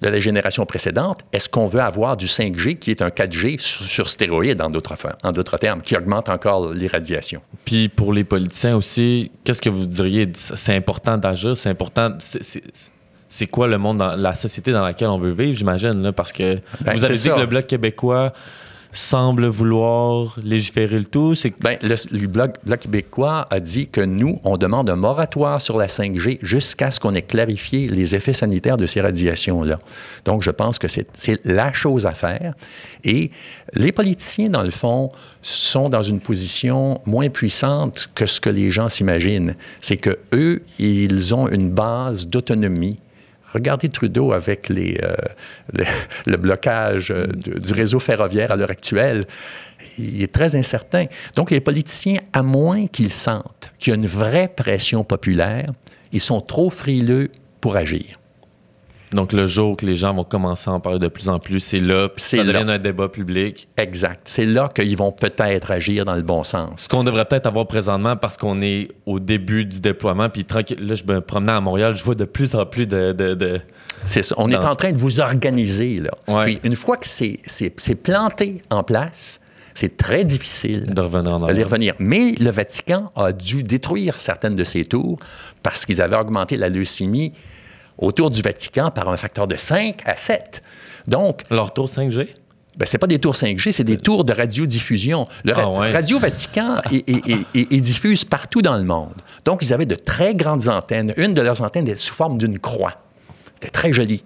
de 0.02 0.08
la 0.08 0.20
génération 0.20 0.66
précédente, 0.66 1.20
est-ce 1.32 1.48
qu'on 1.48 1.66
veut 1.66 1.80
avoir 1.80 2.16
du 2.16 2.26
5G 2.26 2.76
qui 2.78 2.90
est 2.90 3.02
un 3.02 3.08
4G 3.08 3.58
sur, 3.58 3.84
sur 3.84 4.08
stéroïdes, 4.08 4.60
en 4.60 4.70
d'autres, 4.70 5.56
termes, 5.58 5.80
qui 5.80 5.96
augmente 5.96 6.28
encore 6.28 6.72
l'irradiation? 6.72 7.40
Puis 7.64 7.88
pour 7.88 8.12
les 8.12 8.24
politiciens 8.24 8.76
aussi, 8.76 9.30
qu'est-ce 9.44 9.62
que 9.62 9.70
vous 9.70 9.86
diriez? 9.86 10.28
C'est 10.34 10.74
important 10.74 11.16
d'agir, 11.16 11.56
c'est 11.56 11.70
important. 11.70 12.14
c'est- 12.18 13.46
quoi 13.48 13.66
le 13.68 13.78
monde, 13.78 13.98
dans, 13.98 14.14
la 14.16 14.34
société 14.34 14.70
dans 14.72 14.84
laquelle 14.84 15.08
on 15.08 15.18
veut 15.18 15.32
vivre, 15.32 15.54
j'imagine, 15.54 16.12
parce 16.12 16.32
que 16.32 16.56
Ben, 16.80 16.92
vous 16.94 17.04
avez 17.04 17.14
dit 17.14 17.20
ça. 17.20 17.30
que 17.30 17.40
le 17.40 17.46
Bloc 17.46 17.66
québécois 17.66 18.32
semble 18.96 19.46
vouloir 19.46 20.36
légiférer 20.42 20.98
le 20.98 21.04
tout. 21.04 21.34
C'est 21.34 21.52
Bien, 21.60 21.76
le, 21.82 21.96
le 22.10 22.26
Bloc, 22.26 22.58
québécois 22.80 23.46
a 23.50 23.60
dit 23.60 23.88
que 23.88 24.00
nous, 24.00 24.40
on 24.44 24.56
demande 24.56 24.90
un 24.90 24.96
moratoire 24.96 25.60
sur 25.60 25.76
la 25.76 25.86
5G 25.86 26.38
jusqu'à 26.42 26.90
ce 26.90 27.00
qu'on 27.00 27.14
ait 27.14 27.22
clarifié 27.22 27.88
les 27.88 28.14
effets 28.14 28.32
sanitaires 28.32 28.76
de 28.76 28.86
ces 28.86 29.00
radiations-là. 29.00 29.78
Donc, 30.24 30.42
je 30.42 30.50
pense 30.50 30.78
que 30.78 30.88
c'est 30.88 31.06
c'est 31.12 31.40
la 31.44 31.72
chose 31.72 32.06
à 32.06 32.12
faire. 32.12 32.54
Et 33.04 33.30
les 33.74 33.92
politiciens, 33.92 34.48
dans 34.48 34.62
le 34.62 34.70
fond, 34.70 35.12
sont 35.42 35.88
dans 35.88 36.02
une 36.02 36.20
position 36.20 37.00
moins 37.06 37.28
puissante 37.28 38.08
que 38.14 38.26
ce 38.26 38.40
que 38.40 38.50
les 38.50 38.70
gens 38.70 38.88
s'imaginent. 38.88 39.54
C'est 39.80 39.96
que 39.96 40.18
eux, 40.32 40.62
ils 40.78 41.34
ont 41.34 41.48
une 41.48 41.70
base 41.70 42.26
d'autonomie 42.26 42.98
Regardez 43.56 43.88
Trudeau 43.88 44.32
avec 44.32 44.70
euh, 44.70 45.16
le, 46.26 46.36
blocage 46.36 47.10
euh, 47.10 47.26
du 47.26 47.72
réseau 47.72 47.98
ferroviaire 47.98 48.52
à 48.52 48.56
l'heure 48.56 48.70
actuelle. 48.70 49.24
Il 49.96 50.22
est 50.22 50.32
très 50.32 50.56
incertain. 50.56 51.06
Donc, 51.36 51.50
les 51.50 51.60
politiciens, 51.60 52.20
à 52.34 52.42
moins 52.42 52.86
qu'ils 52.86 53.12
sentent 53.12 53.72
qu'il 53.78 53.92
y 53.92 53.96
a 53.96 53.96
une 53.96 54.06
vraie 54.06 54.48
pression 54.48 55.04
populaire, 55.04 55.72
ils 56.12 56.20
sont 56.20 56.42
trop 56.42 56.68
frileux 56.68 57.30
pour 57.62 57.76
agir. 57.76 58.18
Donc, 59.16 59.32
le 59.32 59.46
jour 59.46 59.76
que 59.76 59.84
les 59.86 59.96
gens 59.96 60.14
vont 60.14 60.24
commencer 60.24 60.70
à 60.70 60.74
en 60.74 60.80
parler 60.80 60.98
de 60.98 61.08
plus 61.08 61.28
en 61.28 61.38
plus, 61.38 61.58
c'est 61.60 61.80
là, 61.80 62.08
puis 62.08 62.22
C'est 62.24 62.36
ça 62.36 62.44
là. 62.44 62.52
devient 62.60 62.70
un 62.72 62.78
débat 62.78 63.08
public. 63.08 63.66
Exact. 63.76 64.20
C'est 64.24 64.46
là 64.46 64.68
qu'ils 64.74 64.96
vont 64.96 65.10
peut-être 65.10 65.70
agir 65.70 66.04
dans 66.04 66.14
le 66.14 66.22
bon 66.22 66.44
sens. 66.44 66.82
Ce 66.82 66.88
qu'on 66.88 67.02
devrait 67.02 67.24
peut-être 67.24 67.46
avoir 67.46 67.66
présentement 67.66 68.14
parce 68.16 68.36
qu'on 68.36 68.60
est 68.62 68.88
au 69.06 69.18
début 69.18 69.64
du 69.64 69.80
déploiement, 69.80 70.28
puis 70.28 70.44
tranquille, 70.44 70.78
là, 70.86 70.94
je 70.94 71.04
me 71.04 71.20
promenais 71.20 71.52
à 71.52 71.60
Montréal, 71.60 71.96
je 71.96 72.04
vois 72.04 72.14
de 72.14 72.24
plus 72.26 72.54
en 72.54 72.64
plus 72.66 72.86
de. 72.86 73.12
de- 73.12 73.34
de- 73.34 73.60
C'est 74.04 74.22
ça. 74.22 74.34
On 74.38 74.50
est 74.50 74.56
en 74.56 74.76
train 74.76 74.92
de 74.92 74.98
vous 74.98 75.18
organiser, 75.18 75.98
là. 76.00 76.10
Ouais. 76.28 76.44
Puis, 76.44 76.60
une 76.62 76.76
fois 76.76 76.96
que 76.96 77.08
c'est- 77.08 77.40
c'est 77.46 77.72
c'est 77.80 77.94
planté 77.94 78.60
en 78.70 78.82
place, 78.82 79.40
c'est 79.74 79.96
très 79.96 80.24
difficile 80.24 80.92
de 80.92 81.00
revenir 81.00 81.34
en 81.34 81.40
de 81.40 81.62
revenir. 81.64 81.94
Mais 81.98 82.32
le 82.38 82.50
Vatican 82.50 83.10
a 83.16 83.32
dû 83.32 83.62
détruire 83.62 84.20
certaines 84.20 84.54
de 84.54 84.64
ces 84.64 84.84
tours 84.84 85.18
parce 85.62 85.86
qu'ils 85.86 86.00
avaient 86.02 86.16
augmenté 86.16 86.56
la 86.56 86.68
leucémie 86.68 87.32
autour 87.98 88.30
du 88.30 88.42
Vatican 88.42 88.90
par 88.90 89.08
un 89.08 89.16
facteur 89.16 89.46
de 89.46 89.56
5 89.56 90.02
à 90.04 90.16
7. 90.16 90.62
Donc, 91.06 91.42
Leur 91.50 91.72
tour 91.72 91.86
5G? 91.86 92.28
ben, 92.76 92.84
c'est 92.84 92.98
pas 92.98 93.06
des 93.06 93.18
tours 93.18 93.34
5G, 93.34 93.72
c'est 93.72 93.84
des 93.84 93.96
tours 93.96 94.24
de 94.24 94.32
radiodiffusion. 94.32 95.28
Le 95.44 95.52
ra- 95.52 95.62
Ah 95.64 95.70
ouais. 95.80 95.92
Radio 95.92 96.18
Vatican 96.18 96.76
est, 96.92 97.08
est- 97.08 97.28
est- 97.28 97.46
est- 97.54 97.72
est 97.72 97.80
diffuse 97.80 98.24
partout 98.24 98.60
dans 98.62 98.76
le 98.76 98.84
monde. 98.84 99.14
Donc, 99.44 99.62
ils 99.62 99.72
avaient 99.72 99.86
de 99.86 99.94
très 99.94 100.34
grandes 100.34 100.68
antennes. 100.68 101.14
Une 101.16 101.32
de 101.34 101.40
leurs 101.40 101.62
antennes 101.62 101.88
était 101.88 101.98
sous 102.00 102.14
forme 102.14 102.38
d'une 102.38 102.58
croix. 102.58 102.94
C'était 103.54 103.70
très 103.70 103.92
joli. 103.92 104.22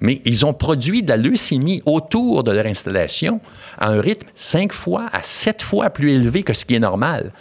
Mais 0.00 0.22
ils 0.24 0.46
ont 0.46 0.52
produit 0.54 1.02
de 1.02 1.08
la 1.08 1.16
leucémie 1.16 1.82
autour 1.84 2.44
de 2.44 2.52
leur 2.52 2.66
installation 2.66 3.40
à 3.78 3.88
un 3.90 4.00
rythme 4.00 4.28
cinq 4.36 4.72
fois 4.72 5.06
à 5.12 5.24
sept 5.24 5.60
fois 5.60 5.90
plus 5.90 6.12
élevé 6.12 6.44
que 6.44 6.52
ce 6.52 6.64
qui 6.64 6.76
est 6.76 6.78
normal. 6.78 7.32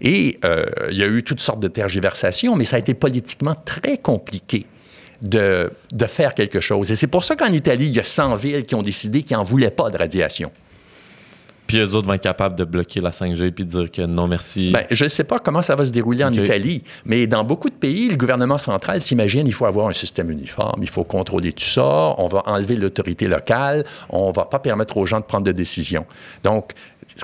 Et 0.00 0.38
euh, 0.46 0.64
il 0.90 0.96
y 0.96 1.02
a 1.02 1.06
eu 1.08 1.22
toutes 1.24 1.40
sortes 1.42 1.60
de 1.60 1.68
tergiversations, 1.68 2.56
mais 2.56 2.64
ça 2.64 2.76
a 2.76 2.78
été 2.78 2.94
politiquement 2.94 3.54
très 3.66 3.98
compliqué 3.98 4.64
de, 5.22 5.72
de 5.92 6.06
faire 6.06 6.34
quelque 6.34 6.60
chose. 6.60 6.92
Et 6.92 6.96
c'est 6.96 7.06
pour 7.06 7.24
ça 7.24 7.36
qu'en 7.36 7.52
Italie, 7.52 7.86
il 7.86 7.96
y 7.96 8.00
a 8.00 8.04
100 8.04 8.36
villes 8.36 8.64
qui 8.64 8.74
ont 8.74 8.82
décidé 8.82 9.22
qu'ils 9.22 9.36
n'en 9.36 9.44
voulaient 9.44 9.70
pas 9.70 9.90
de 9.90 9.98
radiation. 9.98 10.50
Puis 11.66 11.78
eux 11.78 11.94
autres 11.94 12.06
vont 12.06 12.14
être 12.14 12.22
capables 12.22 12.56
de 12.56 12.64
bloquer 12.64 13.00
la 13.00 13.10
5G 13.10 13.50
puis 13.50 13.64
de 13.64 13.70
dire 13.70 13.90
que 13.90 14.02
non, 14.02 14.26
merci. 14.26 14.70
Ben, 14.72 14.84
je 14.90 15.04
ne 15.04 15.08
sais 15.08 15.24
pas 15.24 15.38
comment 15.38 15.62
ça 15.62 15.74
va 15.74 15.84
se 15.84 15.90
dérouler 15.90 16.24
en. 16.24 16.32
Italie, 16.36 16.82
mais 17.06 17.26
dans 17.26 17.44
beaucoup 17.44 17.70
de 17.70 17.74
pays, 17.74 18.10
le 18.10 18.16
gouvernement 18.16 18.58
central 18.58 19.00
s'imagine 19.00 19.46
il 19.46 19.54
faut 19.54 19.64
avoir 19.64 19.88
un 19.88 19.94
système 19.94 20.30
uniforme, 20.30 20.82
il 20.82 20.88
faut 20.88 21.02
contrôler 21.02 21.52
tout 21.52 21.64
ça, 21.64 22.14
on 22.18 22.28
va 22.28 22.42
enlever 22.44 22.76
l'autorité 22.76 23.26
locale, 23.26 23.84
on 24.10 24.28
ne 24.28 24.34
va 24.34 24.44
pas 24.44 24.58
permettre 24.58 24.98
aux 24.98 25.06
gens 25.06 25.20
de 25.20 25.24
prendre 25.24 25.44
de 25.44 25.52
décisions. 25.52 26.04
Donc, 26.44 26.72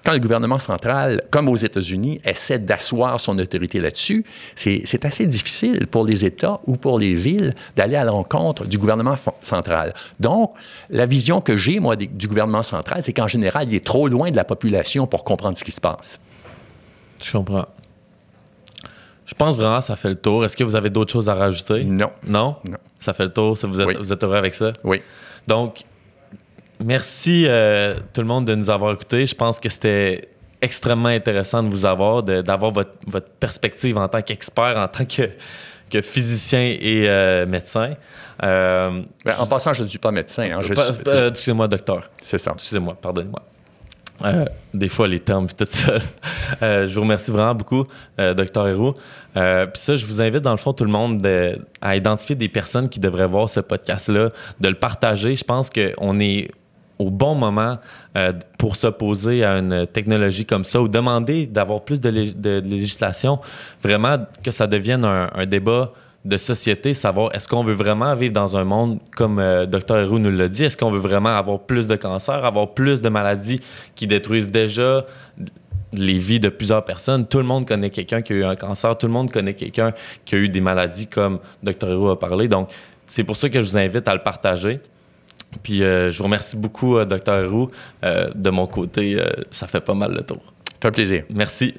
quand 0.04 0.12
le 0.12 0.20
gouvernement 0.20 0.58
central, 0.58 1.20
comme 1.30 1.48
aux 1.48 1.56
États-Unis, 1.56 2.20
essaie 2.24 2.58
d'asseoir 2.58 3.20
son 3.20 3.38
autorité 3.38 3.78
là-dessus, 3.78 4.24
c'est 4.54 5.04
assez 5.04 5.26
difficile 5.26 5.86
pour 5.86 6.04
les 6.06 6.24
États 6.24 6.60
ou 6.66 6.76
pour 6.76 6.98
les 6.98 7.14
villes 7.14 7.54
d'aller 7.76 7.96
à 7.96 8.04
l'encontre 8.04 8.64
du 8.64 8.78
gouvernement 8.78 9.16
central. 9.42 9.94
Donc, 10.18 10.54
la 10.88 11.04
vision 11.06 11.40
que 11.40 11.56
j'ai, 11.56 11.78
moi, 11.78 11.96
des- 11.96 12.06
du 12.06 12.26
gouvernement 12.26 12.62
central, 12.62 13.02
c'est 13.02 13.12
qu'en 13.12 13.28
général, 13.28 13.68
il 13.68 13.74
est 13.74 13.84
trop 13.84 14.08
loin 14.08 14.30
de 14.30 14.36
la 14.36 14.44
population 14.44 15.06
pour 15.06 15.24
comprendre 15.24 15.58
ce 15.58 15.64
qui 15.64 15.72
se 15.72 15.80
passe. 15.80 16.18
Je 17.22 17.32
comprends. 17.32 17.66
Je 19.26 19.34
pense 19.34 19.56
vraiment 19.56 19.78
que 19.78 19.84
ça 19.84 19.96
fait 19.96 20.08
le 20.08 20.16
tour. 20.16 20.44
Est-ce 20.44 20.56
que 20.56 20.64
vous 20.64 20.74
avez 20.76 20.90
d'autres 20.90 21.12
choses 21.12 21.28
à 21.28 21.34
rajouter? 21.34 21.84
Non. 21.84 22.10
Non? 22.26 22.56
Non. 22.68 22.78
Ça 22.98 23.14
fait 23.14 23.24
le 23.24 23.32
tour. 23.32 23.54
Vous 23.54 23.80
êtes, 23.80 23.86
Oui. 23.86 23.94
vous 23.98 24.12
êtes 24.12 24.22
heureux 24.24 24.36
avec 24.36 24.54
ça? 24.54 24.72
Oui. 24.84 25.00
Donc, 25.46 25.84
merci 26.84 27.46
euh, 27.46 27.96
tout 28.12 28.20
le 28.20 28.26
monde 28.26 28.46
de 28.46 28.54
nous 28.54 28.70
avoir 28.70 28.92
écoutés. 28.92 29.26
Je 29.26 29.34
pense 29.34 29.60
que 29.60 29.68
c'était 29.68 30.28
extrêmement 30.60 31.08
intéressant 31.08 31.62
de 31.62 31.68
vous 31.68 31.84
avoir, 31.84 32.22
d'avoir 32.22 32.70
votre, 32.70 32.92
votre 33.06 33.28
perspective 33.28 33.98
en 33.98 34.08
tant 34.08 34.22
qu'expert, 34.22 34.78
en 34.78 34.88
tant 34.88 35.04
que, 35.04 35.30
que 35.90 36.00
physicien 36.02 36.76
et 36.80 37.08
euh, 37.08 37.46
médecin. 37.46 37.94
Euh, 38.42 39.02
ben, 39.24 39.34
en 39.38 39.46
passant, 39.46 39.74
je 39.74 39.82
ne 39.82 39.88
suis 39.88 39.98
pas 39.98 40.12
médecin. 40.12 40.58
Hein, 40.58 41.28
excusez-moi, 41.28 41.68
docteur. 41.68 42.10
C'est 42.22 42.38
ça. 42.38 42.52
Excusez-moi, 42.54 42.96
pardonnez-moi. 43.00 43.42
des 44.72 44.88
fois, 44.88 45.08
les 45.08 45.18
termes, 45.18 45.48
tout 45.48 45.66
ça. 45.68 45.98
je 46.60 46.94
vous 46.94 47.00
remercie 47.00 47.32
vraiment 47.32 47.56
beaucoup, 47.56 47.86
docteur 48.18 48.68
Héroux. 48.68 48.94
Puis 49.34 49.42
ça, 49.74 49.96
je 49.96 50.06
vous 50.06 50.20
invite, 50.20 50.42
dans 50.42 50.52
le 50.52 50.58
fond, 50.58 50.72
tout 50.72 50.84
le 50.84 50.90
monde 50.90 51.28
à 51.80 51.96
identifier 51.96 52.36
des 52.36 52.48
personnes 52.48 52.88
qui 52.88 53.00
devraient 53.00 53.26
voir 53.26 53.50
ce 53.50 53.58
podcast-là, 53.58 54.30
de 54.60 54.68
le 54.68 54.76
partager. 54.76 55.34
Je 55.34 55.44
pense 55.44 55.70
qu'on 55.70 56.20
est 56.20 56.50
au 56.98 57.10
bon 57.10 57.34
moment 57.34 57.78
euh, 58.16 58.32
pour 58.58 58.76
s'opposer 58.76 59.44
à 59.44 59.58
une 59.58 59.86
technologie 59.86 60.46
comme 60.46 60.64
ça 60.64 60.80
ou 60.80 60.88
demander 60.88 61.46
d'avoir 61.46 61.82
plus 61.82 62.00
de, 62.00 62.60
législation, 62.60 63.40
vraiment 63.82 64.18
que 64.42 64.50
ça 64.50 64.66
devienne 64.66 65.04
un, 65.04 65.46
débat 65.46 65.92
de 66.24 66.36
société, 66.36 66.94
savoir 66.94 67.34
est-ce 67.34 67.48
qu'on 67.48 67.64
veut 67.64 67.74
vraiment 67.74 68.14
vivre 68.14 68.32
dans 68.32 68.56
un 68.56 68.62
monde 68.62 69.00
comme 69.16 69.40
euh, 69.40 69.66
Dr. 69.66 69.96
Héroux 69.96 70.20
nous 70.20 70.30
l'a 70.30 70.48
dit, 70.48 70.62
est-ce 70.62 70.76
qu'on 70.76 70.90
veut 70.90 71.00
vraiment 71.00 71.36
avoir 71.36 71.58
plus 71.60 71.88
de 71.88 71.96
cancers, 71.96 72.44
avoir 72.44 72.74
plus 72.74 73.02
de 73.02 73.08
maladies 73.08 73.60
qui 73.96 74.06
détruisent 74.06 74.50
déjà 74.50 75.04
les 75.92 76.18
vies 76.18 76.38
de 76.38 76.48
plusieurs 76.48 76.84
personnes? 76.84 77.26
Tout 77.26 77.38
le 77.38 77.44
monde 77.44 77.66
connaît 77.66 77.90
quelqu'un 77.90 78.22
qui 78.22 78.34
a 78.34 78.36
eu 78.36 78.44
un 78.44 78.54
cancer, 78.54 78.96
tout 78.96 79.08
le 79.08 79.12
monde 79.12 79.32
connaît 79.32 79.54
quelqu'un 79.54 79.92
qui 80.24 80.36
a 80.36 80.38
eu 80.38 80.48
des 80.48 80.60
maladies 80.60 81.08
comme 81.08 81.40
Dr. 81.64 81.88
Héroux 81.88 82.10
a 82.10 82.18
parlé. 82.18 82.46
Donc, 82.46 82.70
c'est 83.08 83.24
pour 83.24 83.36
ça 83.36 83.48
que 83.48 83.60
je 83.60 83.68
vous 83.68 83.76
invite 83.76 84.06
à 84.06 84.14
le 84.14 84.22
partager. 84.22 84.80
Puis 85.62 85.82
euh, 85.82 86.10
je 86.10 86.18
vous 86.18 86.24
remercie 86.24 86.56
beaucoup, 86.56 86.96
euh, 86.96 87.04
Dr. 87.04 87.50
Roux. 87.50 87.70
Euh, 88.04 88.30
de 88.34 88.50
mon 88.50 88.66
côté, 88.66 89.18
ça 89.50 89.66
fait 89.66 89.80
pas 89.80 89.94
mal 89.94 90.12
le 90.14 90.22
tour. 90.22 90.42
Ça 90.64 90.88
fait 90.88 90.90
plaisir. 90.90 91.24
Merci. 91.30 91.74